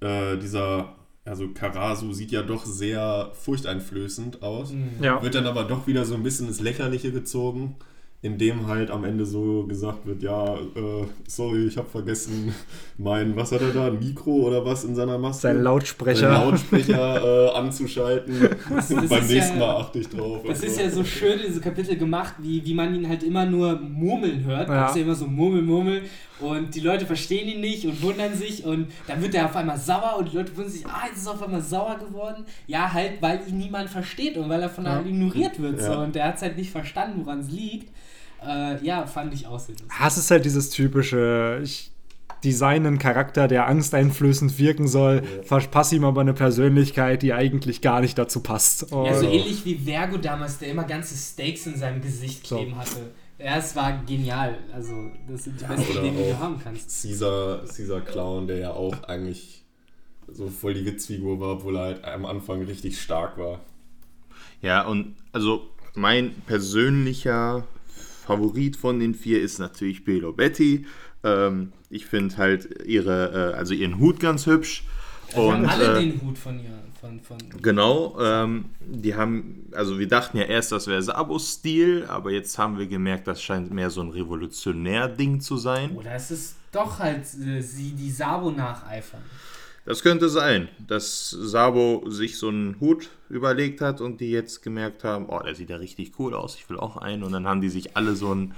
äh, 0.00 0.38
dieser, 0.38 0.96
also 1.24 1.48
Karasu 1.48 2.12
sieht 2.12 2.32
ja 2.32 2.42
doch 2.42 2.64
sehr 2.64 3.30
furchteinflößend 3.34 4.42
aus. 4.42 4.72
Mhm. 4.72 5.02
Ja. 5.02 5.22
Wird 5.22 5.34
dann 5.34 5.46
aber 5.46 5.64
doch 5.64 5.86
wieder 5.86 6.04
so 6.04 6.14
ein 6.14 6.22
bisschen 6.22 6.48
ins 6.48 6.60
Lächerliche 6.60 7.12
gezogen, 7.12 7.76
indem 8.22 8.66
halt 8.66 8.90
am 8.90 9.04
Ende 9.04 9.24
so 9.24 9.64
gesagt 9.66 10.04
wird, 10.06 10.22
ja, 10.22 10.54
äh, 10.56 11.06
sorry, 11.26 11.64
ich 11.66 11.78
habe 11.78 11.88
vergessen, 11.88 12.54
mein, 12.98 13.34
was 13.34 13.50
hat 13.50 13.62
er 13.62 13.70
da, 13.72 13.86
ein 13.86 13.98
Mikro 13.98 14.30
oder 14.48 14.62
was 14.62 14.84
in 14.84 14.94
seiner 14.94 15.16
Maske? 15.16 15.40
Sein 15.42 15.54
Seinen 15.54 15.64
Lautsprecher. 15.64 16.28
Lautsprecher 16.30 17.48
äh, 17.54 17.56
anzuschalten. 17.56 18.34
das 18.76 18.88
Beim 18.90 19.04
ist 19.04 19.30
nächsten 19.30 19.58
ja- 19.58 19.66
Mal 19.66 19.76
achte 19.76 20.00
ich 20.00 20.08
drauf. 20.10 20.40
Das 20.46 20.60
und 20.60 20.66
ist 20.66 20.78
ja 20.78 20.90
so 20.90 21.02
schön 21.02 21.38
in 21.40 21.46
diesem 21.46 21.62
Kapitel 21.62 21.96
gemacht, 21.96 22.34
wie, 22.40 22.62
wie 22.62 22.74
man 22.74 22.94
ihn 22.94 23.08
halt 23.08 23.22
immer 23.22 23.46
nur 23.46 23.80
murmeln 23.80 24.44
hört. 24.44 24.68
Ja. 24.68 24.82
Das 24.82 24.90
ist 24.90 24.96
ja 24.98 25.02
immer 25.04 25.14
so 25.14 25.26
Murmel, 25.26 25.62
Murmel. 25.62 26.02
Und 26.40 26.74
die 26.74 26.80
Leute 26.80 27.06
verstehen 27.06 27.48
ihn 27.48 27.60
nicht 27.62 27.86
und 27.86 28.02
wundern 28.02 28.34
sich. 28.34 28.64
Und 28.64 28.88
dann 29.06 29.22
wird 29.22 29.34
er 29.34 29.46
auf 29.46 29.56
einmal 29.56 29.78
sauer 29.78 30.16
und 30.18 30.30
die 30.30 30.36
Leute 30.36 30.54
wundern 30.56 30.72
sich, 30.72 30.84
ah, 30.86 31.04
jetzt 31.08 31.18
ist 31.20 31.26
er 31.26 31.32
auf 31.32 31.42
einmal 31.42 31.62
sauer 31.62 31.96
geworden. 31.98 32.44
Ja, 32.66 32.92
halt, 32.92 33.12
weil 33.20 33.40
ihn 33.48 33.56
niemand 33.56 33.88
versteht 33.88 34.36
und 34.36 34.50
weil 34.50 34.60
er 34.60 34.68
von 34.68 34.84
Ja. 34.84 34.96
allen 34.98 35.06
ignoriert 35.08 35.58
wird. 35.60 35.80
So. 35.80 35.92
Und 35.92 36.14
der 36.14 36.24
hat 36.28 36.36
es 36.36 36.42
halt 36.42 36.58
nicht 36.58 36.70
verstanden, 36.70 37.20
woran 37.24 37.40
es 37.40 37.50
liegt. 37.50 37.90
Äh, 38.46 38.82
ja, 38.84 39.06
fand 39.06 39.34
ich 39.34 39.46
auch 39.46 39.58
sehr 39.58 39.74
lustig. 39.74 39.88
Es 40.06 40.16
ist 40.16 40.30
halt 40.30 40.44
dieses 40.44 40.70
typische, 40.70 41.60
ich 41.62 41.90
design 42.42 42.86
einen 42.86 42.98
Charakter, 42.98 43.48
der 43.48 43.66
angsteinflößend 43.66 44.58
wirken 44.58 44.88
soll, 44.88 45.22
verpasse 45.44 45.96
ihm 45.96 46.04
aber 46.04 46.22
eine 46.22 46.32
Persönlichkeit, 46.32 47.20
die 47.22 47.34
eigentlich 47.34 47.82
gar 47.82 48.00
nicht 48.00 48.16
dazu 48.16 48.42
passt. 48.42 48.82
Ja, 48.90 49.14
so 49.14 49.26
Und- 49.26 49.32
ähnlich 49.34 49.62
wie 49.66 49.74
Vergo 49.76 50.16
damals, 50.16 50.58
der 50.58 50.68
immer 50.70 50.84
ganze 50.84 51.14
Steaks 51.16 51.66
in 51.66 51.76
seinem 51.76 52.00
Gesicht 52.00 52.46
So. 52.46 52.56
kleben 52.56 52.76
hatte. 52.78 53.10
Ja, 53.38 53.56
es 53.58 53.74
war 53.76 54.02
genial. 54.06 54.56
Also, 54.74 54.92
das 55.28 55.44
sind 55.44 55.60
die 55.60 55.64
besten 55.64 55.90
oder 55.92 56.00
Ideen, 56.00 56.16
die 56.16 56.22
du 56.30 56.34
auch 56.34 56.40
haben 56.40 56.60
kannst. 56.62 57.02
Caesar, 57.02 57.60
Caesar 57.66 58.00
Clown, 58.02 58.46
der 58.46 58.58
ja 58.58 58.70
auch 58.72 59.02
eigentlich 59.04 59.62
so 60.32 60.48
voll 60.48 60.74
die 60.74 60.84
Witzfigur 60.86 61.40
war, 61.40 61.54
obwohl 61.54 61.76
er 61.76 61.82
halt 61.82 62.04
am 62.04 62.24
Anfang 62.24 62.62
richtig 62.62 63.00
stark 63.00 63.36
war. 63.38 63.60
Ja, 64.62 64.82
und 64.86 65.14
also 65.32 65.68
mein 65.94 66.34
persönlicher 66.46 67.64
Favorit 68.30 68.76
von 68.76 69.00
den 69.00 69.14
vier 69.14 69.40
ist 69.40 69.58
natürlich 69.58 70.04
Belo 70.04 70.32
Betty. 70.32 70.86
Ähm, 71.24 71.72
ich 71.90 72.06
finde 72.06 72.36
halt 72.36 72.84
ihre, 72.86 73.52
äh, 73.52 73.56
also 73.56 73.74
ihren 73.74 73.98
Hut 73.98 74.20
ganz 74.20 74.46
hübsch. 74.46 74.84
Also 75.28 75.42
wir 75.42 75.52
haben 75.52 75.62
Und, 75.64 75.68
alle 75.68 75.98
äh, 75.98 76.00
den 76.00 76.22
Hut 76.22 76.38
von 76.38 76.58
ihr. 76.58 76.70
Von, 77.00 77.18
von 77.20 77.38
Genau, 77.62 78.14
ähm, 78.20 78.66
die 78.80 79.14
haben, 79.14 79.70
also 79.72 79.98
wir 79.98 80.06
dachten 80.06 80.36
ja 80.36 80.44
erst, 80.44 80.70
das 80.70 80.86
wäre 80.86 81.02
Sabos-Stil, 81.02 82.04
aber 82.06 82.30
jetzt 82.30 82.58
haben 82.58 82.78
wir 82.78 82.86
gemerkt, 82.86 83.26
das 83.26 83.42
scheint 83.42 83.72
mehr 83.72 83.88
so 83.88 84.02
ein 84.02 84.10
Revolutionär-Ding 84.10 85.40
zu 85.40 85.56
sein. 85.56 85.92
Oder 85.96 86.14
ist 86.14 86.30
es 86.30 86.56
doch 86.72 86.98
halt 86.98 87.22
äh, 87.22 87.62
sie, 87.62 87.92
die 87.92 88.10
Sabo 88.10 88.50
nacheifern? 88.50 89.22
Das 89.86 90.02
könnte 90.02 90.28
sein, 90.28 90.68
dass 90.86 91.30
Sabo 91.30 92.04
sich 92.08 92.38
so 92.38 92.48
einen 92.48 92.78
Hut 92.80 93.08
überlegt 93.28 93.80
hat 93.80 94.00
und 94.00 94.20
die 94.20 94.30
jetzt 94.30 94.62
gemerkt 94.62 95.04
haben, 95.04 95.26
oh, 95.28 95.40
der 95.40 95.54
sieht 95.54 95.70
ja 95.70 95.76
richtig 95.76 96.12
cool 96.18 96.34
aus, 96.34 96.54
ich 96.56 96.68
will 96.68 96.78
auch 96.78 96.96
einen. 96.96 97.22
Und 97.24 97.32
dann 97.32 97.46
haben 97.46 97.60
die 97.60 97.70
sich 97.70 97.96
alle 97.96 98.14
so 98.14 98.30
einen 98.30 98.54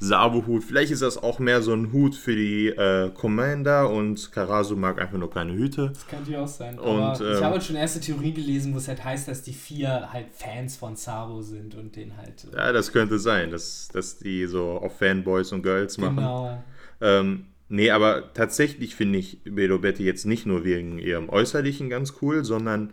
Sabo-Hut. 0.00 0.64
Vielleicht 0.64 0.90
ist 0.92 1.02
das 1.02 1.16
auch 1.22 1.38
mehr 1.38 1.62
so 1.62 1.72
ein 1.72 1.92
Hut 1.92 2.14
für 2.16 2.34
die 2.34 2.68
äh, 2.68 3.10
Commander 3.10 3.88
und 3.90 4.32
Karasu 4.32 4.76
mag 4.76 5.00
einfach 5.00 5.16
nur 5.16 5.30
keine 5.30 5.52
Hüte. 5.52 5.90
Das 5.94 6.06
könnte 6.06 6.32
ja 6.32 6.42
auch 6.42 6.48
sein. 6.48 6.78
Und, 6.78 7.00
Aber 7.00 7.14
ich 7.14 7.20
ähm, 7.20 7.44
habe 7.44 7.54
halt 7.54 7.64
schon 7.64 7.76
erste 7.76 8.00
Theorie 8.00 8.32
gelesen, 8.32 8.74
wo 8.74 8.78
es 8.78 8.88
halt 8.88 9.02
heißt, 9.04 9.28
dass 9.28 9.42
die 9.42 9.52
vier 9.52 10.12
halt 10.12 10.26
Fans 10.32 10.76
von 10.76 10.96
Sabo 10.96 11.40
sind 11.42 11.74
und 11.76 11.94
den 11.96 12.16
halt. 12.16 12.44
Äh, 12.52 12.56
Ja, 12.56 12.72
das 12.72 12.92
könnte 12.92 13.18
sein, 13.18 13.50
dass, 13.50 13.88
dass 13.92 14.18
die 14.18 14.46
so 14.46 14.72
auf 14.72 14.98
Fanboys 14.98 15.52
und 15.52 15.62
Girls 15.62 15.96
machen. 15.98 16.16
genau. 16.16 16.62
Ähm, 17.00 17.46
nee, 17.74 17.90
aber 17.90 18.32
tatsächlich 18.32 18.94
finde 18.94 19.18
ich 19.18 19.40
Bedo 19.44 19.78
Betty 19.78 20.04
jetzt 20.04 20.24
nicht 20.24 20.46
nur 20.46 20.64
wegen 20.64 20.98
ihrem 20.98 21.28
Äußerlichen 21.28 21.90
ganz 21.90 22.14
cool, 22.22 22.44
sondern 22.44 22.92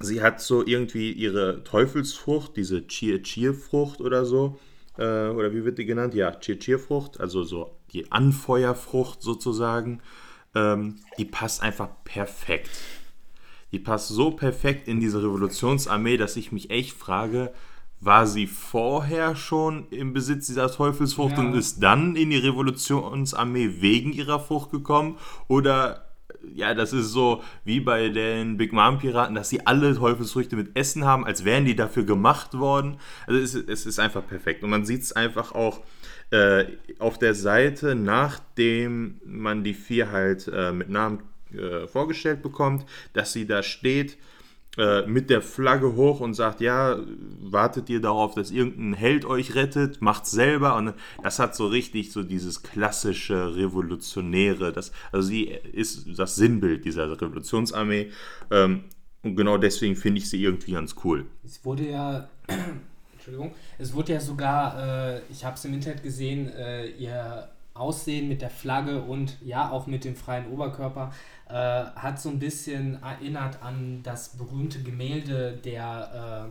sie 0.00 0.22
hat 0.22 0.40
so 0.40 0.66
irgendwie 0.66 1.12
ihre 1.12 1.64
Teufelsfrucht, 1.64 2.56
diese 2.56 2.86
Cheer-Cheer-Frucht 2.86 4.00
oder 4.00 4.24
so. 4.24 4.58
Äh, 4.98 5.28
oder 5.28 5.52
wie 5.52 5.64
wird 5.64 5.78
die 5.78 5.86
genannt? 5.86 6.14
Ja, 6.14 6.32
Cheer-Cheer-Frucht, 6.32 7.20
also 7.20 7.42
so 7.44 7.76
die 7.92 8.10
Anfeuerfrucht 8.10 9.22
sozusagen. 9.22 10.00
Ähm, 10.54 10.96
die 11.18 11.24
passt 11.24 11.62
einfach 11.62 11.88
perfekt. 12.04 12.70
Die 13.72 13.78
passt 13.78 14.08
so 14.08 14.30
perfekt 14.30 14.88
in 14.88 15.00
diese 15.00 15.22
Revolutionsarmee, 15.22 16.16
dass 16.16 16.36
ich 16.36 16.52
mich 16.52 16.70
echt 16.70 16.92
frage, 16.96 17.52
war 18.04 18.26
sie 18.26 18.46
vorher 18.46 19.34
schon 19.36 19.86
im 19.90 20.12
Besitz 20.12 20.46
dieser 20.46 20.70
Teufelsfrucht 20.70 21.36
Ja. 21.36 21.40
und 21.40 21.54
ist 21.54 21.82
dann 21.82 22.16
in 22.16 22.30
die 22.30 22.38
Revolutionsarmee 22.38 23.76
wegen 23.80 24.12
ihrer 24.12 24.40
Frucht 24.40 24.70
gekommen? 24.70 25.16
Oder 25.48 26.04
ja, 26.54 26.74
das 26.74 26.92
ist 26.92 27.10
so 27.10 27.42
wie 27.64 27.80
bei 27.80 28.10
den 28.10 28.58
Big 28.58 28.72
Mom 28.72 28.98
Piraten, 28.98 29.34
dass 29.34 29.48
sie 29.48 29.66
alle 29.66 29.94
Teufelsfrüchte 29.94 30.56
mit 30.56 30.76
Essen 30.76 31.04
haben, 31.04 31.24
als 31.24 31.44
wären 31.46 31.64
die 31.64 31.74
dafür 31.76 32.04
gemacht 32.04 32.54
worden. 32.58 32.98
Also 33.26 33.40
es, 33.40 33.54
ist- 33.54 33.68
es 33.68 33.86
ist 33.86 33.98
einfach 33.98 34.26
perfekt. 34.26 34.62
Und 34.62 34.70
man 34.70 34.84
sieht 34.84 35.02
es 35.02 35.12
einfach 35.12 35.52
auch 35.54 35.80
äh, 36.30 36.64
auf 36.98 37.18
der 37.18 37.34
Seite, 37.34 37.94
nachdem 37.94 39.20
man 39.24 39.64
die 39.64 39.74
vier 39.74 40.10
halt 40.10 40.48
äh, 40.48 40.72
mit 40.72 40.88
Namen 40.90 41.20
äh, 41.56 41.86
vorgestellt 41.86 42.42
bekommt, 42.42 42.84
dass 43.12 43.32
sie 43.32 43.46
da 43.46 43.62
steht 43.62 44.18
mit 44.76 45.30
der 45.30 45.40
Flagge 45.40 45.94
hoch 45.94 46.18
und 46.18 46.34
sagt, 46.34 46.60
ja, 46.60 46.98
wartet 47.40 47.88
ihr 47.90 48.00
darauf, 48.00 48.34
dass 48.34 48.50
irgendein 48.50 48.94
Held 48.94 49.24
euch 49.24 49.54
rettet, 49.54 50.02
macht's 50.02 50.32
selber. 50.32 50.74
Und 50.76 50.94
das 51.22 51.38
hat 51.38 51.54
so 51.54 51.68
richtig 51.68 52.10
so 52.10 52.24
dieses 52.24 52.64
klassische 52.64 53.54
Revolutionäre. 53.54 54.72
Das, 54.72 54.90
also 55.12 55.28
sie 55.28 55.44
ist 55.44 56.18
das 56.18 56.34
Sinnbild 56.34 56.84
dieser 56.84 57.08
Revolutionsarmee. 57.08 58.10
Ähm, 58.50 58.84
und 59.24 59.36
genau 59.36 59.56
deswegen 59.56 59.96
finde 59.96 60.18
ich 60.18 60.28
sie 60.28 60.42
irgendwie 60.42 60.72
ganz 60.72 60.94
cool. 61.02 61.26
Es 61.44 61.64
wurde 61.64 61.88
ja, 61.88 62.28
Entschuldigung, 63.14 63.52
es 63.78 63.94
wurde 63.94 64.12
ja 64.12 64.20
sogar, 64.20 65.14
äh, 65.16 65.20
ich 65.30 65.44
habe 65.44 65.56
es 65.56 65.64
im 65.64 65.72
Internet 65.72 66.02
gesehen, 66.02 66.48
äh, 66.48 66.88
ihr 66.88 67.48
Aussehen 67.72 68.28
mit 68.28 68.42
der 68.42 68.50
Flagge 68.50 69.02
und 69.02 69.36
ja 69.42 69.70
auch 69.70 69.86
mit 69.86 70.04
dem 70.04 70.14
freien 70.14 70.46
Oberkörper 70.48 71.12
äh, 71.48 71.52
hat 71.52 72.20
so 72.20 72.28
ein 72.30 72.38
bisschen 72.38 73.02
erinnert 73.02 73.62
an 73.62 74.00
das 74.02 74.30
berühmte 74.30 74.82
Gemälde 74.82 75.58
der 75.64 76.50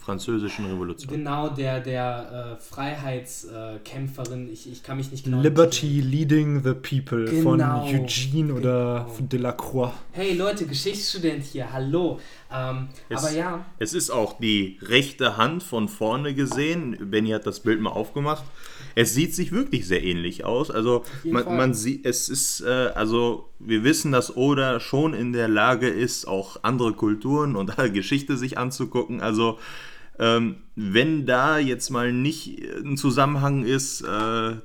Französischen 0.00 0.64
äh, 0.64 0.70
Revolution. 0.72 1.12
genau 1.12 1.48
der 1.50 1.78
der 1.80 2.56
äh, 2.58 2.60
Freiheitskämpferin. 2.60 4.52
ich, 4.52 4.70
ich 4.70 4.82
kann 4.82 4.96
mich 4.96 5.10
nicht 5.12 5.24
genau 5.24 5.40
Liberty 5.40 6.00
Leading 6.00 6.62
the 6.62 6.74
People 6.74 7.24
Genau. 7.26 7.42
von 7.42 7.60
Eugene 7.60 8.52
oder 8.54 9.06
Genau. 9.16 9.28
Delacroix. 9.28 9.92
Hey 10.12 10.34
Leute, 10.34 10.66
Geschichtsstudent 10.66 11.44
hier, 11.44 11.72
hallo. 11.72 12.18
Ähm, 12.54 12.88
Es- 13.08 13.24
aber 13.24 13.32
ja, 13.34 13.64
Es 13.78 13.94
ist 13.94 14.10
auch 14.10 14.38
die 14.38 14.78
rechte 14.82 15.36
Hand 15.36 15.62
von 15.62 15.88
vorne 15.88 16.34
gesehen. 16.34 16.96
Benny 17.10 17.30
hat 17.30 17.46
das 17.46 17.60
Bild 17.60 17.80
mal 17.80 17.90
aufgemacht. 17.90 18.44
Es 18.94 19.14
sieht 19.14 19.34
sich 19.34 19.52
wirklich 19.52 19.86
sehr 19.88 20.02
ähnlich 20.04 20.44
aus. 20.44 20.70
Also 20.70 21.02
man, 21.24 21.44
man 21.56 21.74
sieht, 21.74 22.04
es 22.04 22.28
ist, 22.28 22.60
äh, 22.60 22.90
also 22.94 23.48
wir 23.58 23.84
wissen, 23.84 24.12
dass 24.12 24.36
Oda 24.36 24.80
schon 24.80 25.14
in 25.14 25.32
der 25.32 25.48
Lage 25.48 25.88
ist, 25.88 26.26
auch 26.26 26.58
andere 26.62 26.92
Kulturen 26.92 27.56
und 27.56 27.74
Geschichte 27.94 28.36
sich 28.36 28.58
anzugucken. 28.58 29.20
Also 29.20 29.58
ähm, 30.18 30.56
wenn 30.76 31.24
da 31.24 31.58
jetzt 31.58 31.88
mal 31.88 32.12
nicht 32.12 32.60
ein 32.84 32.98
Zusammenhang 32.98 33.64
ist, 33.64 34.02
äh, 34.02 34.06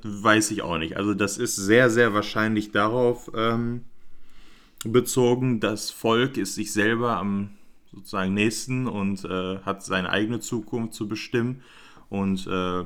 weiß 0.03 0.51
ich 0.51 0.61
auch 0.61 0.77
nicht. 0.77 0.97
Also 0.97 1.13
das 1.13 1.37
ist 1.37 1.55
sehr, 1.55 1.89
sehr 1.89 2.13
wahrscheinlich 2.13 2.71
darauf 2.73 3.31
ähm, 3.33 3.85
bezogen, 4.83 5.59
das 5.59 5.89
Volk 5.89 6.37
ist 6.37 6.55
sich 6.55 6.71
selber 6.73 7.17
am 7.17 7.51
sozusagen 7.97 8.33
Nächsten 8.33 8.87
und 8.87 9.25
äh, 9.25 9.59
hat 9.59 9.83
seine 9.83 10.09
eigene 10.09 10.39
Zukunft 10.39 10.93
zu 10.93 11.07
bestimmen. 11.07 11.61
Und 12.09 12.47
äh, 12.47 12.83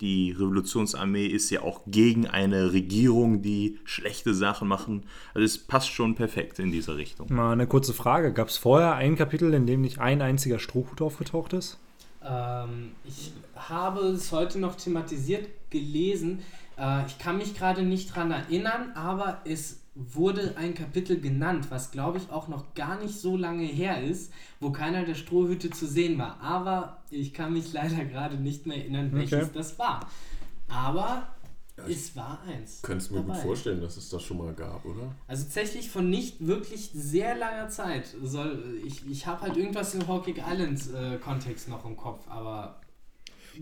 die 0.00 0.32
Revolutionsarmee 0.32 1.26
ist 1.26 1.50
ja 1.50 1.62
auch 1.62 1.82
gegen 1.86 2.26
eine 2.26 2.72
Regierung, 2.72 3.42
die 3.42 3.80
schlechte 3.84 4.34
Sachen 4.34 4.68
machen. 4.68 5.04
Also 5.34 5.44
es 5.44 5.58
passt 5.58 5.90
schon 5.90 6.14
perfekt 6.14 6.58
in 6.58 6.70
diese 6.70 6.96
Richtung. 6.96 7.32
Mal 7.32 7.52
eine 7.52 7.66
kurze 7.66 7.94
Frage. 7.94 8.32
Gab 8.32 8.48
es 8.48 8.56
vorher 8.56 8.94
ein 8.94 9.16
Kapitel, 9.16 9.52
in 9.54 9.66
dem 9.66 9.80
nicht 9.80 9.98
ein 9.98 10.22
einziger 10.22 10.58
Strohhut 10.58 11.02
aufgetaucht 11.02 11.52
ist? 11.52 11.78
Ähm, 12.22 12.92
ich 13.04 13.32
habe 13.56 14.00
es 14.00 14.30
heute 14.30 14.58
noch 14.60 14.76
thematisiert 14.76 15.48
gelesen. 15.70 16.40
Äh, 16.78 17.06
ich 17.06 17.18
kann 17.18 17.38
mich 17.38 17.54
gerade 17.56 17.82
nicht 17.82 18.14
dran 18.14 18.30
erinnern, 18.30 18.92
aber 18.94 19.40
es 19.44 19.80
wurde 20.00 20.54
ein 20.56 20.74
Kapitel 20.74 21.20
genannt, 21.20 21.66
was 21.70 21.90
glaube 21.90 22.18
ich 22.18 22.30
auch 22.30 22.46
noch 22.48 22.74
gar 22.74 23.00
nicht 23.00 23.18
so 23.18 23.36
lange 23.36 23.64
her 23.64 24.02
ist, 24.02 24.32
wo 24.60 24.70
keiner 24.70 25.04
der 25.04 25.14
Strohhüte 25.14 25.70
zu 25.70 25.86
sehen 25.86 26.18
war. 26.18 26.40
Aber 26.40 27.02
ich 27.10 27.34
kann 27.34 27.52
mich 27.52 27.72
leider 27.72 28.04
gerade 28.04 28.36
nicht 28.36 28.66
mehr 28.66 28.76
erinnern, 28.78 29.10
welches 29.12 29.44
Okay. 29.44 29.50
das 29.54 29.78
war. 29.78 30.08
Aber 30.68 31.28
es 31.88 32.14
war 32.16 32.40
eins. 32.46 32.82
Könntest 32.82 33.10
mir 33.12 33.18
gut 33.22 33.30
dabei. 33.30 33.40
vorstellen, 33.40 33.80
dass 33.80 33.96
es 33.96 34.08
das 34.08 34.22
schon 34.22 34.38
mal 34.38 34.52
gab, 34.52 34.84
oder? 34.84 35.14
Also 35.26 35.44
tatsächlich 35.44 35.90
von 35.90 36.10
nicht 36.10 36.46
wirklich 36.46 36.90
sehr 36.92 37.36
langer 37.36 37.68
Zeit. 37.68 38.14
Soll, 38.22 38.80
ich 38.84 39.08
ich 39.08 39.26
habe 39.26 39.42
halt 39.42 39.56
irgendwas 39.56 39.94
im 39.94 40.06
Hawking 40.06 40.36
Island 40.44 40.80
äh, 40.94 41.18
Kontext 41.18 41.68
noch 41.68 41.84
im 41.84 41.96
Kopf, 41.96 42.26
aber 42.28 42.80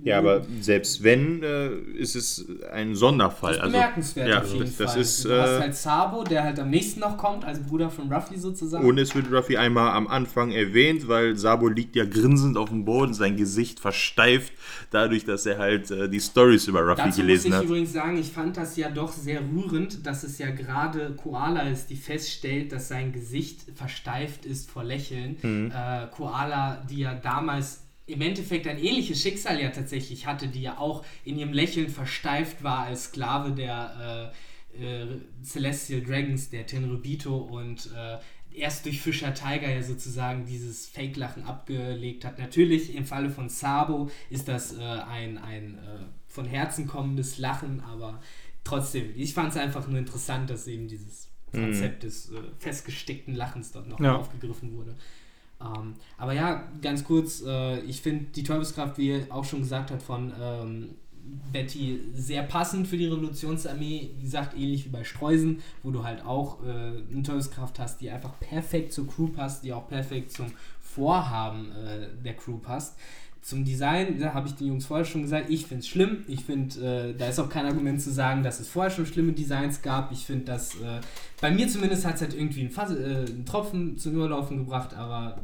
Ja, 0.04 0.18
aber 0.18 0.42
selbst 0.60 1.02
wenn, 1.02 1.42
äh, 1.42 1.70
ist 1.96 2.14
es 2.16 2.46
ein 2.72 2.94
Sonderfall. 2.94 3.52
das 3.52 3.56
ist 3.58 3.62
Also, 3.64 3.72
bemerkenswert 3.72 4.28
ja, 4.28 4.42
auf 4.42 4.52
jeden 4.52 4.60
das, 4.66 4.76
das 4.76 4.92
Fall. 4.92 5.00
ist. 5.00 5.24
du 5.24 5.40
hast 5.42 5.50
Äh, 5.50 5.60
halt 5.60 5.74
Sabo, 5.76 6.22
der 6.24 6.44
halt 6.44 6.60
am 6.60 6.70
nächsten 6.70 7.00
noch 7.00 7.16
kommt, 7.16 7.44
als 7.44 7.60
Bruder 7.60 7.90
von 7.90 8.12
Ruffy 8.12 8.38
sozusagen. 8.38 8.86
und 8.86 8.98
es 8.98 9.14
wird 9.14 9.32
Ruffy 9.32 9.56
einmal 9.56 9.90
am 9.92 10.06
Anfang 10.08 10.52
erwähnt, 10.52 11.08
weil 11.08 11.36
Sabo 11.36 11.68
liegt 11.68 11.96
ja 11.96 12.04
grinsend 12.04 12.56
auf 12.56 12.68
dem 12.68 12.84
Boden, 12.84 13.14
sein 13.14 13.36
Gesicht 13.36 13.80
versteift, 13.80 14.52
dadurch, 14.90 15.24
dass 15.24 15.46
er 15.46 15.58
halt 15.58 15.90
äh, 15.90 16.08
die 16.08 16.20
Stories 16.20 16.66
über 16.68 16.80
Ruffy 16.82 16.96
Dazu 16.96 17.08
muss 17.08 17.16
gelesen 17.16 17.48
ich 17.48 17.54
hat. 17.54 17.64
übrigens 17.64 17.92
sagen, 17.92 18.16
ich 18.18 18.30
fand 18.32 18.56
das 18.56 18.76
ja 18.76 18.90
doch 18.90 19.12
sehr 19.12 19.40
rührend, 19.40 20.06
dass 20.06 20.22
es 20.22 20.38
ja 20.38 20.50
gerade 20.50 21.14
Koala 21.16 21.62
ist, 21.68 21.90
die 21.90 21.96
feststellt, 21.96 22.72
dass 22.72 22.88
sein 22.88 23.12
Gesicht 23.12 23.62
versteift 23.74 24.44
ist 24.46 24.70
vor 24.70 24.84
Lächeln. 24.84 25.36
Mhm. 25.42 25.72
Äh, 25.74 26.06
Koala, 26.14 26.84
die 26.88 26.98
ja 27.00 27.14
damals 27.14 27.82
im 28.06 28.20
Endeffekt 28.20 28.66
ein 28.66 28.78
ähnliches 28.78 29.20
Schicksal 29.20 29.60
ja 29.60 29.70
tatsächlich 29.70 30.26
hatte, 30.26 30.48
die 30.48 30.62
ja 30.62 30.78
auch 30.78 31.04
in 31.24 31.38
ihrem 31.38 31.52
Lächeln 31.52 31.88
versteift 31.88 32.62
war 32.62 32.84
als 32.84 33.04
Sklave 33.06 33.52
der 33.52 34.32
äh, 34.76 35.02
äh, 35.02 35.20
Celestial 35.42 36.02
Dragons, 36.02 36.50
der 36.50 36.66
Tenryubito 36.66 37.36
und 37.36 37.90
äh, 37.96 38.18
erst 38.54 38.86
durch 38.86 39.00
Fischer 39.02 39.34
Tiger 39.34 39.68
ja 39.68 39.82
sozusagen 39.82 40.46
dieses 40.46 40.86
Fake-Lachen 40.88 41.44
abgelegt 41.44 42.24
hat. 42.24 42.38
Natürlich 42.38 42.94
im 42.94 43.04
Falle 43.04 43.28
von 43.30 43.48
Sabo 43.48 44.10
ist 44.30 44.48
das 44.48 44.76
äh, 44.76 44.80
ein, 44.82 45.38
ein 45.38 45.78
äh, 45.78 45.98
von 46.28 46.46
Herzen 46.46 46.86
kommendes 46.86 47.38
Lachen, 47.38 47.80
aber 47.80 48.20
trotzdem, 48.64 49.12
ich 49.16 49.34
fand 49.34 49.50
es 49.50 49.56
einfach 49.56 49.88
nur 49.88 49.98
interessant, 49.98 50.48
dass 50.48 50.66
eben 50.68 50.88
dieses 50.88 51.28
Konzept 51.52 52.02
des 52.02 52.30
äh, 52.30 52.34
festgesteckten 52.58 53.34
Lachens 53.34 53.72
dort 53.72 53.88
noch 53.88 54.00
Ja. 54.00 54.16
aufgegriffen 54.16 54.76
wurde. 54.76 54.96
Ähm, 55.60 55.94
aber 56.18 56.32
ja, 56.32 56.68
ganz 56.82 57.04
kurz, 57.04 57.42
äh, 57.46 57.80
ich 57.80 58.00
finde 58.00 58.26
die 58.26 58.42
Teufelskraft, 58.42 58.98
wie 58.98 59.08
ihr 59.08 59.26
auch 59.30 59.44
schon 59.44 59.60
gesagt 59.60 59.90
hat, 59.90 60.02
von 60.02 60.32
ähm, 60.40 60.94
Betty 61.52 62.00
sehr 62.14 62.42
passend 62.42 62.86
für 62.86 62.96
die 62.96 63.06
Revolutionsarmee. 63.06 64.10
Wie 64.16 64.22
gesagt, 64.22 64.54
ähnlich 64.56 64.84
wie 64.84 64.90
bei 64.90 65.04
Streusen, 65.04 65.62
wo 65.82 65.90
du 65.90 66.04
halt 66.04 66.24
auch 66.24 66.62
äh, 66.62 66.68
eine 66.68 67.22
Teufelskraft 67.22 67.78
hast, 67.78 68.00
die 68.00 68.10
einfach 68.10 68.38
perfekt 68.38 68.92
zur 68.92 69.08
Crew 69.08 69.28
passt, 69.28 69.64
die 69.64 69.72
auch 69.72 69.88
perfekt 69.88 70.32
zum 70.32 70.52
Vorhaben 70.80 71.72
äh, 71.72 72.08
der 72.24 72.34
Crew 72.34 72.58
passt. 72.58 72.96
Zum 73.46 73.64
Design, 73.64 74.18
da 74.18 74.34
habe 74.34 74.48
ich 74.48 74.56
den 74.56 74.66
Jungs 74.66 74.86
vorher 74.86 75.04
schon 75.04 75.22
gesagt, 75.22 75.50
ich 75.50 75.66
finde 75.66 75.82
es 75.82 75.86
schlimm. 75.86 76.24
Ich 76.26 76.44
finde, 76.44 76.80
äh, 76.80 77.14
da 77.16 77.28
ist 77.28 77.38
auch 77.38 77.48
kein 77.48 77.64
Argument 77.64 78.02
zu 78.02 78.10
sagen, 78.10 78.42
dass 78.42 78.58
es 78.58 78.66
vorher 78.66 78.90
schon 78.90 79.06
schlimme 79.06 79.30
Designs 79.30 79.82
gab. 79.82 80.10
Ich 80.10 80.26
finde, 80.26 80.46
dass 80.46 80.74
äh, 80.74 81.00
bei 81.40 81.52
mir 81.52 81.68
zumindest 81.68 82.04
hat 82.04 82.16
es 82.16 82.22
halt 82.22 82.34
irgendwie 82.34 82.62
einen, 82.62 82.70
Fass, 82.70 82.90
äh, 82.90 83.24
einen 83.28 83.46
Tropfen 83.46 83.98
zum 83.98 84.14
Überlaufen 84.16 84.56
gebracht, 84.56 84.94
aber 84.94 85.38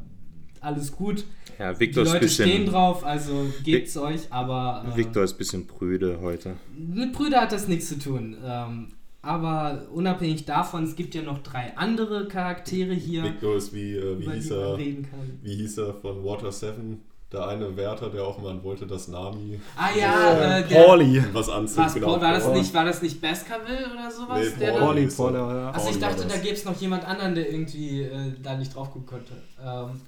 alles 0.60 0.90
gut. 0.90 1.22
Ja, 1.60 1.74
Die 1.74 1.78
Victor 1.78 2.02
ist, 2.02 2.12
Leute 2.12 2.28
stehen 2.28 2.46
bisschen, 2.46 2.66
drauf, 2.66 3.04
also 3.04 3.46
gebt's 3.62 3.96
euch, 3.96 4.22
aber 4.30 4.84
äh, 4.92 4.96
Victor 4.96 5.22
ist 5.22 5.34
ein 5.34 5.38
bisschen 5.38 5.66
prüde 5.68 6.18
heute. 6.20 6.56
mit 6.76 7.12
Brüder 7.12 7.42
hat 7.42 7.52
das 7.52 7.68
nichts 7.68 7.88
zu 7.88 8.00
tun. 8.00 8.36
Ähm, 8.44 8.88
aber 9.24 9.86
unabhängig 9.92 10.44
davon, 10.44 10.82
es 10.82 10.96
gibt 10.96 11.14
ja 11.14 11.22
noch 11.22 11.38
drei 11.44 11.76
andere 11.76 12.26
Charaktere 12.26 12.94
hier, 12.94 13.22
Victor 13.22 13.54
ist 13.54 13.72
wie, 13.72 13.94
äh, 13.94 14.18
wie, 14.18 14.24
die 14.24 14.30
hieß 14.32 14.50
man 14.50 14.58
er, 14.58 14.76
reden 14.76 15.02
kann. 15.08 15.38
wie 15.40 15.54
hieß 15.54 15.78
er 15.78 15.94
von 15.94 16.24
Water 16.24 16.50
7? 16.50 17.00
Der 17.32 17.48
eine 17.48 17.74
Wärter, 17.76 18.10
der 18.10 18.24
auch 18.24 18.38
mal 18.42 18.62
wollte, 18.62 18.86
dass 18.86 19.08
Nami 19.08 19.58
Ah 19.76 19.88
ja, 19.98 20.58
äh, 20.58 20.68
der, 20.68 20.84
Pauli. 20.84 21.24
was 21.32 21.48
anzieht. 21.48 21.78
was, 21.78 21.98
Paul, 21.98 22.20
war, 22.20 22.32
das 22.34 22.48
nicht, 22.48 22.74
war 22.74 22.84
das 22.84 23.00
nicht 23.00 23.20
Baskerville 23.22 23.86
oder 23.92 24.10
sowas? 24.10 24.38
Nee, 24.38 24.60
der 24.60 24.72
Paul. 24.72 24.80
da- 24.80 24.86
Pauli. 24.86 25.06
Pauli, 25.06 25.36
ja. 25.38 25.70
Also 25.70 25.90
ich 25.90 25.98
dachte, 25.98 26.26
da 26.26 26.36
gäbe 26.36 26.54
es 26.54 26.64
noch 26.66 26.78
jemand 26.80 27.06
anderen, 27.06 27.34
der 27.34 27.50
irgendwie 27.50 28.02
äh, 28.02 28.32
da 28.42 28.54
nicht 28.56 28.74
drauf 28.74 28.90
gucken 28.90 29.06
konnte. 29.06 29.32
Ähm, 29.64 30.00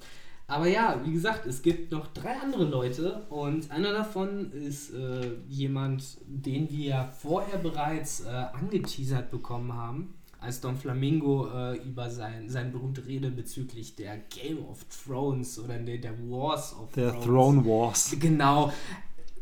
aber 0.47 0.67
ja, 0.67 0.99
wie 1.03 1.11
gesagt, 1.13 1.47
es 1.47 1.63
gibt 1.63 1.91
noch 1.91 2.05
drei 2.13 2.35
andere 2.43 2.65
Leute 2.65 3.23
und 3.29 3.71
einer 3.71 3.91
davon 3.91 4.51
ist 4.51 4.93
äh, 4.93 5.31
jemand, 5.49 6.03
den 6.27 6.69
wir 6.69 6.85
ja 6.85 7.09
vorher 7.19 7.57
bereits 7.57 8.21
äh, 8.25 8.29
angeteasert 8.29 9.31
bekommen 9.31 9.73
haben, 9.73 10.13
als 10.45 10.61
Don 10.61 10.77
Flamingo 10.77 11.47
äh, 11.53 11.77
über 11.77 12.09
sein, 12.09 12.47
seine 12.49 12.69
berühmte 12.69 13.05
Rede 13.05 13.31
bezüglich 13.31 13.95
der 13.95 14.17
Game 14.29 14.59
of 14.65 14.85
Thrones 15.05 15.59
oder 15.59 15.77
der, 15.79 15.97
der 15.97 16.13
Wars 16.29 16.73
of 16.75 16.91
Der 16.93 17.09
Thrones. 17.11 17.25
Throne 17.25 17.65
Wars. 17.65 18.15
Genau. 18.19 18.71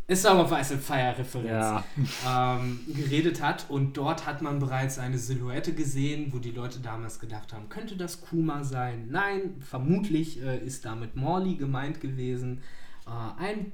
Ist 0.05 0.25
aber 0.25 0.41
auf 0.43 0.51
Ice 0.51 0.73
and 0.73 0.83
Fire 0.83 1.15
Referenz 1.17 1.49
Ja. 1.49 2.57
ähm, 2.59 2.79
geredet 2.93 3.41
hat. 3.41 3.69
Und 3.69 3.95
dort 3.95 4.25
hat 4.25 4.41
man 4.41 4.59
bereits 4.59 4.99
eine 4.99 5.17
Silhouette 5.17 5.73
gesehen, 5.73 6.33
wo 6.33 6.39
die 6.39 6.51
Leute 6.51 6.79
damals 6.79 7.19
gedacht 7.19 7.53
haben, 7.53 7.69
könnte 7.69 7.95
das 7.95 8.19
Kuma 8.21 8.63
sein? 8.65 9.07
Nein, 9.09 9.55
vermutlich 9.61 10.41
äh, 10.41 10.57
ist 10.59 10.83
damit 10.85 11.15
Morley 11.15 11.55
gemeint 11.55 12.01
gewesen. 12.01 12.61
Äh, 13.07 13.41
ein 13.41 13.71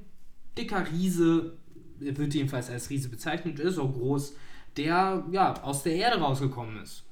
dicker 0.56 0.84
Riese, 0.92 1.54
wird 1.98 2.32
jedenfalls 2.32 2.70
als 2.70 2.90
Riese 2.90 3.08
bezeichnet, 3.08 3.58
ist 3.58 3.78
auch 3.78 3.92
groß, 3.92 4.34
der 4.76 5.24
ja 5.32 5.60
aus 5.62 5.82
der 5.82 5.96
Erde 5.96 6.20
rausgekommen 6.20 6.80
ist. 6.80 7.02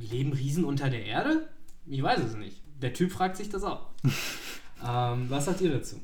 Leben 0.00 0.32
Riesen 0.32 0.64
unter 0.64 0.90
der 0.90 1.04
Erde? 1.04 1.48
Ich 1.86 2.02
weiß 2.02 2.20
es 2.20 2.36
nicht. 2.36 2.62
Der 2.80 2.92
Typ 2.92 3.12
fragt 3.12 3.36
sich 3.36 3.48
das 3.48 3.64
auch. 3.64 3.86
ähm, 4.86 5.26
was 5.28 5.46
sagt 5.46 5.60
ihr 5.60 5.72
dazu? 5.72 5.96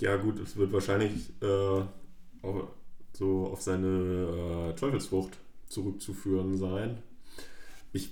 Ja 0.00 0.16
gut, 0.16 0.38
es 0.40 0.56
wird 0.56 0.72
wahrscheinlich 0.72 1.30
äh, 1.42 1.82
auf, 2.42 2.68
so 3.12 3.46
auf 3.46 3.62
seine 3.62 4.72
äh, 4.72 4.74
Teufelsfrucht 4.74 5.38
zurückzuführen 5.66 6.56
sein. 6.56 6.98
Ich, 7.92 8.10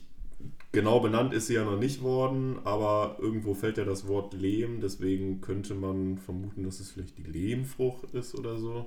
genau 0.72 1.00
benannt 1.00 1.34
ist 1.34 1.48
sie 1.48 1.54
ja 1.54 1.64
noch 1.64 1.78
nicht 1.78 2.02
worden, 2.02 2.58
aber 2.64 3.16
irgendwo 3.20 3.54
fällt 3.54 3.78
ja 3.78 3.84
das 3.84 4.08
Wort 4.08 4.32
Lehm, 4.34 4.80
deswegen 4.80 5.40
könnte 5.40 5.74
man 5.74 6.18
vermuten, 6.18 6.64
dass 6.64 6.80
es 6.80 6.90
vielleicht 6.90 7.18
die 7.18 7.30
Lehmfrucht 7.30 8.12
ist 8.12 8.34
oder 8.34 8.58
so. 8.58 8.86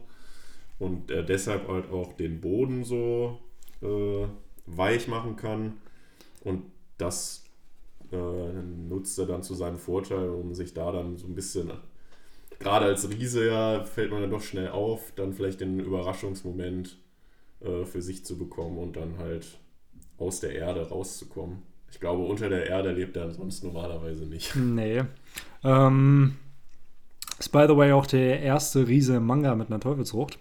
Und 0.80 1.12
er 1.12 1.24
deshalb 1.24 1.68
halt 1.68 1.90
auch 1.90 2.14
den 2.14 2.40
Boden 2.42 2.84
so 2.84 3.40
äh, 3.82 4.28
weich 4.66 5.08
machen 5.08 5.36
kann. 5.36 5.74
Und 6.48 6.64
das 6.98 7.44
äh, 8.12 8.16
nutzt 8.16 9.20
er 9.20 9.26
dann 9.26 9.44
zu 9.44 9.54
seinem 9.54 9.78
Vorteil, 9.78 10.30
um 10.30 10.54
sich 10.54 10.74
da 10.74 10.92
dann 10.92 11.18
so 11.18 11.28
ein 11.28 11.36
bisschen 11.36 11.72
gerade 12.60 12.86
als 12.86 13.10
Riese 13.10 13.48
ja 13.48 13.84
fällt 13.84 14.12
man 14.12 14.22
dann 14.22 14.32
doch 14.32 14.42
schnell 14.42 14.70
auf, 14.70 15.12
dann 15.16 15.34
vielleicht 15.34 15.62
den 15.62 15.80
Überraschungsmoment 15.80 16.98
äh, 17.60 17.86
für 17.86 18.02
sich 18.02 18.26
zu 18.26 18.38
bekommen 18.38 18.78
und 18.78 18.96
dann 18.96 19.18
halt 19.18 19.60
aus 20.18 20.40
der 20.40 20.56
Erde 20.56 20.88
rauszukommen. 20.88 21.62
Ich 21.92 22.00
glaube, 22.00 22.24
unter 22.24 22.50
der 22.50 22.68
Erde 22.68 22.92
lebt 22.92 23.16
er 23.18 23.30
sonst 23.32 23.64
normalerweise 23.64 24.26
nicht. 24.26 24.56
Nee. 24.56 25.04
Ähm, 25.64 26.38
ist 27.40 27.52
by 27.52 27.66
the 27.68 27.76
way 27.76 27.92
auch 27.92 28.06
der 28.06 28.40
erste 28.40 28.88
Riese 28.88 29.18
im 29.18 29.26
Manga 29.26 29.54
mit 29.56 29.68
einer 29.68 29.80
Teufelsfrucht. 29.80 30.40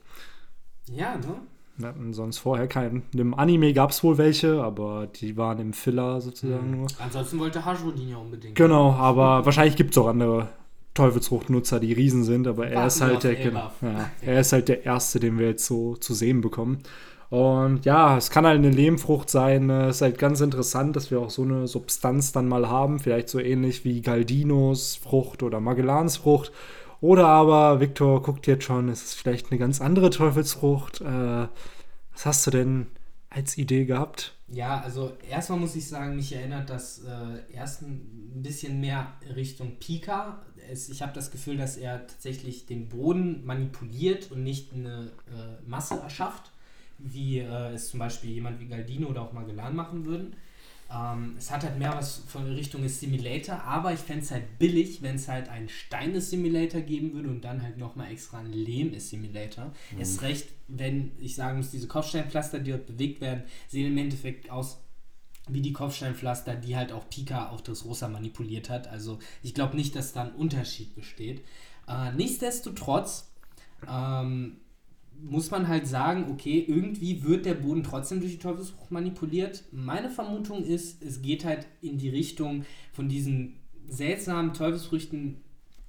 Ja, 0.86 1.16
ne? 1.16 1.40
Wir 1.78 1.88
hatten 1.88 2.12
sonst 2.14 2.38
vorher 2.38 2.68
keinen. 2.68 3.02
Im 3.14 3.34
Anime 3.34 3.74
gab 3.74 3.90
es 3.90 4.02
wohl 4.02 4.16
welche, 4.16 4.62
aber 4.62 5.06
die 5.06 5.36
waren 5.36 5.58
im 5.58 5.72
Filler 5.72 6.20
sozusagen 6.20 6.70
nur. 6.70 6.86
Ansonsten 6.98 7.38
wollte 7.38 7.64
Hajrodin 7.64 8.08
ja 8.08 8.16
unbedingt. 8.16 8.54
Genau, 8.54 8.92
aber 8.92 9.44
wahrscheinlich 9.44 9.76
gibt 9.76 9.90
es 9.90 9.98
auch 9.98 10.06
andere 10.06 10.48
Teufelsfruchtnutzer, 10.94 11.78
die 11.78 11.92
Riesen 11.92 12.24
sind, 12.24 12.46
aber 12.46 12.68
er 12.68 12.76
Warten 12.76 12.86
ist 12.86 13.00
halt 13.02 13.24
der, 13.24 13.34
genau, 13.34 13.70
ja, 13.82 14.10
er 14.22 14.40
ist 14.40 14.52
halt 14.52 14.68
der 14.68 14.86
erste, 14.86 15.20
den 15.20 15.38
wir 15.38 15.48
jetzt 15.48 15.66
so 15.66 15.96
zu 15.96 16.14
sehen 16.14 16.40
bekommen. 16.40 16.78
Und 17.28 17.84
ja, 17.84 18.16
es 18.16 18.30
kann 18.30 18.46
halt 18.46 18.58
eine 18.58 18.70
Lehmfrucht 18.70 19.28
sein. 19.28 19.68
Es 19.68 19.96
ist 19.96 20.02
halt 20.02 20.18
ganz 20.18 20.40
interessant, 20.40 20.96
dass 20.96 21.10
wir 21.10 21.20
auch 21.20 21.30
so 21.30 21.42
eine 21.42 21.66
Substanz 21.66 22.32
dann 22.32 22.48
mal 22.48 22.68
haben. 22.68 23.00
Vielleicht 23.00 23.28
so 23.28 23.40
ähnlich 23.40 23.84
wie 23.84 24.00
Galdinos 24.00 24.96
Frucht 24.96 25.42
oder 25.42 25.60
Magellans 25.60 26.18
Oder 27.00 27.26
aber, 27.26 27.80
Victor 27.80 28.22
guckt 28.22 28.46
jetzt 28.46 28.64
schon, 28.64 28.88
es 28.88 29.02
ist 29.02 29.14
vielleicht 29.14 29.50
eine 29.50 29.58
ganz 29.58 29.80
andere 29.80 30.10
Teufelsfrucht. 30.10 31.00
Äh, 31.00 31.04
was 31.04 32.24
hast 32.24 32.46
du 32.46 32.50
denn 32.50 32.86
als 33.28 33.58
Idee 33.58 33.84
gehabt? 33.84 34.34
Ja, 34.48 34.80
also 34.80 35.12
erstmal 35.28 35.58
muss 35.58 35.76
ich 35.76 35.88
sagen, 35.88 36.16
mich 36.16 36.32
erinnert 36.32 36.70
das 36.70 37.04
äh, 37.04 37.52
erst 37.52 37.82
ein 37.82 38.42
bisschen 38.42 38.80
mehr 38.80 39.12
Richtung 39.34 39.76
Pika. 39.78 40.40
es, 40.70 40.88
ich 40.88 41.02
habe 41.02 41.12
das 41.12 41.30
Gefühl, 41.30 41.56
dass 41.56 41.76
er 41.76 42.06
tatsächlich 42.06 42.66
den 42.66 42.88
Boden 42.88 43.44
manipuliert 43.44 44.30
und 44.30 44.44
nicht 44.44 44.72
eine 44.72 45.10
äh, 45.26 45.68
Masse 45.68 45.96
erschafft, 45.96 46.52
wie 46.98 47.40
äh, 47.40 47.72
es 47.74 47.90
zum 47.90 47.98
Beispiel 47.98 48.30
jemand 48.30 48.60
wie 48.60 48.66
Galdino 48.66 49.08
oder 49.08 49.22
auch 49.22 49.32
Magellan 49.32 49.74
machen 49.74 50.06
würden. 50.06 50.36
Ähm, 50.88 51.34
es 51.36 51.50
hat 51.50 51.64
halt 51.64 51.78
mehr 51.78 51.94
was 51.94 52.22
von 52.28 52.44
Richtung 52.46 52.86
Simulator, 52.88 53.62
aber 53.62 53.92
ich 53.92 54.00
fände 54.00 54.22
es 54.22 54.30
halt 54.30 54.58
billig, 54.58 55.02
wenn 55.02 55.16
es 55.16 55.28
halt 55.28 55.48
einen 55.48 55.68
Steine-Simulator 55.68 56.80
geben 56.80 57.12
würde 57.12 57.28
und 57.28 57.44
dann 57.44 57.62
halt 57.62 57.76
nochmal 57.76 58.12
extra 58.12 58.38
einen 58.38 58.52
Lehm-Simulator. 58.52 59.72
Mhm. 59.92 60.00
Es 60.00 60.22
recht, 60.22 60.48
wenn 60.68 61.12
ich 61.18 61.34
sagen 61.34 61.58
muss, 61.58 61.70
diese 61.70 61.88
Kopfsteinpflaster, 61.88 62.60
die 62.60 62.70
dort 62.70 62.86
bewegt 62.86 63.20
werden, 63.20 63.42
sehen 63.68 63.88
im 63.88 63.98
Endeffekt 63.98 64.50
aus 64.50 64.78
wie 65.48 65.60
die 65.60 65.72
Kopfsteinpflaster, 65.72 66.56
die 66.56 66.76
halt 66.76 66.92
auch 66.92 67.08
Pika 67.08 67.50
auf 67.50 67.62
das 67.62 67.84
Rosa 67.84 68.08
manipuliert 68.08 68.68
hat. 68.68 68.88
Also 68.88 69.18
ich 69.42 69.54
glaube 69.54 69.76
nicht, 69.76 69.94
dass 69.94 70.12
da 70.12 70.22
ein 70.22 70.34
Unterschied 70.34 70.94
besteht. 70.94 71.44
Äh, 71.88 72.12
nichtsdestotrotz 72.12 73.30
ähm, 73.88 74.58
muss 75.22 75.50
man 75.50 75.68
halt 75.68 75.86
sagen, 75.86 76.30
okay, 76.30 76.64
irgendwie 76.66 77.22
wird 77.24 77.46
der 77.46 77.54
Boden 77.54 77.82
trotzdem 77.82 78.20
durch 78.20 78.32
die 78.32 78.38
Teufelsfrucht 78.38 78.90
manipuliert. 78.90 79.64
Meine 79.72 80.10
Vermutung 80.10 80.64
ist, 80.64 81.02
es 81.02 81.22
geht 81.22 81.44
halt 81.44 81.66
in 81.80 81.98
die 81.98 82.08
Richtung 82.08 82.64
von 82.92 83.08
diesen 83.08 83.56
seltsamen 83.88 84.52
Teufelsfrüchten, 84.52 85.38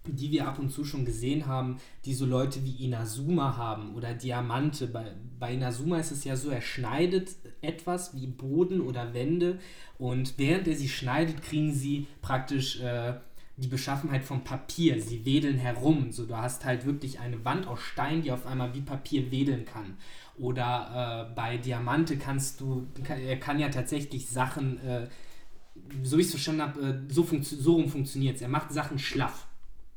die 0.05 0.31
wir 0.31 0.47
ab 0.47 0.59
und 0.59 0.71
zu 0.71 0.85
schon 0.85 1.05
gesehen 1.05 1.47
haben, 1.47 1.77
die 2.05 2.13
so 2.13 2.25
Leute 2.25 2.63
wie 2.63 2.83
Inazuma 2.85 3.57
haben 3.57 3.93
oder 3.95 4.13
Diamante. 4.13 4.87
Bei, 4.87 5.13
bei 5.39 5.53
Inazuma 5.53 5.99
ist 5.99 6.11
es 6.11 6.23
ja 6.23 6.35
so, 6.35 6.49
er 6.49 6.61
schneidet 6.61 7.35
etwas 7.61 8.15
wie 8.15 8.27
Boden 8.27 8.81
oder 8.81 9.13
Wände 9.13 9.59
und 9.97 10.37
während 10.37 10.67
er 10.67 10.75
sie 10.75 10.89
schneidet, 10.89 11.41
kriegen 11.41 11.73
sie 11.73 12.07
praktisch 12.21 12.79
äh, 12.79 13.15
die 13.57 13.67
Beschaffenheit 13.67 14.23
vom 14.23 14.43
Papier. 14.43 15.01
Sie 15.01 15.25
wedeln 15.25 15.57
herum. 15.57 16.11
So, 16.11 16.25
du 16.25 16.37
hast 16.37 16.63
halt 16.63 16.85
wirklich 16.85 17.19
eine 17.19 17.43
Wand 17.43 17.67
aus 17.67 17.81
Stein, 17.81 18.21
die 18.21 18.31
auf 18.31 18.45
einmal 18.45 18.73
wie 18.73 18.81
Papier 18.81 19.31
wedeln 19.31 19.65
kann. 19.65 19.97
Oder 20.37 21.27
äh, 21.31 21.35
bei 21.35 21.57
Diamante 21.57 22.17
kannst 22.17 22.61
du, 22.61 22.87
er 23.07 23.39
kann 23.39 23.59
ja 23.59 23.69
tatsächlich 23.69 24.29
Sachen, 24.29 24.79
äh, 24.85 25.07
so 26.03 26.17
wie 26.17 26.21
ich 26.21 26.27
es 26.27 26.33
verstanden 26.33 26.61
habe, 26.61 26.81
äh, 26.81 27.13
so, 27.13 27.27
so 27.41 27.73
rum 27.73 27.89
funktioniert 27.89 28.35
es. 28.35 28.41
Er 28.43 28.49
macht 28.49 28.71
Sachen 28.71 28.99
schlaff. 28.99 29.47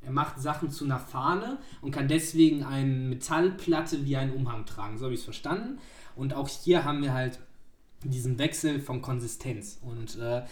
Er 0.03 0.13
macht 0.13 0.41
Sachen 0.41 0.71
zu 0.71 0.87
einer 0.87 0.99
Fahne 0.99 1.59
und 1.83 1.91
kann 1.91 2.09
deswegen 2.09 2.65
eine 2.65 2.87
Metallplatte 2.87 4.07
wie 4.07 4.17
einen 4.17 4.33
Umhang 4.33 4.65
tragen. 4.65 4.97
So 4.97 5.05
habe 5.05 5.15
ich 5.15 5.21
es 5.21 5.25
verstanden. 5.25 5.79
Und 6.17 6.33
auch 6.33 6.49
hier 6.49 6.85
haben 6.85 7.03
wir 7.03 7.13
halt 7.13 7.39
diesen 8.03 8.39
Wechsel 8.39 8.81
von 8.81 9.03
Konsistenz. 9.03 9.79
Und 9.83 10.19
äh, 10.19 10.43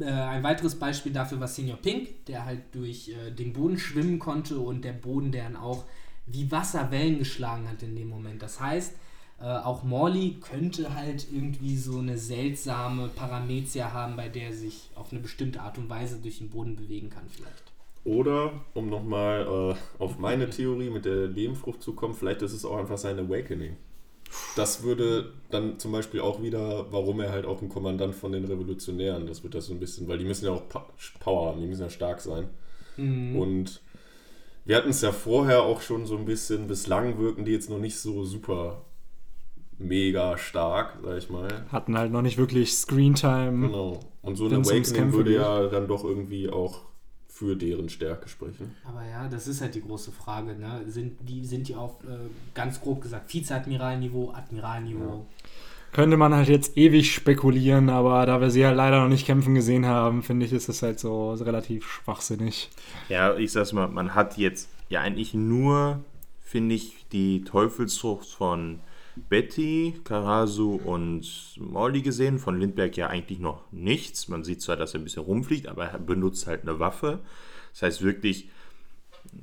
äh, 0.00 0.04
ein 0.04 0.42
weiteres 0.42 0.78
Beispiel 0.78 1.12
dafür 1.12 1.40
war 1.40 1.48
Senior 1.48 1.78
Pink, 1.78 2.26
der 2.26 2.44
halt 2.44 2.62
durch 2.72 3.10
äh, 3.10 3.30
den 3.30 3.52
Boden 3.52 3.78
schwimmen 3.78 4.18
konnte 4.18 4.58
und 4.58 4.84
der 4.84 4.92
Boden, 4.92 5.32
der 5.32 5.44
dann 5.44 5.56
auch 5.56 5.84
wie 6.26 6.50
Wasserwellen 6.50 7.18
geschlagen 7.18 7.68
hat 7.68 7.82
in 7.82 7.96
dem 7.96 8.08
Moment. 8.08 8.42
Das 8.42 8.60
heißt, 8.60 8.94
äh, 9.40 9.44
auch 9.44 9.82
Morley 9.82 10.36
könnte 10.40 10.94
halt 10.94 11.26
irgendwie 11.32 11.76
so 11.76 11.98
eine 11.98 12.16
seltsame 12.16 13.08
Paramezia 13.08 13.92
haben, 13.92 14.16
bei 14.16 14.28
der 14.28 14.48
er 14.48 14.52
sich 14.52 14.90
auf 14.94 15.10
eine 15.10 15.20
bestimmte 15.20 15.60
Art 15.60 15.78
und 15.78 15.90
Weise 15.90 16.18
durch 16.18 16.38
den 16.38 16.50
Boden 16.50 16.76
bewegen 16.76 17.10
kann 17.10 17.24
vielleicht. 17.28 17.72
Oder, 18.04 18.52
um 18.74 18.88
nochmal 18.88 19.76
äh, 19.76 20.02
auf 20.02 20.18
meine 20.18 20.50
Theorie 20.50 20.90
mit 20.90 21.04
der 21.04 21.28
Lehmfrucht 21.28 21.82
zu 21.82 21.94
kommen, 21.94 22.14
vielleicht 22.14 22.42
ist 22.42 22.52
es 22.52 22.64
auch 22.64 22.76
einfach 22.76 22.98
sein 22.98 23.18
Awakening. 23.18 23.76
Das 24.56 24.82
würde 24.82 25.32
dann 25.50 25.78
zum 25.78 25.92
Beispiel 25.92 26.20
auch 26.20 26.42
wieder, 26.42 26.86
warum 26.90 27.20
er 27.20 27.32
halt 27.32 27.46
auch 27.46 27.62
ein 27.62 27.68
Kommandant 27.68 28.14
von 28.14 28.32
den 28.32 28.44
Revolutionären, 28.44 29.26
das 29.26 29.42
wird 29.42 29.54
das 29.54 29.66
so 29.66 29.74
ein 29.74 29.80
bisschen, 29.80 30.08
weil 30.08 30.18
die 30.18 30.24
müssen 30.24 30.46
ja 30.46 30.52
auch 30.52 30.62
Power 31.20 31.48
haben, 31.48 31.60
die 31.60 31.66
müssen 31.66 31.82
ja 31.82 31.90
stark 31.90 32.20
sein. 32.20 32.48
Mhm. 32.96 33.36
Und 33.36 33.82
wir 34.64 34.76
hatten 34.76 34.90
es 34.90 35.00
ja 35.00 35.12
vorher 35.12 35.62
auch 35.62 35.80
schon 35.80 36.06
so 36.06 36.16
ein 36.16 36.24
bisschen, 36.24 36.66
bislang 36.66 37.18
wirken 37.18 37.44
die 37.44 37.52
jetzt 37.52 37.70
noch 37.70 37.78
nicht 37.78 37.98
so 37.98 38.24
super 38.24 38.84
mega 39.78 40.38
stark, 40.38 40.98
sag 41.02 41.18
ich 41.18 41.30
mal. 41.30 41.48
Hatten 41.70 41.98
halt 41.98 42.12
noch 42.12 42.22
nicht 42.22 42.38
wirklich 42.38 42.74
Screentime. 42.74 43.66
Genau. 43.68 44.00
Und 44.22 44.36
so 44.36 44.46
ein 44.46 44.54
Awakening 44.54 45.12
würde 45.12 45.34
ja 45.34 45.66
dann 45.66 45.88
doch 45.88 46.04
irgendwie 46.04 46.48
auch 46.48 46.82
für 47.42 47.56
deren 47.56 47.88
Stärke 47.88 48.28
sprechen. 48.28 48.76
Aber 48.84 49.04
ja, 49.04 49.28
das 49.28 49.48
ist 49.48 49.60
halt 49.60 49.74
die 49.74 49.82
große 49.82 50.12
Frage. 50.12 50.54
Ne? 50.54 50.82
Sind, 50.86 51.16
die, 51.28 51.44
sind 51.44 51.66
die 51.66 51.74
auf, 51.74 51.96
äh, 52.04 52.30
ganz 52.54 52.80
grob 52.80 53.02
gesagt, 53.02 53.34
Vizeadmiralniveau, 53.34 54.32
Admiralniveau? 54.32 55.26
Ja. 55.26 55.48
Könnte 55.90 56.16
man 56.16 56.32
halt 56.34 56.48
jetzt 56.48 56.76
ewig 56.78 57.12
spekulieren, 57.12 57.90
aber 57.90 58.24
da 58.26 58.40
wir 58.40 58.50
sie 58.50 58.64
halt 58.64 58.76
leider 58.76 59.02
noch 59.02 59.08
nicht 59.08 59.26
kämpfen 59.26 59.54
gesehen 59.54 59.86
haben, 59.86 60.22
finde 60.22 60.46
ich, 60.46 60.52
ist 60.52 60.68
das 60.68 60.82
halt 60.82 61.00
so 61.00 61.32
relativ 61.32 61.86
schwachsinnig. 61.86 62.70
Ja, 63.08 63.36
ich 63.36 63.50
sag's 63.52 63.72
mal, 63.72 63.88
man 63.88 64.14
hat 64.14 64.38
jetzt 64.38 64.70
ja 64.88 65.00
eigentlich 65.00 65.34
nur, 65.34 66.00
finde 66.40 66.76
ich, 66.76 67.04
die 67.12 67.42
Teufelsfrucht 67.42 68.28
von 68.28 68.78
Betty, 69.16 69.94
Karasu 70.04 70.80
und 70.84 71.56
Molly 71.58 72.02
gesehen. 72.02 72.38
Von 72.38 72.58
Lindberg 72.58 72.96
ja 72.96 73.08
eigentlich 73.08 73.38
noch 73.38 73.70
nichts. 73.70 74.28
Man 74.28 74.44
sieht 74.44 74.62
zwar, 74.62 74.76
dass 74.76 74.94
er 74.94 75.00
ein 75.00 75.04
bisschen 75.04 75.22
rumfliegt, 75.22 75.68
aber 75.68 75.86
er 75.86 75.98
benutzt 75.98 76.46
halt 76.46 76.62
eine 76.62 76.78
Waffe. 76.78 77.20
Das 77.72 77.82
heißt 77.82 78.02
wirklich, 78.02 78.50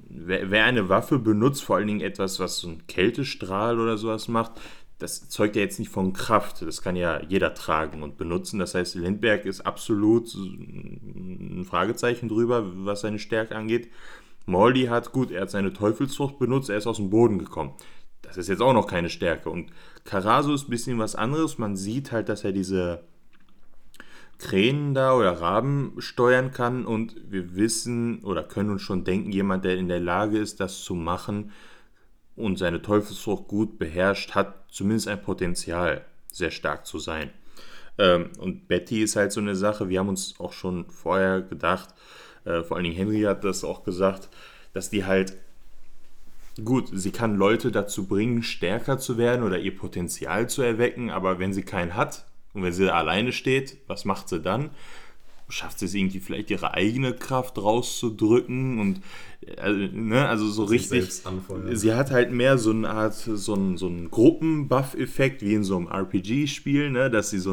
wer, 0.09 0.49
wer 0.49 0.65
eine 0.65 0.89
Waffe 0.89 1.19
benutzt, 1.19 1.63
vor 1.63 1.77
allen 1.77 1.87
Dingen 1.87 2.01
etwas, 2.01 2.39
was 2.39 2.57
so 2.57 2.69
ein 2.69 2.87
Kältestrahl 2.87 3.79
oder 3.79 3.97
sowas 3.97 4.27
macht, 4.27 4.53
das 4.97 5.29
zeugt 5.29 5.55
ja 5.55 5.61
jetzt 5.61 5.79
nicht 5.79 5.91
von 5.91 6.13
Kraft. 6.13 6.61
Das 6.61 6.81
kann 6.81 6.95
ja 6.95 7.21
jeder 7.23 7.53
tragen 7.53 8.03
und 8.03 8.17
benutzen. 8.17 8.59
Das 8.59 8.75
heißt, 8.75 8.95
Lindberg 8.95 9.45
ist 9.45 9.61
absolut 9.61 10.33
ein 10.33 11.63
Fragezeichen 11.65 12.27
drüber, 12.27 12.65
was 12.85 13.01
seine 13.01 13.19
Stärke 13.19 13.55
angeht. 13.55 13.89
Molly 14.45 14.85
hat, 14.85 15.11
gut, 15.11 15.31
er 15.31 15.41
hat 15.41 15.51
seine 15.51 15.71
Teufelsfrucht 15.73 16.39
benutzt, 16.39 16.69
er 16.69 16.77
ist 16.77 16.87
aus 16.87 16.97
dem 16.97 17.11
Boden 17.11 17.37
gekommen 17.37 17.75
das 18.21 18.37
ist 18.37 18.47
jetzt 18.47 18.61
auch 18.61 18.73
noch 18.73 18.87
keine 18.87 19.09
Stärke. 19.09 19.49
Und 19.49 19.71
Caraso 20.03 20.53
ist 20.53 20.67
ein 20.67 20.71
bisschen 20.71 20.99
was 20.99 21.15
anderes. 21.15 21.57
Man 21.57 21.75
sieht 21.75 22.11
halt, 22.11 22.29
dass 22.29 22.43
er 22.43 22.51
diese 22.51 23.03
Kränen 24.39 24.93
da 24.93 25.13
oder 25.13 25.41
Raben 25.41 25.93
steuern 25.97 26.51
kann 26.51 26.85
und 26.85 27.15
wir 27.29 27.55
wissen 27.55 28.23
oder 28.23 28.41
können 28.43 28.69
uns 28.69 28.81
schon 28.81 29.03
denken, 29.03 29.31
jemand, 29.31 29.65
der 29.65 29.75
in 29.77 29.89
der 29.89 29.99
Lage 29.99 30.37
ist, 30.37 30.61
das 30.61 30.81
zu 30.81 30.95
machen 30.95 31.51
und 32.37 32.57
seine 32.57 32.81
Teufelsfrucht 32.81 33.49
gut 33.49 33.77
beherrscht, 33.77 34.35
hat 34.35 34.65
zumindest 34.71 35.09
ein 35.09 35.21
Potenzial, 35.21 36.05
sehr 36.31 36.51
stark 36.51 36.85
zu 36.85 36.99
sein. 36.99 37.31
Ähm, 37.97 38.29
und 38.39 38.69
Betty 38.69 39.03
ist 39.03 39.17
halt 39.17 39.33
so 39.33 39.41
eine 39.41 39.57
Sache, 39.57 39.89
wir 39.89 39.99
haben 39.99 40.07
uns 40.07 40.35
auch 40.39 40.53
schon 40.53 40.89
vorher 40.89 41.41
gedacht, 41.41 41.93
äh, 42.45 42.63
vor 42.63 42.77
allen 42.77 42.85
Dingen 42.85 42.95
Henry 42.95 43.23
hat 43.23 43.43
das 43.43 43.65
auch 43.65 43.83
gesagt, 43.83 44.29
dass 44.71 44.89
die 44.89 45.03
halt 45.03 45.35
Gut, 46.63 46.89
sie 46.91 47.11
kann 47.11 47.35
Leute 47.35 47.71
dazu 47.71 48.07
bringen, 48.07 48.43
stärker 48.43 48.97
zu 48.97 49.17
werden 49.17 49.43
oder 49.43 49.59
ihr 49.59 49.75
Potenzial 49.75 50.49
zu 50.49 50.61
erwecken, 50.61 51.09
aber 51.09 51.39
wenn 51.39 51.53
sie 51.53 51.63
keinen 51.63 51.95
hat 51.95 52.25
und 52.53 52.63
wenn 52.63 52.73
sie 52.73 52.85
da 52.85 52.93
alleine 52.93 53.31
steht, 53.31 53.77
was 53.87 54.05
macht 54.05 54.29
sie 54.29 54.39
dann? 54.39 54.69
Schafft 55.51 55.79
sie 55.79 55.85
es 55.85 55.95
irgendwie 55.95 56.19
vielleicht 56.19 56.51
ihre 56.51 56.75
eigene 56.75 57.13
Kraft 57.13 57.57
rauszudrücken 57.57 58.79
und 58.79 59.01
also, 59.57 59.79
ne, 59.79 60.27
also 60.27 60.47
so 60.47 60.65
richtig. 60.65 61.09
Sie 61.71 61.93
hat 61.93 62.11
halt 62.11 62.31
mehr 62.31 62.57
so 62.57 62.69
eine 62.71 62.89
Art, 62.89 63.15
so 63.15 63.53
einen, 63.53 63.77
so 63.77 63.87
einen 63.87 64.11
Gruppen-Buff-Effekt 64.11 65.41
wie 65.41 65.55
in 65.55 65.63
so 65.63 65.77
einem 65.77 65.87
RPG-Spiel, 65.87 66.91
ne, 66.91 67.09
dass 67.09 67.31
sie 67.31 67.39
so 67.39 67.51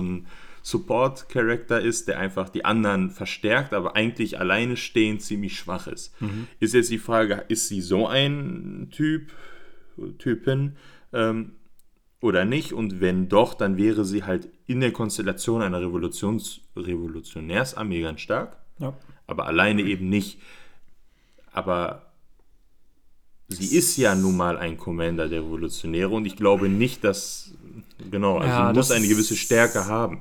ein 0.67 0.69
Support-Charakter 0.69 1.81
ist, 1.81 2.09
der 2.09 2.19
einfach 2.19 2.49
die 2.49 2.65
anderen 2.65 3.11
verstärkt, 3.11 3.73
aber 3.73 3.95
eigentlich 3.95 4.41
alleine 4.41 4.77
stehend 4.77 5.23
ziemlich 5.23 5.57
schwach 5.57 5.87
ist. 5.87 6.21
Mhm. 6.21 6.49
Ist 6.59 6.75
jetzt 6.75 6.91
die 6.91 6.99
Frage, 6.99 7.45
ist 7.49 7.69
sie 7.69 7.81
so 7.81 8.09
ein 8.09 8.89
Typ, 8.91 9.33
Typin 10.19 10.77
ähm, 11.13 11.53
oder 12.21 12.45
nicht? 12.45 12.73
Und 12.73 13.01
wenn 13.01 13.29
doch, 13.29 13.55
dann 13.55 13.77
wäre 13.77 14.05
sie 14.05 14.25
halt 14.25 14.49
in 14.67 14.81
der 14.81 14.93
Konstellation 14.93 15.63
einer 15.63 15.81
Revolutions 15.81 16.61
Revolutionärsarmee 16.77 18.03
ganz 18.03 18.21
stark, 18.21 18.57
ja. 18.81 18.93
aber 19.29 19.47
alleine 19.47 19.83
eben 19.83 20.09
nicht. 20.09 20.41
Aber 21.53 22.11
sie 23.47 23.77
ist 23.77 23.97
ja 23.97 24.17
nun 24.17 24.37
mal 24.37 24.59
ein 24.59 24.77
Commander 24.77 25.29
der 25.29 25.43
Revolutionäre 25.43 26.11
und 26.11 26.27
ich 26.27 26.37
glaube 26.37 26.69
nicht, 26.69 27.05
dass 27.05 27.53
Genau, 28.11 28.39
also 28.39 28.49
ja, 28.49 28.73
muss 28.75 28.91
eine 28.91 29.09
gewisse 29.09 29.37
Stärke 29.37 29.87
haben 29.87 30.21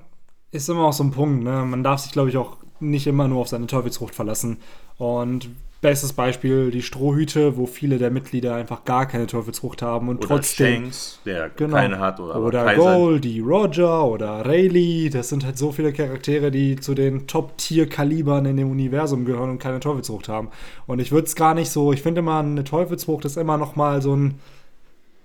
ist 0.56 0.70
immer 0.70 0.86
auch 0.86 0.94
so 0.94 1.04
ein 1.04 1.12
Punkt. 1.12 1.44
Ne? 1.44 1.66
Man 1.66 1.84
darf 1.84 2.02
sich, 2.02 2.12
glaube 2.12 2.30
ich, 2.30 2.38
auch 2.38 2.58
nicht 2.80 3.08
immer 3.08 3.28
nur 3.28 3.42
auf 3.42 3.48
seine 3.48 3.68
Teufelsfrucht 3.68 4.16
verlassen. 4.16 4.58
Und 4.98 5.50
bestes 5.82 6.14
Beispiel 6.14 6.72
die 6.72 6.82
Strohhüte, 6.82 7.58
wo 7.58 7.68
viele 7.68 8.00
der 8.00 8.10
Mitglieder 8.10 8.56
einfach 8.56 8.86
gar 8.86 9.06
keine 9.06 9.28
Teufelsfrucht 9.28 9.84
haben 9.84 10.10
und 10.10 10.18
oder 10.18 10.28
trotzdem 10.28 10.86
Shanks, 10.86 11.20
der 11.26 11.50
genau, 11.50 11.76
keine 11.76 12.00
hat 12.00 12.20
oder 12.20 12.42
oder 12.42 12.76
Goldie 12.76 13.40
Roger 13.40 14.04
oder 14.04 14.44
Rayleigh, 14.46 15.10
das 15.12 15.30
sind 15.30 15.46
halt 15.46 15.60
so 15.60 15.72
viele 15.72 15.94
Charaktere, 15.94 16.50
die 16.50 16.78
zu 16.78 16.96
den 16.96 17.28
Top-Tier-Kalibern 17.28 18.46
in 18.46 18.58
dem 18.58 18.72
Universum 18.72 19.26
gehören 19.26 19.52
und 19.52 19.60
keine 19.60 19.80
Teufelsfrucht 19.80 20.28
haben. 20.28 20.50
Und 20.88 21.00
ich 21.00 21.12
würde 21.12 21.28
es 21.28 21.36
gar 21.36 21.54
nicht 21.54 21.70
so, 21.70 21.94
ich 21.94 22.02
finde 22.02 22.20
immer 22.20 22.40
eine 22.40 22.64
Teufelsfrucht 22.64 23.26
ist 23.26 23.38
immer 23.38 23.58
noch 23.58 23.76
mal 23.76 24.02
so 24.02 24.16
ein 24.16 24.40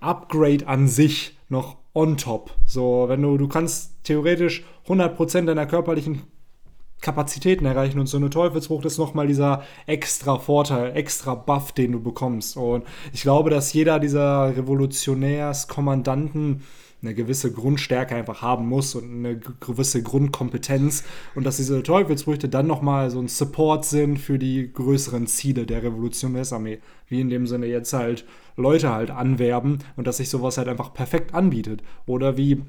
Upgrade 0.01 0.67
an 0.67 0.89
sich 0.89 1.39
noch 1.49 1.77
on 1.95 2.17
top. 2.17 2.53
So, 2.67 3.07
wenn 3.09 3.23
du, 3.23 3.37
du 3.37 3.49
kannst 3.49 4.05
theoretisch 4.05 4.65
100% 4.87 5.47
deiner 5.47 5.67
körperlichen 5.67 6.23
Kapazitäten 7.01 7.65
erreichen 7.65 7.99
und 7.99 8.07
so 8.07 8.19
eine 8.19 8.29
Teufelsfrucht 8.29 8.85
ist 8.85 8.99
nochmal 8.99 9.27
dieser 9.27 9.63
extra 9.87 10.39
Vorteil, 10.39 10.95
extra 10.95 11.35
Buff, 11.35 11.73
den 11.73 11.93
du 11.93 12.03
bekommst. 12.03 12.57
Und 12.57 12.85
ich 13.13 13.23
glaube, 13.23 13.49
dass 13.49 13.73
jeder 13.73 13.99
dieser 13.99 14.55
Revolutionärskommandanten 14.57 16.63
eine 17.03 17.15
gewisse 17.15 17.53
Grundstärke 17.53 18.15
einfach 18.15 18.43
haben 18.43 18.67
muss 18.67 18.95
und 18.95 19.05
eine 19.05 19.39
gewisse 19.39 20.03
Grundkompetenz 20.03 21.05
und 21.35 21.45
dass 21.45 21.57
diese 21.57 21.83
Teufelsfrüchte 21.83 22.49
dann 22.49 22.67
nochmal 22.67 23.11
so 23.11 23.21
ein 23.21 23.29
Support 23.29 23.85
sind 23.85 24.19
für 24.19 24.39
die 24.39 24.73
größeren 24.73 25.27
Ziele 25.27 25.67
der 25.67 25.83
Revolutionärsarmee. 25.83 26.81
Wie 27.09 27.21
in 27.21 27.31
dem 27.31 27.47
Sinne 27.47 27.67
jetzt 27.67 27.93
halt 27.93 28.25
Leute 28.57 28.91
halt 28.91 29.11
anwerben 29.11 29.79
und 29.97 30.07
dass 30.07 30.19
sich 30.19 30.29
sowas 30.29 30.59
halt 30.59 30.69
einfach 30.69 30.93
perfekt 30.93 31.35
anbietet. 31.35 31.83
Oder 32.07 32.37
wie 32.37 32.63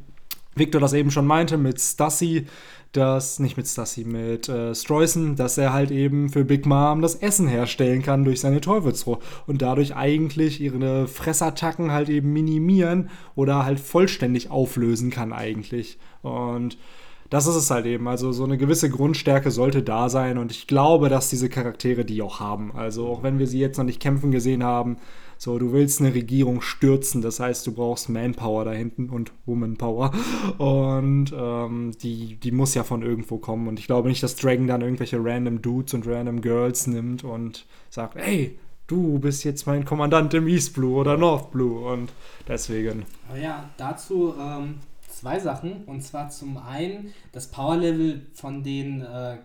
Victor 0.55 0.82
das 0.82 0.93
eben 0.93 1.11
schon 1.11 1.27
meinte 1.27 1.57
mit 1.57 1.79
Stassi, 1.79 2.45
dass, 2.91 3.39
nicht 3.39 3.57
mit 3.57 3.67
Stassi, 3.67 4.03
mit 4.03 4.49
äh, 4.49 4.75
Streusen, 4.75 5.35
dass 5.35 5.57
er 5.57 5.71
halt 5.71 5.91
eben 5.91 6.29
für 6.29 6.43
Big 6.43 6.65
Mom 6.65 7.01
das 7.01 7.15
Essen 7.15 7.47
herstellen 7.47 8.01
kann 8.01 8.25
durch 8.25 8.41
seine 8.41 8.61
Teufelsfrucht 8.61 9.21
und 9.47 9.61
dadurch 9.61 9.95
eigentlich 9.95 10.59
ihre 10.59 11.07
Fressattacken 11.07 11.91
halt 11.91 12.09
eben 12.09 12.33
minimieren 12.33 13.09
oder 13.35 13.65
halt 13.65 13.79
vollständig 13.79 14.51
auflösen 14.51 15.09
kann 15.09 15.31
eigentlich. 15.31 15.99
Und 16.21 16.77
das 17.29 17.47
ist 17.47 17.55
es 17.55 17.71
halt 17.71 17.85
eben. 17.85 18.09
Also 18.09 18.33
so 18.33 18.43
eine 18.43 18.57
gewisse 18.57 18.89
Grundstärke 18.89 19.51
sollte 19.51 19.81
da 19.81 20.09
sein 20.09 20.37
und 20.37 20.51
ich 20.51 20.67
glaube, 20.67 21.07
dass 21.07 21.29
diese 21.29 21.47
Charaktere 21.47 22.03
die 22.03 22.21
auch 22.21 22.41
haben. 22.41 22.73
Also 22.75 23.07
auch 23.07 23.23
wenn 23.23 23.39
wir 23.39 23.47
sie 23.47 23.59
jetzt 23.59 23.77
noch 23.77 23.85
nicht 23.85 24.01
kämpfen 24.01 24.31
gesehen 24.31 24.63
haben, 24.63 24.97
so, 25.43 25.57
du 25.57 25.73
willst 25.73 26.01
eine 26.01 26.13
Regierung 26.13 26.61
stürzen, 26.61 27.23
das 27.23 27.39
heißt, 27.39 27.65
du 27.65 27.71
brauchst 27.71 28.09
Manpower 28.09 28.63
da 28.63 28.73
hinten 28.73 29.09
und 29.09 29.31
Womanpower. 29.47 30.11
Und 30.59 31.33
ähm, 31.35 31.93
die, 31.99 32.35
die 32.35 32.51
muss 32.51 32.75
ja 32.75 32.83
von 32.83 33.01
irgendwo 33.01 33.39
kommen. 33.39 33.67
Und 33.67 33.79
ich 33.79 33.87
glaube 33.87 34.07
nicht, 34.07 34.21
dass 34.21 34.35
Dragon 34.35 34.67
dann 34.67 34.81
irgendwelche 34.81 35.17
random 35.19 35.63
Dudes 35.63 35.95
und 35.95 36.05
random 36.05 36.41
Girls 36.41 36.85
nimmt 36.85 37.23
und 37.23 37.65
sagt, 37.89 38.17
hey, 38.17 38.59
du 38.85 39.17
bist 39.17 39.43
jetzt 39.43 39.65
mein 39.65 39.83
Kommandant 39.83 40.31
im 40.35 40.47
East 40.47 40.75
Blue 40.75 40.95
oder 40.95 41.17
North 41.17 41.49
Blue. 41.49 41.91
Und 41.91 42.13
deswegen. 42.47 43.07
Ja, 43.41 43.67
dazu 43.77 44.35
ähm, 44.39 44.75
zwei 45.09 45.39
Sachen. 45.39 45.85
Und 45.85 46.03
zwar 46.03 46.29
zum 46.29 46.57
einen, 46.57 47.15
das 47.31 47.47
Power-Level 47.47 48.27
von 48.35 48.61
denen, 48.61 49.01
äh, 49.01 49.37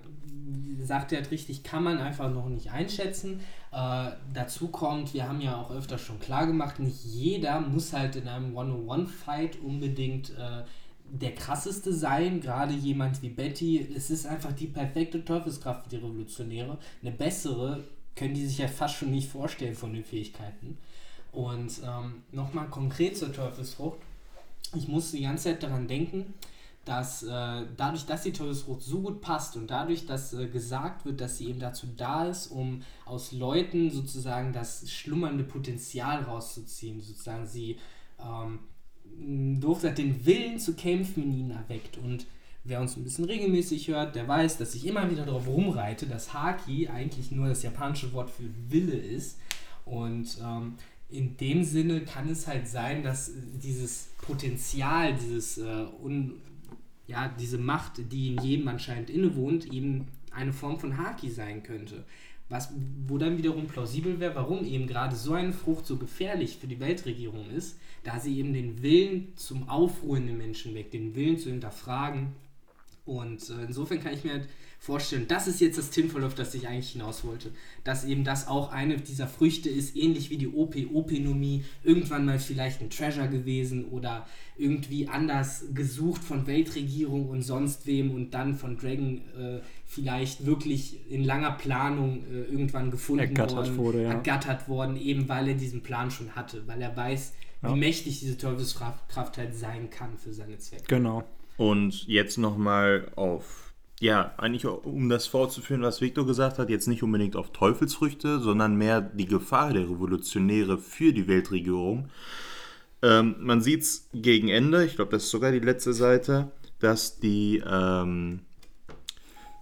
sagt 0.83 1.13
er 1.13 1.29
richtig, 1.31 1.63
kann 1.63 1.83
man 1.83 1.99
einfach 1.99 2.31
noch 2.33 2.49
nicht 2.49 2.71
einschätzen. 2.71 3.41
Äh, 3.73 4.11
dazu 4.33 4.69
kommt, 4.69 5.15
wir 5.15 5.29
haben 5.29 5.41
ja 5.41 5.61
auch 5.61 5.71
öfter 5.71 5.99
schon 5.99 6.21
klar 6.21 6.47
gemacht, 6.47 6.79
nicht 6.79 7.05
jeder 7.05 7.61
muss 7.61 7.93
halt 7.93 8.17
in 8.17 8.29
einem 8.29 8.57
One-on-One-Fight 8.57 9.59
unbedingt 9.63 10.31
äh, 10.31 10.63
der 11.11 11.35
krasseste 11.35 11.93
sein. 11.93 12.41
Gerade 12.41 12.75
jemand 12.75 13.23
wie 13.23 13.29
Betty, 13.29 13.87
es 13.95 14.11
ist 14.11 14.27
einfach 14.27 14.53
die 14.53 14.67
perfekte 14.67 15.25
Teufelskraft 15.25 15.85
für 15.85 15.91
die 15.91 15.97
Revolutionäre. 15.97 16.79
Eine 17.03 17.13
bessere 17.13 17.85
können 18.15 18.35
die 18.35 18.47
sich 18.47 18.59
ja 18.59 18.69
fast 18.69 18.97
schon 18.97 19.11
nicht 19.11 19.29
vorstellen 19.29 19.75
von 19.75 19.93
den 19.93 20.05
Fähigkeiten. 20.05 20.79
Und 21.33 21.81
ähm, 21.85 22.23
nochmal 22.33 22.69
konkret 22.69 23.17
zur 23.17 23.33
Teufelsfrucht. 23.33 23.99
Ich 24.75 24.89
musste 24.89 25.19
die 25.19 25.25
ganze 25.25 25.45
Zeit 25.45 25.63
daran 25.63 25.87
denken, 25.87 26.35
dass 26.87 27.25
äh, 27.25 27.67
dadurch, 27.77 28.07
dass 28.07 28.23
die 28.23 28.33
Teufelsfrucht 28.33 28.81
so 28.81 29.01
gut 29.03 29.21
passt 29.21 29.57
und 29.57 29.69
dadurch, 29.71 30.07
dass 30.07 30.33
äh, 30.33 30.47
gesagt 30.47 31.05
wird, 31.05 31.21
dass 31.21 31.37
sie 31.37 31.49
eben 31.49 31.59
dazu 31.59 31.89
da 31.97 32.27
ist, 32.27 32.47
um 32.47 32.83
aus 33.05 33.33
Leuten 33.33 33.91
sozusagen 33.91 34.53
das 34.53 34.89
schlummernde 34.89 35.43
Potenzial 35.43 36.23
rauszuziehen, 36.23 37.01
sozusagen 37.01 37.45
sie 37.45 37.79
ähm, 38.21 38.61
durfte 39.61 39.93
den 39.93 40.25
Willen 40.25 40.61
zu 40.61 40.75
kämpfen 40.75 41.25
in 41.25 41.39
ihnen 41.39 41.51
erweckt. 41.51 41.99
Und 41.99 42.25
wer 42.63 42.81
uns 42.81 42.97
ein 42.97 43.03
bisschen 43.03 43.25
regelmäßig 43.25 43.89
hört, 43.89 44.15
der 44.15 44.29
weiß, 44.29 44.57
dass 44.59 44.77
ich 44.77 44.87
immer 44.87 45.11
wieder 45.11 45.27
darauf 45.27 45.49
rumreite, 45.49 46.07
dass 46.07 46.35
Haki 46.35 46.87
eigentlich 46.87 47.33
nur 47.33 47.49
das 47.49 47.65
japanische 47.65 48.13
Wort 48.13 48.31
für 48.31 48.49
Wille 48.69 48.97
ist. 48.97 49.41
Und 49.85 50.39
ähm, 50.41 50.75
in 51.09 51.37
dem 51.37 51.65
Sinne 51.65 52.03
kann 52.03 52.29
es 52.29 52.47
halt 52.47 52.69
sein, 52.69 53.03
dass 53.03 53.33
dieses 53.61 54.11
Potenzial, 54.23 55.15
dieses 55.15 55.59
äh, 55.59 55.87
un 56.01 56.35
ja, 57.07 57.29
diese 57.29 57.59
Macht, 57.59 58.13
die 58.13 58.29
in 58.29 58.43
jedem 58.43 58.69
anscheinend 58.69 59.11
innewohnt, 59.11 59.73
eben 59.73 60.09
eine 60.33 60.53
Form 60.53 60.79
von 60.79 60.99
Haki 60.99 61.31
sein 61.31 61.63
könnte. 61.63 62.05
Was, 62.49 62.73
wo 63.09 63.19
dann 63.19 63.39
wiederum 63.39 63.67
plausibel 63.67 64.21
wäre, 64.21 64.37
warum 64.37 64.65
eben 64.65 64.87
gerade 64.87 65.17
so 65.17 65.33
eine 65.33 65.53
Frucht 65.53 65.87
so 65.87 65.97
gefährlich 65.97 66.59
für 66.59 66.69
die 66.69 66.79
Weltregierung 66.79 67.51
ist, 67.51 67.79
da 68.05 68.21
sie 68.21 68.39
eben 68.39 68.53
den 68.53 68.83
Willen 68.83 69.33
zum 69.37 69.69
Aufruhr 69.69 70.17
in 70.17 70.29
den 70.29 70.39
Menschen 70.39 70.75
weckt, 70.75 70.95
den 70.95 71.17
Willen 71.17 71.39
zu 71.39 71.51
hinterfragen. 71.51 72.29
Und 73.05 73.51
äh, 73.51 73.65
insofern 73.65 74.01
kann 74.01 74.15
ich 74.15 74.23
mir 74.23 74.35
halt 74.35 74.49
vorstellen. 74.79 75.27
Das 75.29 75.49
ist 75.49 75.61
jetzt 75.61 75.79
das 75.79 75.91
Tinfoil, 75.91 76.25
auf 76.25 76.35
das 76.35 76.55
ich 76.55 76.69
eigentlich 76.69 76.91
hinaus 76.91 77.25
wollte. 77.25 77.51
Dass 77.85 78.05
eben 78.05 78.25
das 78.25 78.47
auch 78.47 78.71
eine 78.73 78.97
dieser 78.99 79.27
Früchte 79.27 79.69
ist, 79.69 79.97
ähnlich 79.97 80.31
wie 80.31 80.37
die 80.37 80.49
OP, 80.49 80.77
Opinomie, 80.93 81.65
irgendwann 81.83 82.25
mal 82.25 82.39
vielleicht 82.39 82.81
ein 82.81 82.91
Treasure 82.91 83.29
gewesen 83.29 83.87
oder 83.87 84.27
irgendwie 84.57 85.09
anders 85.09 85.65
gesucht 85.75 86.23
von 86.23 86.47
Weltregierung 86.47 87.29
und 87.29 87.43
sonst 87.43 87.87
wem 87.87 88.11
und 88.11 88.33
dann 88.33 88.55
von 88.55 88.79
Dragon 88.79 89.23
äh, 89.39 89.61
vielleicht 89.85 90.47
wirklich 90.47 91.11
in 91.11 91.25
langer 91.25 91.53
Planung 91.53 92.25
äh, 92.31 92.43
irgendwann 92.51 92.91
gefunden 92.91 93.21
ergattert 93.21 93.57
worden, 93.57 93.77
wurde, 93.77 94.03
ja. 94.03 94.11
ergattert 94.13 94.69
worden, 94.69 94.97
eben 94.97 95.29
weil 95.29 95.49
er 95.49 95.55
diesen 95.55 95.83
Plan 95.83 96.11
schon 96.11 96.35
hatte, 96.35 96.67
weil 96.67 96.81
er 96.81 96.97
weiß, 96.97 97.35
Ja. 97.63 97.73
wie 97.75 97.79
mächtig 97.79 98.21
diese 98.21 98.39
Teufelskraft 98.39 99.09
Kraft 99.09 99.37
halt 99.39 99.55
sein 99.55 99.91
kann 99.91 100.17
für 100.17 100.33
seine 100.33 100.59
Zwecke. 100.59 100.85
Genau. 100.89 101.25
Und 101.57 102.07
jetzt 102.07 102.37
nochmal 102.39 103.11
auf, 103.17 103.66
ja, 104.01 104.35
eigentlich 104.37 104.67
um 104.67 105.09
das 105.09 105.27
fortzuführen, 105.27 105.83
was 105.83 106.01
Victor 106.01 106.27
gesagt 106.27 106.59
hat, 106.59 106.69
jetzt 106.69 106.87
nicht 106.87 107.03
unbedingt 107.03 107.35
auf 107.35 107.53
Teufelsfrüchte, 107.53 108.41
sondern 108.41 108.77
mehr 108.77 109.01
die 109.01 109.27
Gefahr 109.27 109.73
der 109.73 109.85
Revolutionäre 109.85 110.79
für 110.79 111.13
die 111.13 111.29
Weltregierung. 111.29 112.11
Ähm, 113.03 113.37
man 113.41 113.63
sieht 113.63 113.83
es 113.83 114.09
gegen 114.13 114.49
Ende, 114.49 114.85
ich 114.85 114.97
glaube, 114.97 115.13
das 115.13 115.25
ist 115.25 115.31
sogar 115.31 115.53
die 115.53 115.61
letzte 115.61 115.95
Seite, 115.95 116.53
dass 116.79 117.21
die, 117.21 117.63
ähm, 117.67 118.41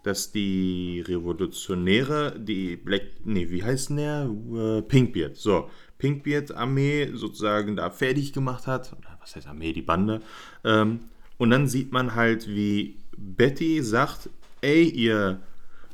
dass 0.03 0.33
die 0.33 1.05
Revolutionäre, 1.07 2.39
die 2.39 2.77
Black, 2.77 3.03
nee, 3.25 3.51
wie 3.51 3.63
heißt 3.63 3.91
denn 3.91 3.97
der? 3.97 4.31
Äh, 4.79 4.83
Pinkbeard, 4.83 5.37
so, 5.37 5.71
Pinkbeard-Armee 5.99 7.13
sozusagen 7.15 7.77
da 7.77 7.91
fertig 7.91 8.33
gemacht 8.33 8.67
hat, 8.67 8.97
was 9.21 9.37
heißt 9.37 9.47
Armee, 9.47 9.73
die 9.73 9.83
Bande, 9.83 10.21
ähm, 10.65 11.01
und 11.37 11.51
dann 11.51 11.67
sieht 11.67 11.93
man 11.93 12.15
halt, 12.15 12.49
wie 12.49 12.97
Betty 13.17 13.83
sagt, 13.83 14.31
ey, 14.61 14.85
ihr 14.85 15.41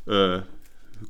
äh, 0.07 0.41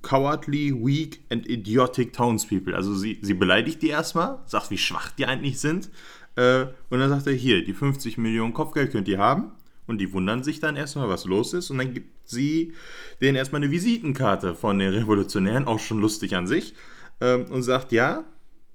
cowardly, 0.02 0.72
weak 0.72 1.20
and 1.30 1.48
idiotic 1.48 2.12
townspeople. 2.12 2.74
Also 2.74 2.94
sie, 2.94 3.18
sie 3.22 3.34
beleidigt 3.34 3.82
die 3.82 3.88
erstmal, 3.88 4.38
sagt, 4.46 4.70
wie 4.70 4.78
schwach 4.78 5.10
die 5.12 5.26
eigentlich 5.26 5.58
sind. 5.60 5.90
Äh, 6.36 6.66
und 6.90 7.00
dann 7.00 7.10
sagt 7.10 7.26
er, 7.26 7.32
hier, 7.32 7.64
die 7.64 7.72
50 7.72 8.18
Millionen 8.18 8.54
Kopfgeld 8.54 8.92
könnt 8.92 9.08
ihr 9.08 9.18
haben. 9.18 9.52
Und 9.86 9.98
die 9.98 10.12
wundern 10.12 10.44
sich 10.44 10.60
dann 10.60 10.76
erstmal, 10.76 11.08
was 11.08 11.24
los 11.24 11.52
ist. 11.52 11.70
Und 11.70 11.78
dann 11.78 11.92
gibt 11.92 12.28
sie 12.28 12.74
denen 13.20 13.36
erstmal 13.36 13.60
eine 13.60 13.72
Visitenkarte 13.72 14.54
von 14.54 14.78
den 14.78 14.94
Revolutionären, 14.94 15.66
auch 15.66 15.80
schon 15.80 16.00
lustig 16.00 16.36
an 16.36 16.46
sich. 16.46 16.74
Ähm, 17.20 17.46
und 17.50 17.62
sagt, 17.62 17.90
ja, 17.90 18.24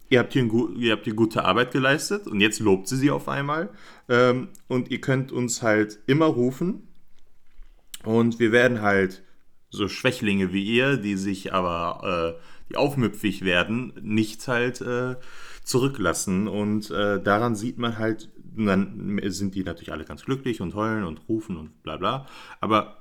ihr 0.09 0.19
habt, 0.19 0.33
hier 0.33 0.43
ein, 0.43 0.75
ihr 0.77 0.91
habt 0.91 1.05
hier 1.05 1.15
gute 1.15 1.45
Arbeit 1.45 1.71
geleistet. 1.71 2.27
Und 2.27 2.41
jetzt 2.41 2.59
lobt 2.59 2.87
sie 2.87 2.97
sie 2.97 3.11
auf 3.11 3.29
einmal. 3.29 3.69
Ähm, 4.09 4.49
und 4.67 4.91
ihr 4.91 4.99
könnt 4.99 5.31
uns 5.31 5.61
halt 5.61 5.99
immer 6.05 6.25
rufen. 6.25 6.87
Und 8.05 8.39
wir 8.39 8.51
werden 8.51 8.81
halt 8.81 9.23
so 9.69 9.87
Schwächlinge 9.87 10.53
wie 10.53 10.63
ihr, 10.63 10.97
die 10.97 11.15
sich 11.15 11.53
aber, 11.53 12.37
äh, 12.37 12.41
die 12.69 12.77
aufmüpfig 12.77 13.43
werden, 13.43 13.93
nicht 14.01 14.47
halt 14.47 14.81
äh, 14.81 15.15
zurücklassen. 15.63 16.47
Und 16.47 16.91
äh, 16.91 17.21
daran 17.21 17.55
sieht 17.55 17.77
man 17.77 17.97
halt, 17.97 18.29
dann 18.57 19.19
sind 19.25 19.55
die 19.55 19.63
natürlich 19.63 19.91
alle 19.91 20.05
ganz 20.05 20.23
glücklich 20.23 20.61
und 20.61 20.75
heulen 20.75 21.03
und 21.03 21.27
rufen 21.27 21.57
und 21.57 21.83
bla 21.83 21.97
bla. 21.97 22.27
Aber 22.61 22.97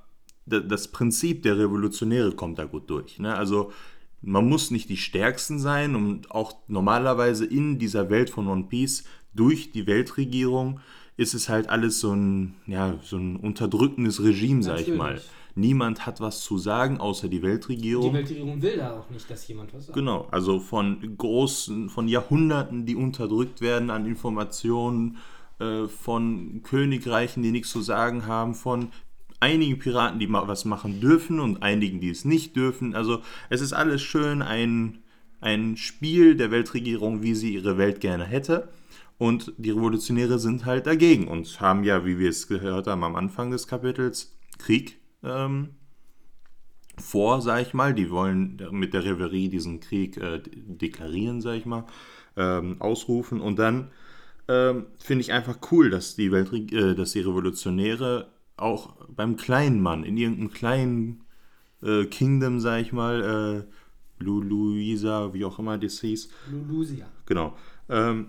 da- 0.47 0.61
das 0.61 0.89
Prinzip 0.89 1.43
der 1.43 1.59
Revolutionäre 1.59 2.33
kommt 2.33 2.59
da 2.59 2.65
gut 2.65 2.91
durch. 2.91 3.19
Ne? 3.19 3.35
Also 3.37 3.73
man 4.21 4.49
muss 4.49 4.71
nicht 4.71 4.89
die 4.89 4.97
Stärksten 4.97 5.59
sein 5.59 5.95
und 5.95 6.31
auch 6.31 6.57
normalerweise 6.67 7.45
in 7.45 7.79
dieser 7.79 8.11
Welt 8.11 8.31
von 8.31 8.49
One 8.49 8.65
Piece 8.65 9.05
durch 9.35 9.71
die 9.73 9.87
Weltregierung 9.87 10.81
ist 11.17 11.35
es 11.35 11.49
halt 11.49 11.69
alles 11.69 12.01
so 12.01 12.13
ein, 12.13 12.57
ja, 12.67 12.99
so 13.03 13.17
ein 13.17 13.37
unterdrückendes 13.37 14.23
Regime, 14.23 14.63
sag 14.63 14.81
ich 14.81 14.89
mal. 14.89 15.15
Natürlich. 15.15 15.31
Niemand 15.57 16.05
hat 16.05 16.21
was 16.21 16.41
zu 16.41 16.59
sagen, 16.59 16.99
außer 16.99 17.29
die 17.29 17.41
Weltregierung. 17.41 18.11
Die 18.11 18.19
Weltregierung 18.19 18.61
will 18.61 18.77
da 18.77 18.99
auch 18.99 19.09
nicht, 19.11 19.31
dass 19.31 19.47
jemand 19.47 19.73
was 19.73 19.87
sagt. 19.87 19.95
Genau, 19.97 20.27
also 20.33 20.59
von 20.59 21.17
großen, 21.17 21.89
von 21.91 22.09
Jahrhunderten, 22.09 22.87
die 22.87 22.97
unterdrückt 22.97 23.61
werden 23.61 23.91
an 23.91 24.05
Informationen, 24.05 25.19
äh, 25.61 25.87
von 25.87 26.63
Königreichen, 26.65 27.45
die 27.45 27.53
nichts 27.53 27.71
zu 27.71 27.83
sagen 27.83 28.27
haben, 28.27 28.57
von 28.57 28.89
einigen 29.39 29.79
Piraten, 29.79 30.19
die 30.19 30.27
mal 30.27 30.49
was 30.49 30.65
machen 30.65 31.01
dürfen 31.01 31.39
und 31.39 31.63
einigen, 31.63 32.01
die 32.01 32.11
es 32.11 32.25
nicht 32.25 32.57
dürfen. 32.57 32.97
Also 32.97 33.21
es 33.51 33.61
ist 33.61 33.73
alles 33.73 34.03
schön 34.03 34.43
ein, 34.43 35.05
ein 35.41 35.77
Spiel 35.77 36.35
der 36.35 36.51
Weltregierung, 36.51 37.23
wie 37.23 37.35
sie 37.35 37.55
ihre 37.55 37.79
Welt 37.79 38.01
gerne 38.01 38.25
hätte. 38.25 38.69
Und 39.19 39.53
die 39.59 39.71
Revolutionäre 39.71 40.39
sind 40.39 40.65
halt 40.65 40.87
dagegen 40.87 41.29
und 41.29 41.61
haben 41.61 41.85
ja, 41.85 42.05
wie 42.05 42.19
wir 42.19 42.31
es 42.31 42.49
gehört 42.49 42.87
haben 42.87 43.05
am 43.05 43.17
Anfang 43.17 43.51
des 43.51 43.69
Kapitels, 43.69 44.37
Krieg 44.59 44.99
ähm, 45.23 45.71
vor, 46.99 47.41
sag 47.41 47.63
ich 47.63 47.75
mal. 47.75 47.95
Die 47.95 48.11
wollen 48.11 48.61
mit 48.73 48.93
der 48.93 49.05
Reverie 49.05 49.49
diesen 49.49 49.81
Krieg 49.81 50.17
äh, 50.17 50.41
deklarieren, 50.43 51.41
sag 51.41 51.57
ich 51.57 51.67
mal, 51.67 51.87
ähm, 52.37 52.81
ausrufen. 52.81 53.41
Und 53.41 53.59
dann 53.59 53.91
ähm, 54.49 54.87
finde 54.99 55.23
ich 55.23 55.33
einfach 55.33 55.59
cool, 55.71 55.91
dass 55.91 56.17
die, 56.17 56.33
Welt, 56.33 56.53
äh, 56.73 56.95
dass 56.95 57.13
die 57.13 57.21
Revolutionäre 57.21 58.29
auch 58.57 58.97
beim 59.09 59.37
kleinen 59.37 59.81
Mann, 59.81 60.05
in 60.05 60.17
irgendeinem 60.17 60.53
kleinen 60.53 61.25
äh, 61.83 62.05
Kingdom, 62.07 62.61
sag 62.61 62.81
ich 62.81 62.93
mal, 62.93 63.67
äh, 63.69 64.23
Lu 64.23 64.41
Luisa, 64.41 65.35
wie 65.35 65.45
auch 65.45 65.59
immer 65.59 65.77
das 65.77 66.01
hieß. 66.01 66.29
Lulusia. 66.51 67.07
Genau. 67.27 67.57
Ähm, 67.89 68.29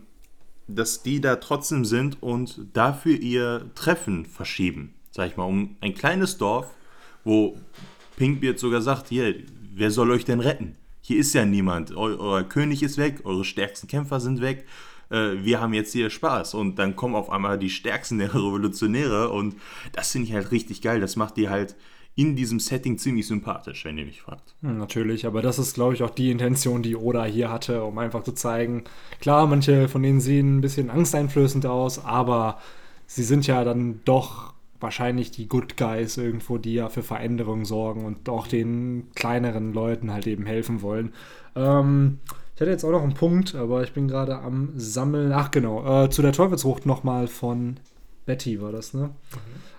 dass 0.68 1.04
die 1.04 1.22
da 1.22 1.36
trotzdem 1.38 1.86
sind 1.86 2.22
und 2.22 2.68
dafür 2.74 3.18
ihr 3.20 3.70
Treffen 3.76 4.26
verschieben. 4.26 4.94
Sag 5.12 5.30
ich 5.30 5.38
mal, 5.38 5.46
um 5.46 5.78
ein 5.82 5.94
kleines 5.94 6.38
Dorf, 6.38 6.68
wo 7.24 7.58
Pinkbeard 8.18 8.60
sogar 8.60 8.82
sagt, 8.82 9.10
hier, 9.10 9.36
wer 9.74 9.92
soll 9.92 10.12
euch 10.12 10.26
denn 10.26 10.40
retten? 10.40 10.76
Hier 11.02 11.20
ist 11.20 11.34
ja 11.34 11.46
niemand. 11.46 11.92
Eu 11.92 12.18
euer 12.20 12.44
König 12.44 12.82
ist 12.82 12.98
weg, 12.98 13.22
eure 13.26 13.46
stärksten 13.46 13.88
Kämpfer 13.88 14.20
sind 14.20 14.42
weg. 14.42 14.66
Äh, 15.10 15.44
wir 15.44 15.62
haben 15.62 15.74
jetzt 15.74 15.94
hier 15.94 16.10
Spaß. 16.10 16.56
Und 16.56 16.80
dann 16.80 16.96
kommen 16.96 17.16
auf 17.16 17.30
einmal 17.30 17.60
die 17.60 17.70
stärksten 17.70 18.18
der 18.18 18.30
Revolutionäre 18.34 19.30
und 19.30 19.56
das 19.94 20.12
finde 20.12 20.28
ich 20.28 20.34
halt 20.34 20.52
richtig 20.52 20.82
geil. 20.82 21.00
Das 21.00 21.16
macht 21.16 21.38
die 21.38 21.50
halt 21.50 21.76
in 22.16 22.36
diesem 22.36 22.60
Setting 22.60 22.98
ziemlich 22.98 23.28
sympathisch, 23.28 23.84
wenn 23.84 23.98
ihr 23.98 24.06
mich 24.06 24.22
fragt. 24.22 24.56
Hm, 24.62 24.78
natürlich, 24.78 25.26
aber 25.26 25.42
das 25.42 25.60
ist, 25.60 25.76
glaube 25.76 25.94
ich, 25.94 26.04
auch 26.04 26.10
die 26.10 26.32
Intention, 26.32 26.82
die 26.82 26.96
Oda 26.96 27.26
hier 27.26 27.52
hatte, 27.52 27.84
um 27.84 27.98
einfach 27.98 28.24
zu 28.24 28.32
zeigen, 28.32 28.86
klar, 29.20 29.48
manche 29.48 29.90
von 29.90 30.02
denen 30.02 30.22
sehen 30.22 30.58
ein 30.58 30.62
bisschen 30.62 30.90
angsteinflößend 30.90 31.66
aus, 31.66 32.04
aber 32.04 32.60
sie 33.06 33.24
sind 33.24 33.48
ja 33.48 33.64
dann 33.64 34.00
doch 34.06 34.54
wahrscheinlich 34.80 35.32
die 35.32 35.48
Good 35.48 35.78
Guys 35.78 36.18
irgendwo, 36.18 36.58
die 36.58 36.76
ja 36.76 36.90
für 36.90 37.04
Veränderungen 37.04 37.66
sorgen 37.66 38.06
und 38.06 38.30
auch 38.30 38.48
den 38.48 39.08
kleineren 39.16 39.74
Leuten 39.74 40.12
halt 40.12 40.28
eben 40.28 40.46
helfen 40.46 40.82
wollen. 40.82 41.14
Ähm, 41.56 42.20
ich 42.56 42.62
hatte 42.62 42.72
jetzt 42.72 42.86
auch 42.86 42.92
noch 42.92 43.04
einen 43.04 43.14
Punkt, 43.14 43.56
aber 43.56 43.84
ich 43.84 43.94
bin 43.94 44.08
gerade 44.08 44.38
am 44.38 44.70
Sammeln. 44.78 45.34
Ach 45.34 45.52
genau, 45.52 46.06
äh, 46.06 46.10
zu 46.10 46.22
der 46.22 46.32
Teufelsfrucht 46.32 46.86
nochmal 46.86 47.28
von 47.28 47.78
Betty 48.26 48.62
war 48.62 48.72
das, 48.72 48.94
ne? 48.94 49.10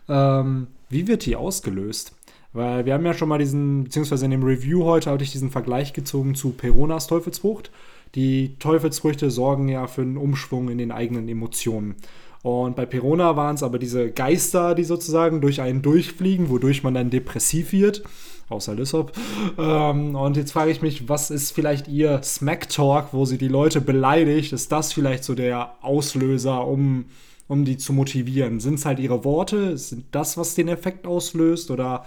Ähm, 0.08 0.68
wie 0.88 1.08
wird 1.08 1.24
die 1.26 1.36
ausgelöst? 1.36 2.15
Weil 2.56 2.86
wir 2.86 2.94
haben 2.94 3.04
ja 3.04 3.12
schon 3.12 3.28
mal 3.28 3.38
diesen, 3.38 3.84
beziehungsweise 3.84 4.24
in 4.24 4.30
dem 4.30 4.42
Review 4.42 4.84
heute 4.84 5.10
hatte 5.10 5.22
ich 5.22 5.30
diesen 5.30 5.50
Vergleich 5.50 5.92
gezogen 5.92 6.34
zu 6.34 6.52
Peronas 6.52 7.06
Teufelsfrucht. 7.06 7.70
Die 8.14 8.56
Teufelsfrüchte 8.58 9.30
sorgen 9.30 9.68
ja 9.68 9.86
für 9.86 10.00
einen 10.00 10.16
Umschwung 10.16 10.70
in 10.70 10.78
den 10.78 10.90
eigenen 10.90 11.28
Emotionen. 11.28 11.96
Und 12.42 12.74
bei 12.74 12.86
Perona 12.86 13.36
waren 13.36 13.56
es 13.56 13.62
aber 13.62 13.78
diese 13.78 14.10
Geister, 14.10 14.74
die 14.74 14.84
sozusagen 14.84 15.42
durch 15.42 15.60
einen 15.60 15.82
durchfliegen, 15.82 16.48
wodurch 16.48 16.82
man 16.82 16.94
dann 16.94 17.10
depressiv 17.10 17.72
wird. 17.72 18.04
Außer 18.48 18.74
Lissop. 18.74 19.12
Ähm, 19.58 20.14
und 20.14 20.38
jetzt 20.38 20.52
frage 20.52 20.70
ich 20.70 20.80
mich, 20.80 21.10
was 21.10 21.30
ist 21.30 21.50
vielleicht 21.50 21.88
ihr 21.88 22.22
Smack 22.22 22.70
Talk, 22.70 23.08
wo 23.12 23.26
sie 23.26 23.36
die 23.36 23.48
Leute 23.48 23.82
beleidigt? 23.82 24.54
Ist 24.54 24.72
das 24.72 24.94
vielleicht 24.94 25.24
so 25.24 25.34
der 25.34 25.74
Auslöser, 25.82 26.66
um, 26.66 27.04
um 27.48 27.66
die 27.66 27.76
zu 27.76 27.92
motivieren? 27.92 28.60
Sind 28.60 28.74
es 28.74 28.86
halt 28.86 28.98
ihre 28.98 29.24
Worte? 29.24 29.76
Sind 29.76 30.06
das, 30.12 30.38
was 30.38 30.54
den 30.54 30.68
Effekt 30.68 31.06
auslöst? 31.06 31.70
Oder 31.70 32.06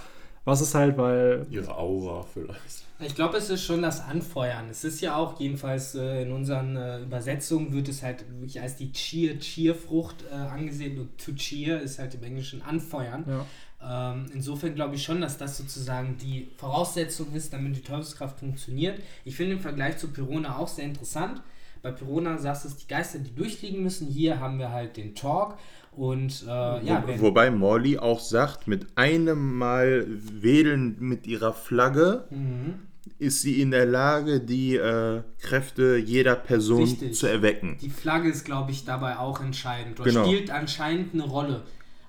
was 0.50 0.62
ist 0.62 0.76
halt, 0.76 0.98
weil. 0.98 1.46
Ihre 1.50 1.78
Aura 1.78 2.26
vielleicht. 2.34 2.90
Ich 3.02 3.16
glaube, 3.16 3.38
es 3.38 3.50
ist 3.50 3.64
schon 3.64 3.82
das 3.82 4.02
Anfeuern. 4.02 4.70
Es 4.70 4.84
ist 4.84 5.00
ja 5.00 5.16
auch, 5.16 5.40
jedenfalls 5.40 5.96
äh, 5.96 6.24
in 6.24 6.34
unseren 6.34 6.76
äh, 6.76 7.00
Übersetzungen 7.02 7.72
wird 7.72 7.88
es 7.88 8.04
halt 8.04 8.26
wirklich 8.30 8.60
als 8.60 8.76
die 8.76 8.92
Cheer-Cheer-Frucht 8.92 10.26
äh, 10.30 10.36
angesehen 10.36 11.00
und 11.00 11.18
to 11.18 11.32
cheer 11.32 11.80
ist 11.80 11.98
halt 12.00 12.16
im 12.16 12.24
Englischen 12.24 12.62
anfeuern. 12.62 13.24
Ja. 13.26 13.46
Ähm, 13.82 14.26
insofern 14.34 14.76
glaube 14.76 14.96
ich 14.96 15.04
schon, 15.04 15.22
dass 15.22 15.38
das 15.38 15.58
sozusagen 15.58 16.18
die 16.18 16.50
Voraussetzung 16.58 17.34
ist, 17.34 17.54
damit 17.54 17.78
die 17.78 17.82
Teufelskraft 17.82 18.40
funktioniert. 18.40 19.02
Ich 19.24 19.38
finde 19.38 19.56
den 19.56 19.62
Vergleich 19.62 19.98
zu 19.98 20.10
Pirona 20.10 20.58
auch 20.58 20.68
sehr 20.68 20.84
interessant. 20.84 21.42
Bei 21.82 21.92
Pirona 21.92 22.38
sagst 22.38 22.66
du 22.66 22.68
es, 22.68 22.76
die 22.76 22.88
Geister, 22.88 23.20
die 23.20 23.34
durchfliegen 23.34 23.82
müssen. 23.82 24.08
Hier 24.08 24.42
haben 24.42 24.60
wir 24.60 24.72
halt 24.72 24.98
den 24.98 25.16
Talk. 25.16 25.58
Und 26.00 26.44
äh, 26.48 26.86
ja, 26.86 27.04
Wo, 27.18 27.24
wobei 27.28 27.52
Morley 27.52 27.98
auch 27.98 28.22
sagt, 28.22 28.70
mit 28.70 28.88
einem 28.96 29.58
Mal 29.58 30.06
wedeln 30.08 30.96
mit 31.00 31.28
ihrer 31.28 31.52
Flagge 31.54 32.24
Mhm. 32.30 32.76
ist 33.18 33.42
sie 33.42 33.62
in 33.62 33.72
der 33.72 33.86
Lage, 33.86 34.40
die 34.40 34.78
äh, 34.78 35.24
Kräfte 35.40 35.98
jeder 35.98 36.36
Person 36.36 36.84
Richtig. 36.84 37.16
zu 37.18 37.28
erwecken. 37.28 37.78
Die 37.82 37.90
Flagge 37.90 38.30
ist, 38.30 38.46
glaube 38.46 38.72
ich, 38.72 38.86
dabei 38.86 39.18
auch 39.20 39.42
entscheidend. 39.42 40.00
Oder 40.00 40.10
Genau. 40.10 40.24
spielt 40.26 40.52
anscheinend 40.52 41.14
eine 41.14 41.24
Rolle. 41.26 41.64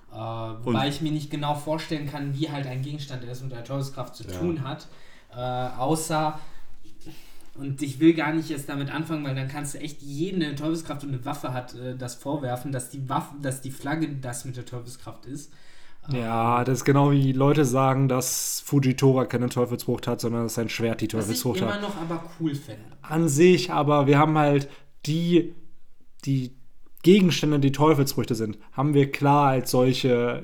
Äh, 0.09 0.15
wobei 0.15 0.87
ich 0.87 1.01
mir 1.01 1.11
nicht 1.11 1.29
genau 1.29 1.55
vorstellen 1.55 2.09
kann, 2.09 2.33
wie 2.39 2.49
halt 2.49 2.67
ein 2.67 2.81
Gegenstand, 2.83 3.23
der 3.23 3.31
es 3.31 3.41
mit 3.41 3.51
der 3.51 3.65
Teufelskraft 3.65 4.15
zu 4.15 4.23
Ja. 4.23 4.39
tun 4.39 4.63
hat. 4.63 4.87
Äh, 5.35 5.37
außer, 5.77 6.39
und 7.55 7.81
ich 7.81 7.99
will 7.99 8.13
gar 8.13 8.33
nicht 8.33 8.49
jetzt 8.49 8.69
damit 8.69 8.93
anfangen, 8.93 9.23
weil 9.25 9.35
dann 9.35 9.47
kannst 9.47 9.73
du 9.73 9.79
echt 9.79 10.01
jeden, 10.01 10.39
der 10.39 10.49
eine 10.49 10.57
Teufelskraft 10.57 11.03
und 11.03 11.09
eine 11.09 11.25
Waffe 11.25 11.53
hat, 11.53 11.75
äh, 11.75 11.95
das 11.95 12.15
vorwerfen, 12.15 12.71
dass 12.71 12.89
die 12.89 13.09
Waffe, 13.09 13.35
dass 13.41 13.61
die 13.61 13.71
Flagge 13.71 14.07
das 14.09 14.45
mit 14.45 14.57
der 14.57 14.65
Teufelskraft 14.65 15.25
ist. 15.25 15.51
Ja, 16.11 16.63
das 16.63 16.79
ist 16.79 16.85
genau 16.85 17.11
wie 17.11 17.31
Leute 17.31 17.63
sagen, 17.63 18.07
dass 18.07 18.61
Fujitora 18.61 19.25
keine 19.25 19.49
Teufelsfrucht 19.49 20.07
hat, 20.07 20.19
sondern 20.19 20.43
dass 20.43 20.55
sein 20.55 20.69
Schwert 20.69 21.01
die 21.01 21.05
Was 21.05 21.29
ich 21.29 21.41
Teufelsfrucht 21.41 21.61
immer 21.61 21.73
hat. 21.75 21.81
noch 21.81 21.97
aber 21.97 22.23
cool 22.39 22.55
finde. 22.55 22.81
An 23.01 23.29
sich, 23.29 23.71
aber 23.71 24.07
wir 24.07 24.17
haben 24.17 24.37
halt 24.37 24.67
die, 25.05 25.53
die 26.25 26.55
Gegenstände, 27.03 27.59
die 27.59 27.71
Teufelsfrüchte 27.71 28.33
sind, 28.35 28.57
haben 28.71 28.93
wir 28.93 29.11
klar 29.11 29.49
als 29.49 29.71
solche 29.71 30.43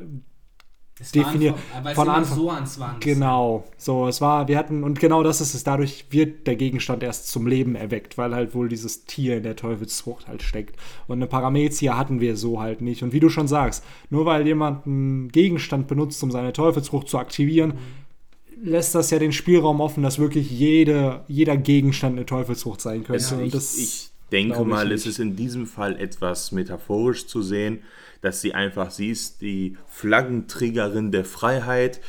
Es 0.99 1.11
Definier- 1.11 1.53
Waren 1.53 1.83
von, 1.83 1.93
von 1.95 2.05
immer 2.07 2.15
Anfang- 2.15 2.35
so 2.35 2.49
ans. 2.49 2.79
Genau, 3.01 3.65
so 3.77 4.07
es 4.07 4.19
war, 4.19 4.47
wir 4.47 4.57
hatten, 4.57 4.83
und 4.83 4.99
genau 4.99 5.21
das 5.21 5.41
ist 5.41 5.53
es, 5.53 5.63
dadurch 5.63 6.05
wird 6.09 6.47
der 6.47 6.55
Gegenstand 6.55 7.03
erst 7.03 7.27
zum 7.27 7.45
Leben 7.45 7.75
erweckt, 7.75 8.17
weil 8.17 8.33
halt 8.33 8.55
wohl 8.55 8.67
dieses 8.67 9.05
Tier 9.05 9.37
in 9.37 9.43
der 9.43 9.55
Teufelsfrucht 9.55 10.27
halt 10.27 10.41
steckt. 10.41 10.75
Und 11.07 11.17
eine 11.19 11.27
Paramezia 11.27 11.97
hatten 11.97 12.19
wir 12.19 12.35
so 12.35 12.59
halt 12.59 12.81
nicht. 12.81 13.03
Und 13.03 13.13
wie 13.13 13.19
du 13.19 13.29
schon 13.29 13.47
sagst, 13.47 13.83
nur 14.09 14.25
weil 14.25 14.47
jemand 14.47 14.87
einen 14.87 15.29
Gegenstand 15.29 15.87
benutzt, 15.87 16.21
um 16.23 16.31
seine 16.31 16.51
Teufelsfrucht 16.51 17.07
zu 17.09 17.19
aktivieren, 17.19 17.73
lässt 18.59 18.95
das 18.95 19.11
ja 19.11 19.19
den 19.19 19.33
Spielraum 19.33 19.81
offen, 19.81 20.01
dass 20.01 20.17
wirklich 20.17 20.49
jede, 20.49 21.23
jeder 21.27 21.57
Gegenstand 21.57 22.15
eine 22.15 22.25
Teufelsfrucht 22.25 22.81
sein 22.81 23.03
könnte. 23.03 23.35
Und 23.35 23.43
ich, 23.45 23.51
das, 23.53 23.77
ich 23.77 24.09
denke 24.31 24.65
mal, 24.65 24.85
nicht. 24.85 24.95
es 24.95 25.05
ist 25.05 25.19
in 25.19 25.35
diesem 25.35 25.67
Fall 25.67 25.99
etwas 25.99 26.51
metaphorisch 26.51 27.27
zu 27.27 27.43
sehen, 27.43 27.81
dass 28.22 28.41
sie 28.41 28.53
einfach, 28.53 28.91
sie 28.91 29.09
ist 29.09 29.41
die 29.41 29.78
Flaggenträgerin 29.88 31.11
der 31.11 31.26
Freiheit, 31.26 32.01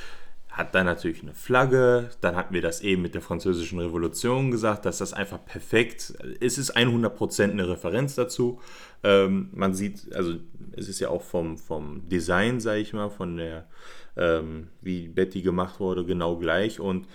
hat 0.59 0.75
dann 0.75 0.87
natürlich 0.87 1.23
eine 1.23 1.35
Flagge, 1.35 2.11
dann 2.21 2.35
hatten 2.35 2.53
wir 2.53 2.63
das 2.63 2.81
eben 2.81 3.03
mit 3.03 3.15
der 3.15 3.23
französischen 3.23 3.79
Revolution 3.79 4.51
gesagt, 4.51 4.87
dass 4.87 4.99
das 4.99 5.13
einfach 5.13 5.45
perfekt, 5.45 6.15
es 6.41 6.59
ist 6.59 6.77
100% 6.77 7.51
eine 7.51 7.69
Referenz 7.69 8.17
dazu. 8.17 8.61
Ähm, 9.05 9.51
man 9.53 9.75
sieht, 9.75 10.13
also 10.13 10.35
es 10.73 10.89
ist 10.89 10.99
ja 10.99 11.11
auch 11.11 11.23
vom, 11.23 11.59
vom 11.59 12.09
Design, 12.09 12.59
sage 12.59 12.81
ich 12.81 12.93
mal, 12.93 13.09
von 13.09 13.37
der, 13.37 13.69
ähm, 14.17 14.69
wie 14.81 15.07
Betty 15.07 15.43
gemacht 15.43 15.79
wurde, 15.79 16.05
genau 16.05 16.37
gleich 16.37 16.81
und 16.81 17.07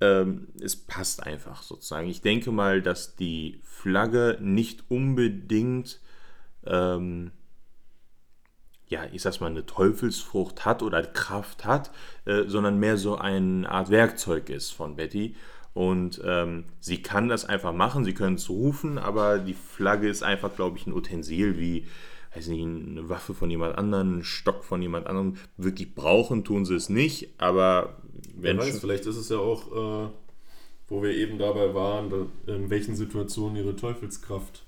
ähm, 0.00 0.46
es 0.60 0.76
passt 0.76 1.24
einfach 1.24 1.62
sozusagen. 1.62 2.08
Ich 2.08 2.20
denke 2.20 2.52
mal, 2.52 2.80
dass 2.80 3.16
die 3.16 3.60
Flagge 3.64 4.38
nicht 4.40 4.84
unbedingt, 4.88 6.00
ähm, 6.64 7.32
ja, 8.88 9.04
ich 9.12 9.22
sag's 9.22 9.40
mal, 9.40 9.48
eine 9.48 9.66
Teufelsfrucht 9.66 10.64
hat 10.64 10.82
oder 10.82 11.02
Kraft 11.02 11.64
hat, 11.64 11.90
äh, 12.24 12.44
sondern 12.46 12.78
mehr 12.78 12.96
so 12.96 13.16
eine 13.16 13.70
Art 13.70 13.90
Werkzeug 13.90 14.48
ist 14.50 14.70
von 14.70 14.96
Betty. 14.96 15.34
Und 15.74 16.20
ähm, 16.24 16.64
sie 16.80 17.02
kann 17.02 17.28
das 17.28 17.44
einfach 17.44 17.72
machen, 17.72 18.04
sie 18.04 18.14
können 18.14 18.36
es 18.36 18.48
rufen, 18.48 18.98
aber 18.98 19.38
die 19.38 19.54
Flagge 19.54 20.08
ist 20.08 20.22
einfach, 20.22 20.54
glaube 20.56 20.76
ich, 20.78 20.86
ein 20.86 20.92
Utensil 20.92 21.58
wie, 21.58 21.86
weiß 22.34 22.48
nicht, 22.48 22.62
eine 22.64 23.08
Waffe 23.08 23.32
von 23.34 23.48
jemand 23.50 23.78
anderem, 23.78 24.18
ein 24.18 24.24
Stock 24.24 24.64
von 24.64 24.82
jemand 24.82 25.06
anderem. 25.06 25.36
Wirklich 25.56 25.94
brauchen 25.94 26.42
tun 26.44 26.64
sie 26.64 26.74
es 26.74 26.88
nicht, 26.88 27.28
aber 27.38 27.96
Wer 28.34 28.50
wenn 28.52 28.58
weiß, 28.58 28.70
schon- 28.70 28.80
vielleicht 28.80 29.06
ist 29.06 29.16
es 29.16 29.28
ja 29.28 29.38
auch, 29.38 30.06
äh, 30.06 30.08
wo 30.88 31.02
wir 31.02 31.10
eben 31.14 31.38
dabei 31.38 31.74
waren, 31.74 32.10
in 32.46 32.70
welchen 32.70 32.96
Situationen 32.96 33.56
ihre 33.56 33.76
Teufelskraft 33.76 34.64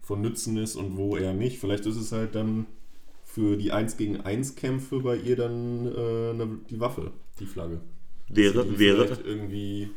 von 0.00 0.20
Nützen 0.22 0.56
ist 0.56 0.74
und 0.74 0.96
wo 0.96 1.16
eher 1.16 1.34
nicht. 1.34 1.58
Vielleicht 1.60 1.86
ist 1.86 1.96
es 1.96 2.10
halt 2.10 2.34
dann 2.34 2.66
für 3.34 3.56
die 3.56 3.72
1 3.72 3.96
gegen 3.96 4.20
1 4.20 4.56
Kämpfe 4.56 5.00
bei 5.00 5.16
ihr 5.16 5.36
dann 5.36 5.86
äh, 5.86 6.32
ne, 6.32 6.58
die 6.68 6.80
Waffe, 6.80 7.12
die 7.38 7.46
Flagge. 7.46 7.80
Wäre, 8.28 8.64
die 8.64 8.78
wäre 8.78 9.06
irgendwie 9.24 9.90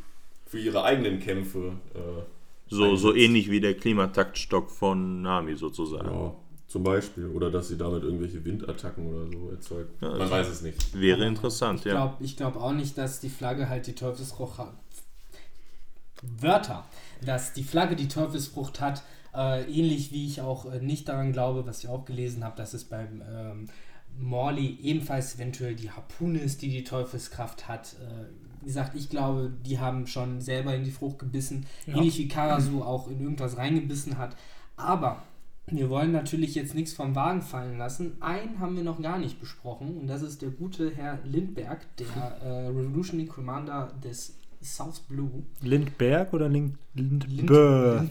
für 0.46 0.58
ihre 0.58 0.84
eigenen 0.84 1.20
Kämpfe 1.20 1.72
äh, 1.94 2.22
so, 2.68 2.96
so 2.96 3.14
ähnlich 3.14 3.50
wie 3.50 3.60
der 3.60 3.74
Klimataktstock 3.74 4.70
von 4.70 5.22
Nami 5.22 5.54
sozusagen. 5.54 6.08
Ja, 6.08 6.34
zum 6.66 6.82
Beispiel. 6.82 7.26
Oder 7.26 7.50
dass 7.50 7.68
sie 7.68 7.76
damit 7.76 8.02
irgendwelche 8.02 8.44
Windattacken 8.44 9.06
oder 9.06 9.26
so 9.30 9.50
erzeugt. 9.50 10.02
Ja, 10.02 10.16
Man 10.16 10.30
weiß 10.30 10.48
es 10.48 10.62
nicht. 10.62 10.98
Wäre 10.98 11.26
interessant, 11.26 11.80
Ich 11.80 11.86
ja. 11.86 11.92
glaube 11.92 12.24
ich 12.24 12.36
glaub 12.36 12.56
auch 12.56 12.72
nicht, 12.72 12.96
dass 12.96 13.20
die 13.20 13.28
Flagge 13.28 13.68
halt 13.68 13.86
die 13.86 13.94
Teufelsfrucht 13.94 14.58
hat. 14.58 14.74
Wörter. 16.40 16.84
Dass 17.24 17.52
die 17.52 17.64
Flagge 17.64 17.96
die 17.96 18.08
Teufelsfrucht 18.08 18.80
hat, 18.80 19.02
äh, 19.36 19.62
ähnlich 19.64 20.12
wie 20.12 20.26
ich 20.26 20.40
auch 20.40 20.70
äh, 20.72 20.80
nicht 20.80 21.08
daran 21.08 21.32
glaube, 21.32 21.66
was 21.66 21.80
ich 21.80 21.88
auch 21.88 22.04
gelesen 22.04 22.44
habe, 22.44 22.56
dass 22.56 22.74
es 22.74 22.84
beim 22.84 23.22
ähm, 23.28 23.68
Morley 24.18 24.78
ebenfalls 24.82 25.34
eventuell 25.36 25.74
die 25.74 25.90
Harpune 25.90 26.38
ist, 26.38 26.62
die 26.62 26.70
die 26.70 26.84
Teufelskraft 26.84 27.68
hat. 27.68 27.94
Äh, 28.00 28.26
wie 28.60 28.66
gesagt, 28.66 28.94
ich 28.94 29.10
glaube, 29.10 29.52
die 29.66 29.78
haben 29.78 30.06
schon 30.06 30.40
selber 30.40 30.74
in 30.74 30.84
die 30.84 30.90
Frucht 30.90 31.18
gebissen, 31.18 31.66
Ja. 31.86 31.96
ähnlich 31.96 32.16
wie 32.18 32.28
Karasu 32.28 32.82
auch 32.82 33.08
in 33.10 33.20
irgendwas 33.20 33.56
reingebissen 33.58 34.16
hat. 34.16 34.36
Aber 34.76 35.22
wir 35.66 35.90
wollen 35.90 36.12
natürlich 36.12 36.54
jetzt 36.54 36.74
nichts 36.74 36.92
vom 36.92 37.14
Wagen 37.14 37.42
fallen 37.42 37.76
lassen. 37.78 38.16
Einen 38.20 38.60
haben 38.60 38.76
wir 38.76 38.82
noch 38.84 39.00
gar 39.02 39.18
nicht 39.18 39.40
besprochen 39.40 39.96
und 39.98 40.06
das 40.06 40.22
ist 40.22 40.42
der 40.42 40.50
gute 40.50 40.94
Herr 40.94 41.18
Lindberg, 41.24 41.80
der 41.96 42.06
äh, 42.42 42.66
Revolutionary 42.68 43.26
Commander 43.26 43.92
des 44.02 44.34
South 44.62 45.00
Blue. 45.00 45.42
Lindberg 45.62 46.32
oder 46.32 46.48
Lind 46.48 46.78
Lind 46.94 47.26
Lindberg? 47.28 48.08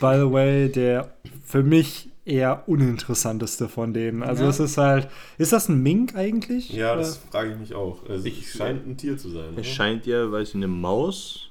By 0.00 0.16
the 0.18 0.30
way, 0.30 0.68
der 0.70 1.10
für 1.44 1.62
mich 1.62 2.08
eher 2.24 2.68
uninteressanteste 2.68 3.68
von 3.68 3.92
denen. 3.92 4.22
Also 4.22 4.44
Ja. 4.44 4.50
es 4.50 4.60
ist 4.60 4.76
halt, 4.78 5.08
ist 5.38 5.52
das 5.52 5.68
ein 5.68 5.82
Mink 5.82 6.14
eigentlich? 6.14 6.70
Ja, 6.70 6.94
das 6.94 7.16
Äh, 7.16 7.20
frage 7.30 7.52
ich 7.52 7.58
mich 7.58 7.74
auch. 7.74 8.08
Also, 8.08 8.26
Ich- 8.26 8.46
es 8.46 8.56
scheint 8.56 8.86
ein 8.86 8.96
Tier 8.96 9.16
zu 9.16 9.30
sein. 9.30 9.46
Es 9.52 9.58
Oder? 9.58 9.64
scheint 9.64 10.06
ja, 10.06 10.30
weiß 10.30 10.50
ich, 10.50 10.54
eine 10.54 10.68
Maus. 10.68 11.48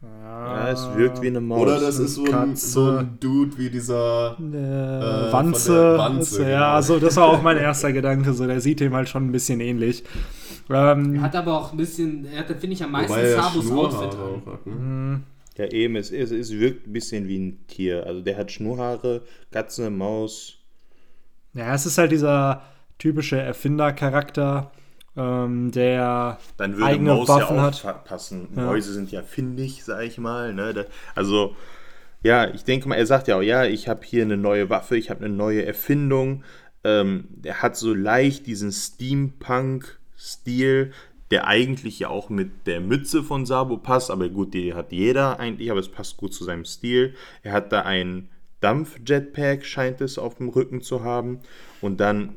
ja, 0.00 0.08
Ja, 0.66 0.68
es 0.70 0.88
wirkt 0.96 1.20
wie 1.22 1.26
eine 1.26 1.40
Maus. 1.40 1.60
Oder 1.60 1.80
das 1.80 1.98
ist 1.98 2.14
so 2.14 2.24
ein, 2.24 2.54
so 2.56 2.90
ein 2.98 3.18
Dude 3.20 3.58
wie 3.58 3.68
dieser. 3.68 4.36
Äh, 4.40 4.56
Äh, 5.28 5.32
Wanze. 5.32 5.98
Wanze, 5.98 6.42
ja, 6.48 6.76
genau. 6.76 6.80
so, 6.86 6.98
das 7.00 7.16
war 7.16 7.26
auch 7.26 7.42
mein 7.42 7.56
erster 7.58 7.92
Gedanke. 7.92 8.32
So, 8.32 8.46
der 8.46 8.60
sieht 8.60 8.78
dem 8.80 8.94
halt 8.94 9.08
schon 9.08 9.26
ein 9.26 9.32
bisschen 9.32 9.60
ähnlich. 9.60 10.04
Ähm, 10.70 11.16
Er 11.16 11.22
hat 11.22 11.34
aber 11.34 11.58
auch 11.58 11.72
ein 11.72 11.76
bisschen, 11.78 12.26
er 12.26 12.40
hat, 12.40 12.46
finde 12.48 12.68
ich, 12.74 12.82
am 12.84 12.92
meisten 12.92 13.10
Wobei 13.12 13.32
Sabos 13.32 13.64
Schnurrhaare 13.64 14.04
Outfit 14.06 14.18
an. 14.20 14.42
auch 14.46 14.52
hat, 14.52 14.66
ne? 14.66 14.72
mh, 14.74 15.20
Ja, 15.58 15.66
eben, 15.66 15.96
es, 15.96 16.10
es, 16.12 16.30
es 16.30 16.52
wirkt 16.52 16.86
ein 16.86 16.92
bisschen 16.94 17.26
wie 17.28 17.38
ein 17.38 17.66
Tier. 17.66 18.06
Also 18.06 18.20
der 18.22 18.36
hat 18.38 18.50
Schnurrhaare, 18.52 19.22
Katze, 19.50 19.90
Maus. 19.90 20.54
ja, 21.54 21.74
es 21.74 21.84
ist 21.86 21.98
halt 21.98 22.12
dieser 22.12 22.62
typische 22.98 23.38
Erfindercharakter, 23.40 24.70
ähm, 25.16 25.70
der 25.72 26.38
Dann 26.56 26.74
würde 26.76 26.86
eigene 26.86 27.14
Maus 27.14 27.28
Waffen 27.28 27.56
ja 27.56 27.62
auch 27.62 27.66
hat. 27.66 27.82
pa- 27.82 27.92
passen. 27.94 28.48
Ja. 28.56 28.66
Mäuse 28.66 28.92
sind 28.92 29.10
ja 29.12 29.22
findig, 29.22 29.82
sag 29.84 30.02
ich 30.04 30.18
mal. 30.18 30.52
Ne? 30.54 30.72
Da, 30.74 30.84
also, 31.16 31.56
ja, 32.22 32.48
ich 32.54 32.62
denke 32.64 32.88
mal, 32.88 32.94
er 32.96 33.06
sagt 33.06 33.26
ja 33.28 33.36
auch, 33.36 33.42
ja, 33.42 33.64
ich 33.64 33.88
habe 33.88 34.04
hier 34.04 34.22
eine 34.22 34.36
neue 34.36 34.70
Waffe, 34.70 34.96
ich 34.96 35.10
habe 35.10 35.24
eine 35.24 35.34
neue 35.34 35.64
Erfindung. 35.66 36.44
Ähm, 36.84 37.24
der 37.30 37.62
hat 37.62 37.76
so 37.76 37.92
leicht 37.94 38.46
diesen 38.46 38.70
Steampunk-Stil, 38.72 40.92
der 41.30 41.46
eigentlich 41.46 41.98
ja 41.98 42.08
auch 42.08 42.30
mit 42.30 42.66
der 42.66 42.80
Mütze 42.80 43.22
von 43.22 43.46
Sabo 43.46 43.76
passt, 43.76 44.10
aber 44.10 44.28
gut, 44.28 44.54
die 44.54 44.74
hat 44.74 44.92
jeder 44.92 45.38
eigentlich, 45.38 45.70
aber 45.70 45.80
es 45.80 45.90
passt 45.90 46.16
gut 46.16 46.32
zu 46.32 46.44
seinem 46.44 46.64
Stil. 46.64 47.14
Er 47.42 47.52
hat 47.52 47.72
da 47.72 47.82
ein 47.82 48.28
Dampf-Jetpack, 48.60 49.64
scheint 49.64 50.00
es 50.00 50.18
auf 50.18 50.36
dem 50.36 50.48
Rücken 50.48 50.80
zu 50.80 51.04
haben. 51.04 51.40
Und 51.80 52.00
dann 52.00 52.34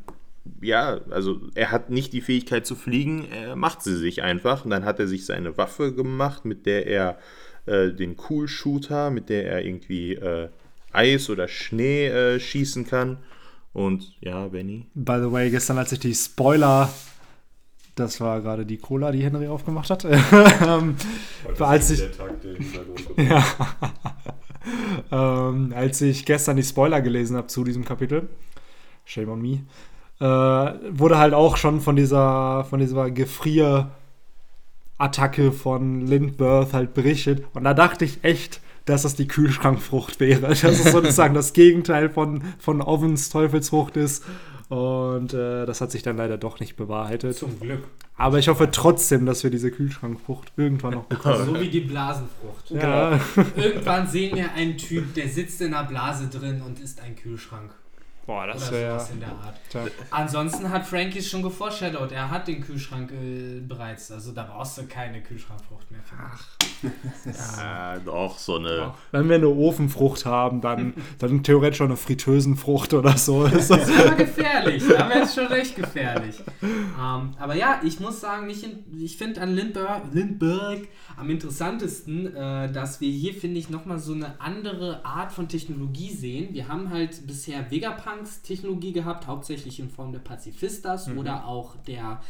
ja, 0.61 1.01
also 1.09 1.39
er 1.55 1.71
hat 1.71 1.89
nicht 1.89 2.13
die 2.13 2.21
Fähigkeit 2.21 2.65
zu 2.65 2.75
fliegen, 2.75 3.27
er 3.31 3.55
macht 3.55 3.83
sie 3.83 3.95
sich 3.95 4.23
einfach. 4.23 4.65
Und 4.65 4.71
dann 4.71 4.85
hat 4.85 4.99
er 4.99 5.07
sich 5.07 5.25
seine 5.25 5.57
Waffe 5.57 5.93
gemacht, 5.93 6.45
mit 6.45 6.65
der 6.65 6.87
er 6.87 7.17
äh, 7.65 7.91
den 7.91 8.15
Cool-Shooter, 8.29 9.11
mit 9.11 9.29
der 9.29 9.45
er 9.45 9.65
irgendwie 9.65 10.15
äh, 10.15 10.49
Eis 10.91 11.29
oder 11.29 11.47
Schnee 11.47 12.07
äh, 12.07 12.39
schießen 12.39 12.87
kann. 12.87 13.17
Und 13.73 14.13
ja, 14.19 14.47
Benny. 14.47 14.87
By 14.93 15.19
the 15.21 15.31
way, 15.31 15.49
gestern, 15.49 15.77
als 15.77 15.91
ich 15.91 15.99
die 15.99 16.13
Spoiler, 16.13 16.91
das 17.95 18.21
war 18.21 18.41
gerade 18.41 18.65
die 18.65 18.77
Cola, 18.77 19.11
die 19.11 19.23
Henry 19.23 19.47
aufgemacht 19.47 19.89
hat, 19.89 20.05
ähm, 20.65 20.95
als 21.59 21.91
ist 21.91 22.01
ich, 22.01 22.11
der 22.11 22.17
Tag 22.17 22.31
ja, 25.11 25.11
ähm, 25.49 25.73
als 25.75 26.01
ich 26.01 26.25
gestern 26.25 26.55
die 26.55 26.63
Spoiler 26.63 27.01
gelesen 27.01 27.37
habe 27.37 27.47
zu 27.47 27.63
diesem 27.63 27.85
Kapitel, 27.85 28.29
shame 29.05 29.29
on 29.29 29.41
me, 29.41 29.61
äh, 30.19 30.73
wurde 30.91 31.17
halt 31.17 31.33
auch 31.33 31.57
schon 31.57 31.81
von 31.81 31.95
dieser, 31.95 32.65
von 32.65 32.79
dieser 32.79 33.09
Gefrier-Attacke 33.11 35.51
von 35.51 36.05
Lindbergh 36.05 36.73
halt 36.73 36.93
berichtet. 36.93 37.43
Und 37.53 37.63
da 37.63 37.73
dachte 37.73 38.05
ich 38.05 38.23
echt, 38.23 38.61
dass 38.85 39.01
das 39.01 39.15
die 39.15 39.27
Kühlschrankfrucht 39.27 40.19
wäre. 40.19 40.49
Dass 40.49 40.61
es 40.63 40.91
sozusagen 40.91 41.33
das 41.33 41.53
Gegenteil 41.53 42.09
von, 42.09 42.43
von 42.59 42.81
Ovens 42.81 43.29
Teufelsfrucht 43.29 43.97
ist. 43.97 44.23
Und 44.71 45.33
äh, 45.33 45.65
das 45.65 45.81
hat 45.81 45.91
sich 45.91 46.01
dann 46.01 46.15
leider 46.15 46.37
doch 46.37 46.61
nicht 46.61 46.77
bewahrheitet. 46.77 47.35
Zum 47.35 47.59
Glück. 47.59 47.83
Aber 48.15 48.39
ich 48.39 48.47
hoffe 48.47 48.71
trotzdem, 48.71 49.25
dass 49.25 49.43
wir 49.43 49.51
diese 49.51 49.69
Kühlschrankfrucht 49.69 50.53
irgendwann 50.55 50.93
noch 50.93 51.03
bekommen. 51.07 51.45
So 51.45 51.59
wie 51.59 51.69
die 51.69 51.81
Blasenfrucht. 51.81 52.71
ja. 52.71 53.19
Irgendwann 53.57 54.07
sehen 54.07 54.37
wir 54.37 54.53
einen 54.53 54.77
Typ, 54.77 55.13
der 55.13 55.27
sitzt 55.27 55.59
in 55.59 55.73
einer 55.73 55.85
Blase 55.85 56.29
drin 56.29 56.61
und 56.61 56.79
ist 56.79 57.01
ein 57.01 57.17
Kühlschrank. 57.17 57.73
Boah, 58.25 58.47
das 58.47 58.71
wäre. 58.71 58.91
sowas 58.99 59.11
in 59.11 59.19
der 59.19 59.29
Art. 59.29 59.55
Tja. 59.69 59.81
Ansonsten 60.11 60.69
hat 60.69 60.85
Frankies 60.85 61.29
schon 61.29 61.41
geforeshadowed. 61.41 62.11
Er 62.11 62.29
hat 62.29 62.47
den 62.47 62.61
Kühlschrank 62.61 63.11
äh, 63.11 63.59
bereits. 63.59 64.11
Also 64.11 64.31
da 64.31 64.43
brauchst 64.43 64.77
du 64.77 64.85
keine 64.85 65.21
Kühlschrankfrucht 65.21 65.89
mehr. 65.91 66.01
für. 66.03 66.15
Ja, 67.59 67.97
doch, 67.99 68.37
so 68.37 68.57
eine. 68.57 68.93
Wenn 69.11 69.27
wir 69.29 69.35
eine 69.35 69.47
Ofenfrucht 69.49 70.25
haben, 70.25 70.61
dann, 70.61 70.93
dann 71.19 71.43
theoretisch 71.43 71.77
schon 71.77 71.87
eine 71.87 71.97
Fritteusenfrucht 71.97 72.93
oder 72.93 73.17
so. 73.17 73.43
Das 73.47 73.69
ist- 73.69 73.71
Das 73.71 73.89
ist 73.89 73.99
aber 74.05 74.15
gefährlich. 74.15 74.83
Da 74.87 75.09
wäre 75.09 75.21
es 75.21 75.33
schon 75.35 75.47
recht 75.47 75.75
gefährlich. 75.75 76.41
Ähm, 76.61 77.31
aber 77.39 77.55
ja, 77.55 77.81
ich 77.83 77.99
muss 77.99 78.21
sagen, 78.21 78.49
ich, 78.49 78.65
ich 78.99 79.17
finde 79.17 79.41
an 79.41 79.53
Lindbergh, 79.53 80.03
Lindbergh 80.13 80.87
am 81.17 81.29
interessantesten, 81.29 82.35
äh, 82.35 82.71
dass 82.71 83.01
wir 83.01 83.11
hier, 83.11 83.33
finde 83.33 83.59
ich, 83.59 83.69
nochmal 83.69 83.99
so 83.99 84.13
eine 84.13 84.39
andere 84.39 85.03
Art 85.05 85.31
von 85.31 85.47
Technologie 85.47 86.11
sehen. 86.11 86.53
Wir 86.53 86.67
haben 86.67 86.89
halt 86.91 87.25
bisher 87.27 87.69
Vegapunks 87.69 88.10
Technologie 88.43 88.91
gehabt, 88.91 89.27
hauptsächlich 89.27 89.79
in 89.79 89.89
Form 89.89 90.11
der 90.11 90.19
Pazifistas 90.19 91.09
oder 91.09 91.45
auch 91.45 91.75
der 91.87 92.21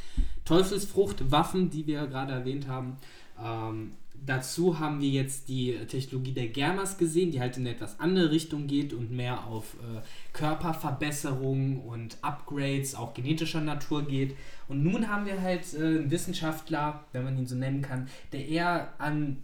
Teufelsfruchtwaffen, 0.45 1.69
die 1.69 1.88
wir 1.88 2.07
gerade 2.07 2.34
erwähnt 2.34 2.67
haben. 2.67 2.97
Ähm, 3.43 3.93
dazu 4.25 4.79
haben 4.79 5.01
wir 5.01 5.09
jetzt 5.09 5.49
die 5.49 5.75
Technologie 5.88 6.34
der 6.34 6.47
Germas 6.47 6.97
gesehen, 6.97 7.32
die 7.32 7.39
halt 7.39 7.57
in 7.57 7.63
eine 7.63 7.75
etwas 7.75 7.99
andere 7.99 8.32
Richtung 8.32 8.67
geht 8.67 8.93
und 8.93 9.11
mehr 9.11 9.47
auf 9.47 9.75
äh, 9.75 10.01
Körperverbesserung 10.34 11.82
und 11.82 12.17
Upgrades, 12.21 12.95
auch 12.95 13.13
genetischer 13.13 13.61
Natur 13.61 14.03
geht. 14.03 14.36
Und 14.67 14.84
nun 14.84 15.09
haben 15.09 15.25
wir 15.25 15.41
halt 15.41 15.73
äh, 15.73 15.77
einen 15.77 16.11
Wissenschaftler, 16.11 17.03
wenn 17.11 17.23
man 17.23 17.38
ihn 17.38 17.47
so 17.47 17.55
nennen 17.55 17.82
kann, 17.82 18.07
der 18.32 18.47
eher 18.47 18.93
an 18.99 19.38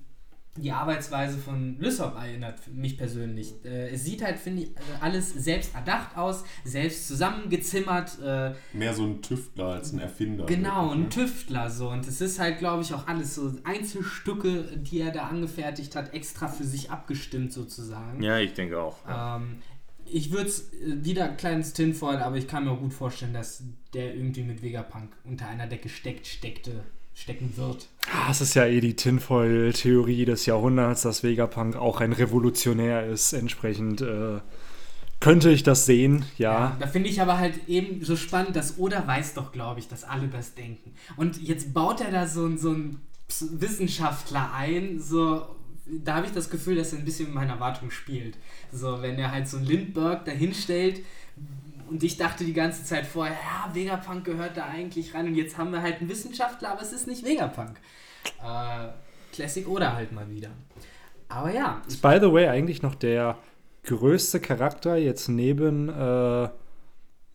die 0.57 0.71
Arbeitsweise 0.71 1.37
von 1.37 1.77
Lysop 1.79 2.15
erinnert, 2.15 2.55
mich 2.73 2.97
persönlich. 2.97 3.53
Äh, 3.63 3.89
es 3.89 4.03
sieht 4.03 4.23
halt, 4.23 4.37
finde 4.37 4.63
ich, 4.63 4.69
äh, 4.69 4.79
alles 5.01 5.33
selbst 5.33 5.75
erdacht 5.75 6.17
aus, 6.17 6.43
selbst 6.63 7.07
zusammengezimmert. 7.07 8.19
Äh, 8.21 8.53
Mehr 8.73 8.93
so 8.93 9.05
ein 9.05 9.21
Tüftler 9.21 9.67
als 9.67 9.93
ein 9.93 9.99
Erfinder. 9.99 10.45
Genau, 10.45 10.91
ein 10.91 11.01
wirklich, 11.01 11.17
ne? 11.17 11.25
Tüftler 11.25 11.69
so. 11.69 11.89
Und 11.89 12.07
es 12.07 12.21
ist 12.21 12.39
halt, 12.39 12.59
glaube 12.59 12.83
ich, 12.83 12.93
auch 12.93 13.07
alles 13.07 13.35
so 13.35 13.53
Einzelstücke, 13.63 14.77
die 14.77 15.01
er 15.01 15.11
da 15.11 15.27
angefertigt 15.27 15.95
hat, 15.95 16.13
extra 16.13 16.47
für 16.47 16.63
sich 16.65 16.91
abgestimmt 16.91 17.53
sozusagen. 17.53 18.21
Ja, 18.21 18.39
ich 18.39 18.53
denke 18.53 18.79
auch. 18.79 18.97
Ähm, 19.07 19.57
ich 20.05 20.31
würde 20.31 20.47
es 20.47 20.71
wieder 20.81 21.25
ein 21.25 21.37
kleines 21.37 21.73
Tinfoil, 21.73 22.17
aber 22.17 22.37
ich 22.37 22.47
kann 22.47 22.65
mir 22.65 22.71
auch 22.71 22.79
gut 22.79 22.93
vorstellen, 22.93 23.33
dass 23.33 23.63
der 23.93 24.15
irgendwie 24.15 24.43
mit 24.43 24.61
Vegapunk 24.61 25.11
unter 25.23 25.47
einer 25.47 25.67
Decke 25.67 25.89
steckt, 25.89 26.27
steckte, 26.27 26.83
stecken 27.17 27.51
wird. 27.57 27.87
Ah, 28.13 28.29
Es 28.29 28.41
ist 28.41 28.53
ja 28.53 28.65
eh 28.65 28.79
die 28.79 28.95
Tinfoil-Theorie 28.95 30.25
des 30.25 30.45
Jahrhunderts, 30.45 31.01
dass 31.01 31.23
Vegapunk 31.23 31.75
auch 31.75 31.99
ein 31.99 32.13
Revolutionär 32.13 33.07
ist. 33.07 33.33
Entsprechend 33.33 34.01
äh, 34.01 34.39
könnte 35.19 35.49
ich 35.49 35.63
das 35.63 35.85
sehen, 35.85 36.25
ja. 36.37 36.77
Da 36.79 36.85
finde 36.87 37.09
ich 37.09 37.19
aber 37.19 37.39
halt 37.39 37.67
eben 37.67 38.05
so 38.05 38.15
spannend, 38.15 38.55
dass 38.55 38.77
Oda 38.77 39.05
weiß 39.05 39.33
doch, 39.33 39.51
glaube 39.51 39.79
ich, 39.79 39.87
dass 39.87 40.03
alle 40.03 40.27
das 40.27 40.53
denken. 40.53 40.93
Und 41.17 41.41
jetzt 41.41 41.73
baut 41.73 42.01
er 42.01 42.11
da 42.11 42.27
so, 42.27 42.55
so 42.55 42.69
einen 42.69 43.01
Wissenschaftler 43.27 44.53
ein, 44.53 44.99
so. 44.99 45.47
Da 46.03 46.15
habe 46.15 46.27
ich 46.27 46.33
das 46.33 46.49
Gefühl, 46.49 46.75
dass 46.75 46.91
er 46.91 46.99
ein 46.99 47.05
bisschen 47.05 47.27
mit 47.27 47.35
meiner 47.35 47.53
Erwartung 47.53 47.91
spielt. 47.91 48.37
So, 48.73 49.01
wenn 49.01 49.17
er 49.17 49.31
halt 49.31 49.47
so 49.47 49.55
einen 49.57 49.65
Lindbergh 49.65 50.23
dahinstellt 50.25 51.01
und 51.89 52.03
ich 52.03 52.17
dachte 52.17 52.43
die 52.43 52.53
ganze 52.53 52.83
Zeit 52.83 53.05
vorher, 53.05 53.35
ja, 53.35 53.73
Vegapunk 53.73 54.25
gehört 54.25 54.57
da 54.57 54.65
eigentlich 54.65 55.13
rein 55.13 55.27
und 55.27 55.35
jetzt 55.35 55.57
haben 55.57 55.71
wir 55.71 55.81
halt 55.81 55.99
einen 55.99 56.09
Wissenschaftler, 56.09 56.71
aber 56.71 56.81
es 56.81 56.93
ist 56.93 57.07
nicht 57.07 57.25
Vegapunk. 57.25 57.77
Äh, 58.43 58.89
Classic 59.33 59.67
Oda 59.67 59.93
halt 59.93 60.11
mal 60.11 60.29
wieder. 60.29 60.49
Aber 61.29 61.53
ja, 61.53 61.81
Ist 61.87 62.01
by 62.01 62.17
the 62.21 62.31
way 62.31 62.47
eigentlich 62.47 62.81
noch 62.81 62.95
der 62.95 63.37
größte 63.83 64.39
Charakter 64.39 64.95
jetzt 64.97 65.27
neben, 65.29 65.89
äh, 65.89 66.49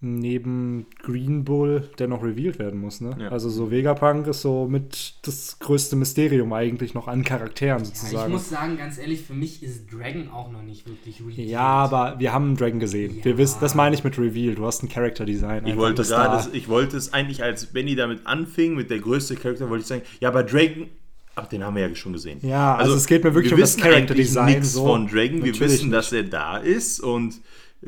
neben 0.03 0.87
Green 1.01 1.45
Bull, 1.45 1.89
der 1.99 2.09
noch 2.09 2.25
revealed 2.25 2.59
werden 2.59 2.81
muss, 2.81 3.01
ne? 3.01 3.17
Ja. 3.21 3.29
Also 3.29 3.49
so 3.49 3.71
Vegapunk 3.71 4.27
ist 4.27 4.43
so 4.43 4.67
mit 4.67 5.15
das 5.23 5.61
größte 5.61 5.95
Mysterium 5.95 6.53
eigentlich 6.53 6.93
noch 6.93 7.07
an 7.07 7.23
Charakteren 7.23 7.79
ja, 7.79 7.89
ich 7.89 7.97
sozusagen. 7.97 8.33
muss 8.33 8.49
sagen, 8.49 8.77
ganz 8.77 8.99
ehrlich, 8.99 9.23
für 9.23 9.35
mich 9.35 9.63
ist 9.63 9.93
Dragon 9.93 10.29
auch 10.29 10.51
noch 10.51 10.63
nicht 10.63 10.89
wirklich 10.89 11.21
revealed. 11.21 11.49
Ja, 11.49 11.61
aber 11.61 12.19
wir 12.19 12.33
haben 12.33 12.47
einen 12.47 12.57
Dragon 12.57 12.81
gesehen. 12.81 13.19
Ja. 13.19 13.25
Wir 13.25 13.39
wissen, 13.39 13.59
das 13.61 13.77
meine 13.77 13.95
ich 13.95 14.03
mit 14.03 14.19
Reveal. 14.19 14.57
Du 14.57 14.67
hast 14.67 14.83
ein 14.83 14.89
Character 14.89 15.25
Design. 15.25 15.67
Ich 15.67 15.77
wollte 15.77 16.03
gerade, 16.03 16.49
ich 16.53 16.69
wollte 16.69 16.97
es 16.97 17.13
eigentlich, 17.13 17.45
als 17.45 17.67
Benny 17.67 17.95
damit 17.95 18.27
anfing, 18.27 18.75
mit 18.75 18.91
der 18.91 18.99
größte 18.99 19.37
Charakter, 19.37 19.71
wollte 19.71 19.83
ich 19.83 19.89
sagen, 19.89 20.03
ja, 20.21 20.31
aber 20.31 20.43
Dragon, 20.43 20.89
ach, 21.37 21.47
den 21.47 21.63
haben 21.63 21.77
wir 21.77 21.89
ja 21.89 21.95
schon 21.95 22.13
gesehen. 22.13 22.41
Ja, 22.43 22.75
also 22.75 22.95
es 22.95 23.07
geht 23.07 23.23
mir 23.23 23.35
wirklich 23.35 23.53
wir 23.53 23.57
um 23.57 23.61
das 23.61 23.77
wissen 23.77 23.89
Character 23.89 24.15
Design, 24.15 24.47
nichts 24.47 24.73
so. 24.73 24.85
von 24.85 25.07
Dragon, 25.07 25.45
wir 25.45 25.53
Natürlich 25.53 25.61
wissen, 25.61 25.91
nicht. 25.91 25.95
dass 25.95 26.13
er 26.13 26.25
da 26.25 26.57
ist 26.57 26.99
und 26.99 27.41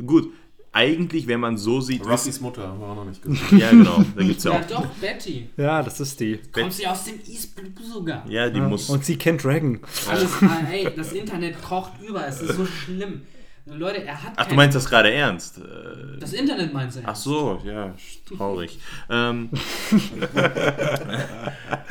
gut, 0.07 0.33
eigentlich, 0.75 1.27
wenn 1.29 1.41
man 1.41 1.57
so 1.57 1.81
sieht, 1.81 2.05
Ruffys 2.05 2.41
Mutter 2.41 2.67
haben 2.69 2.81
wir 2.81 2.87
auch 2.89 2.97
noch 2.97 3.05
nicht 3.07 3.23
gesehen. 3.23 3.59
ja 3.59 3.71
genau, 3.71 4.05
da 4.17 4.23
gibt 4.23 4.39
es 4.39 4.45
ja 4.45 4.53
Ja, 4.53 4.61
auch. 4.61 4.67
doch, 4.67 4.87
Betty. 5.01 5.49
Ja, 5.57 5.83
das 5.83 6.01
ist 6.01 6.19
die. 6.21 6.39
Kommt 6.53 6.73
sie 6.73 6.87
aus 6.87 7.05
dem 7.05 7.21
East 7.27 7.55
Blue 7.57 7.71
sogar. 7.87 8.29
Ja, 8.29 8.51
die 8.51 8.59
Ja, 8.59 8.69
muss. 8.69 8.91
Und 8.91 9.05
sie 9.05 9.17
kennt 9.17 9.43
Dragon. 9.45 9.81
Alles, 10.11 10.31
ey, 10.71 10.89
das 10.95 11.13
Internet 11.13 11.63
kocht 11.63 11.93
über, 12.07 12.27
es 12.27 12.41
ist 12.43 12.57
so 12.57 12.67
schlimm. 12.67 13.23
Leute, 13.67 14.05
er 14.05 14.23
hat 14.23 14.33
Ach, 14.37 14.47
du 14.47 14.55
meinst 14.57 14.77
das 14.77 14.85
gerade 14.85 15.11
ernst? 15.11 15.57
Äh, 15.57 16.19
Das 16.21 16.35
Internet 16.35 16.75
meint 16.75 16.95
er. 16.97 17.03
Ach 17.07 17.17
so, 17.17 17.63
ja, 17.65 17.95
traurig. 18.37 18.79
ähm, 19.09 19.49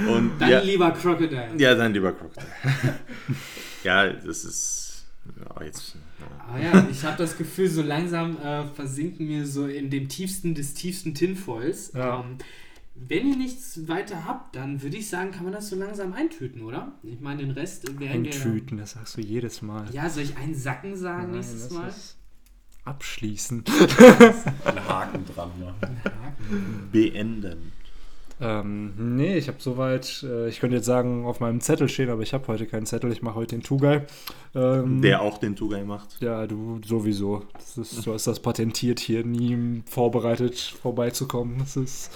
und 0.07 0.37
Dann 0.39 0.49
ja, 0.49 0.59
lieber 0.59 0.91
Crocodile. 0.91 1.49
ja, 1.57 1.73
dann 1.73 1.93
lieber 1.93 2.11
Crocodile. 2.11 2.45
ja, 3.83 4.07
das 4.09 4.43
ist. 4.45 5.03
Ja, 5.39 5.63
jetzt. 5.63 5.95
Aber 6.47 6.59
ja, 6.59 6.87
ich 6.91 7.03
habe 7.03 7.17
das 7.17 7.37
Gefühl, 7.37 7.69
so 7.69 7.81
langsam 7.81 8.37
äh, 8.37 8.65
versinken 8.67 9.27
wir 9.27 9.45
so 9.47 9.67
in 9.67 9.89
dem 9.89 10.09
tiefsten 10.09 10.55
des 10.55 10.73
tiefsten 10.73 11.13
Tinfoils. 11.13 11.91
Ja. 11.93 12.19
Ähm, 12.19 12.37
wenn 12.95 13.27
ihr 13.27 13.37
nichts 13.37 13.87
weiter 13.87 14.25
habt, 14.25 14.55
dann 14.55 14.83
würde 14.83 14.97
ich 14.97 15.09
sagen, 15.09 15.31
kann 15.31 15.45
man 15.45 15.53
das 15.53 15.69
so 15.69 15.75
langsam 15.75 16.13
eintüten, 16.13 16.61
oder? 16.61 16.91
Ich 17.01 17.19
meine, 17.19 17.41
den 17.41 17.51
Rest 17.51 17.87
werden 17.87 17.99
wir... 17.99 18.11
Eintüten, 18.11 18.77
das 18.77 18.91
sagst 18.91 19.17
du 19.17 19.21
jedes 19.21 19.63
Mal. 19.63 19.87
Ja, 19.91 20.09
soll 20.09 20.23
ich 20.23 20.37
einen 20.37 20.53
Sacken 20.53 20.95
sagen 20.95 21.23
Nein, 21.23 21.31
nächstes 21.37 21.69
das 21.69 21.71
Mal? 21.71 21.87
ist 21.89 22.17
Abschließen. 22.85 23.63
Einen 24.65 24.87
Haken 24.87 25.25
dran 25.33 25.51
machen. 25.59 26.89
Beenden. 26.91 27.71
Ähm, 28.41 28.93
nee, 29.15 29.37
ich 29.37 29.47
habe 29.47 29.57
soweit, 29.59 30.25
äh, 30.27 30.49
ich 30.49 30.59
könnte 30.59 30.77
jetzt 30.77 30.85
sagen, 30.85 31.25
auf 31.25 31.39
meinem 31.39 31.61
Zettel 31.61 31.87
stehen, 31.87 32.09
aber 32.09 32.21
ich 32.23 32.33
habe 32.33 32.47
heute 32.47 32.65
keinen 32.65 32.85
Zettel, 32.85 33.11
ich 33.11 33.21
mache 33.21 33.35
heute 33.35 33.55
den 33.55 33.63
Tugai. 33.63 34.05
Ähm, 34.55 35.01
Der 35.01 35.21
auch 35.21 35.39
den 35.39 35.55
Tugai 35.55 35.83
macht. 35.83 36.17
Ja, 36.19 36.45
du 36.45 36.79
sowieso. 36.85 37.43
Das 37.55 37.75
ist, 37.77 38.05
du 38.05 38.13
hast 38.13 38.27
das 38.27 38.39
patentiert, 38.39 38.99
hier 38.99 39.25
nie 39.25 39.81
vorbereitet 39.89 40.75
vorbeizukommen. 40.81 41.57
Das 41.57 41.75
ist, 41.75 42.11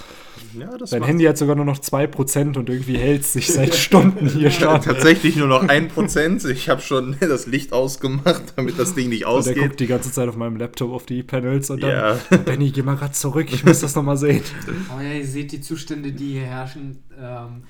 Ja, 0.60 0.78
das 0.78 0.92
dein 0.92 1.02
Handy 1.04 1.24
hat 1.26 1.36
sogar 1.40 1.56
nur 1.56 1.66
noch 1.66 1.80
2% 1.80 2.56
und 2.58 2.70
irgendwie 2.70 2.98
hält 2.98 3.26
sich 3.26 3.52
seit 3.52 3.74
Stunden 3.88 4.28
hier 4.30 4.52
schon. 4.52 4.80
tatsächlich 4.82 5.36
nur 5.36 5.48
noch 5.48 5.64
1%. 5.64 6.48
Ich 6.50 6.70
habe 6.70 6.82
schon 6.82 7.16
das 7.20 7.48
Licht 7.48 7.74
ausgemacht, 7.74 8.44
damit 8.56 8.78
das 8.78 8.94
Ding 8.94 9.10
nicht 9.10 9.26
Und 9.26 9.46
der 9.46 9.54
ausgeht. 9.54 9.58
guckt 9.58 9.80
die 9.80 9.88
ganze 9.88 10.12
Zeit 10.12 10.30
auf 10.30 10.36
meinem 10.36 10.58
Laptop 10.58 10.92
auf 10.92 11.08
die 11.08 11.24
Panels 11.24 11.72
und 11.72 11.82
dann, 11.82 11.90
Ja. 12.30 12.38
Benny, 12.46 12.70
geh 12.70 12.84
mal 12.84 12.98
grad 12.98 13.16
zurück, 13.16 13.48
ich 13.52 13.66
muss 13.66 13.80
das 13.80 13.96
nochmal 13.96 14.18
sehen. 14.18 14.44
Aber 14.92 15.02
ja, 15.02 15.14
ihr 15.14 15.26
seht 15.26 15.52
die 15.54 15.62
Zustände, 15.62 16.07
die 16.12 16.34
hier 16.34 16.46
herrschen. 16.46 17.04
Ähm, 17.20 17.64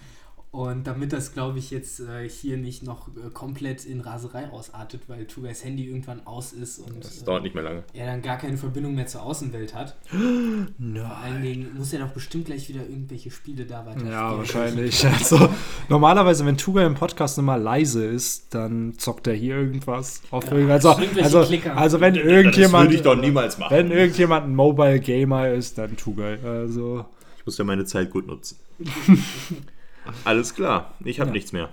und 0.50 0.88
damit 0.88 1.12
das, 1.14 1.34
glaube 1.34 1.60
ich, 1.60 1.70
jetzt 1.72 2.00
äh, 2.00 2.28
hier 2.28 2.58
nicht 2.58 2.82
noch 2.82 3.10
äh, 3.10 3.30
komplett 3.32 3.86
in 3.86 4.00
Raserei 4.00 4.50
ausartet, 4.50 5.02
weil 5.08 5.26
Tugais 5.28 5.64
Handy 5.64 5.86
irgendwann 5.86 6.26
aus 6.26 6.54
ist 6.54 6.80
und 6.80 7.04
Das 7.04 7.22
äh, 7.22 7.26
dauert 7.26 7.44
nicht 7.44 7.54
mehr 7.54 7.66
lange. 7.66 7.84
er 7.94 8.08
dann 8.08 8.22
gar 8.24 8.38
keine 8.38 8.58
Verbindung 8.58 8.96
mehr 8.96 9.06
zur 9.06 9.24
Außenwelt 9.24 9.76
hat. 9.76 9.98
Vor 10.10 11.18
allen 11.18 11.42
Dingen 11.44 11.76
muss 11.78 11.94
er 11.94 12.00
doch 12.00 12.08
bestimmt 12.12 12.46
gleich 12.46 12.70
wieder 12.70 12.80
irgendwelche 12.82 13.30
Spiele 13.30 13.66
da 13.66 13.86
weiter 13.86 14.06
Ja, 14.10 14.28
spielen. 14.30 14.38
wahrscheinlich. 14.40 15.06
Also, 15.06 15.50
normalerweise, 15.90 16.46
wenn 16.46 16.58
Tuga 16.58 16.88
im 16.88 16.96
Podcast 16.96 17.38
immer 17.38 17.58
leise 17.58 18.06
ist, 18.06 18.56
dann 18.56 18.94
zockt 18.98 19.28
er 19.28 19.34
hier 19.36 19.58
irgendwas. 19.58 20.22
Auf 20.32 20.46
Ja, 20.46 20.52
also, 20.70 20.92
irgendwelche 20.92 21.24
also, 21.24 21.44
Klicker. 21.44 21.78
also, 21.78 22.00
wenn 22.00 22.14
Das 22.16 22.24
irgendjemand. 22.24 22.86
würde 22.86 22.96
ich 22.96 23.02
doch 23.04 23.16
niemals 23.18 23.58
machen. 23.60 23.76
Wenn 23.76 23.92
irgendjemand 23.92 24.48
ein 24.48 24.56
Mobile 24.56 25.00
Gamer 25.02 25.50
ist, 25.50 25.78
dann 25.78 25.98
Tuga. 25.98 26.38
Also, 26.44 27.06
muss 27.48 27.58
ja 27.58 27.64
meine 27.64 27.86
Zeit 27.86 28.12
gut 28.12 28.28
nutzen. 28.28 28.60
Alles 30.24 30.54
klar, 30.54 30.94
ich 31.04 31.20
habe 31.20 31.30
Ja. 31.30 31.34
nichts 31.34 31.52
mehr. 31.52 31.70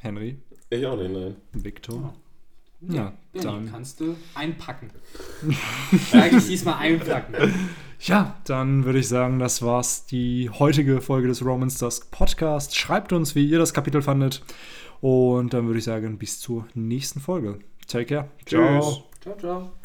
Henry, 0.00 0.38
Ich 0.70 0.86
auch 0.86 0.96
nicht, 0.96 1.10
nein. 1.10 1.36
Victor. 1.52 2.14
Ja, 2.80 2.94
Ja, 2.94 3.12
Benni, 3.32 3.44
dann. 3.44 3.70
kannst 3.72 3.98
du 4.00 4.14
einpacken. 4.34 4.90
Sag 6.12 6.32
ich 6.32 6.46
diesmal 6.46 6.74
einpacken. 6.76 7.34
Ja, 8.00 8.36
dann 8.44 8.84
würde 8.84 9.00
ich 9.00 9.08
sagen, 9.08 9.40
das 9.40 9.62
war's 9.62 10.06
die 10.06 10.48
heutige 10.50 11.00
Folge 11.00 11.26
des 11.26 11.44
Romans 11.44 11.78
Dusk 11.78 12.12
Podcast. 12.12 12.76
Schreibt 12.76 13.12
uns, 13.12 13.34
wie 13.34 13.48
ihr 13.48 13.58
das 13.58 13.74
Kapitel 13.74 14.00
fandet. 14.02 14.44
Und 15.00 15.52
dann 15.54 15.66
würde 15.66 15.78
ich 15.78 15.84
sagen, 15.84 16.18
bis 16.18 16.38
zur 16.38 16.68
nächsten 16.74 17.18
Folge. 17.20 17.58
Take 17.88 18.06
care. 18.06 18.28
Tschüss. 18.46 18.50
Ciao. 18.60 19.04
Ciao, 19.20 19.36
ciao. 19.38 19.77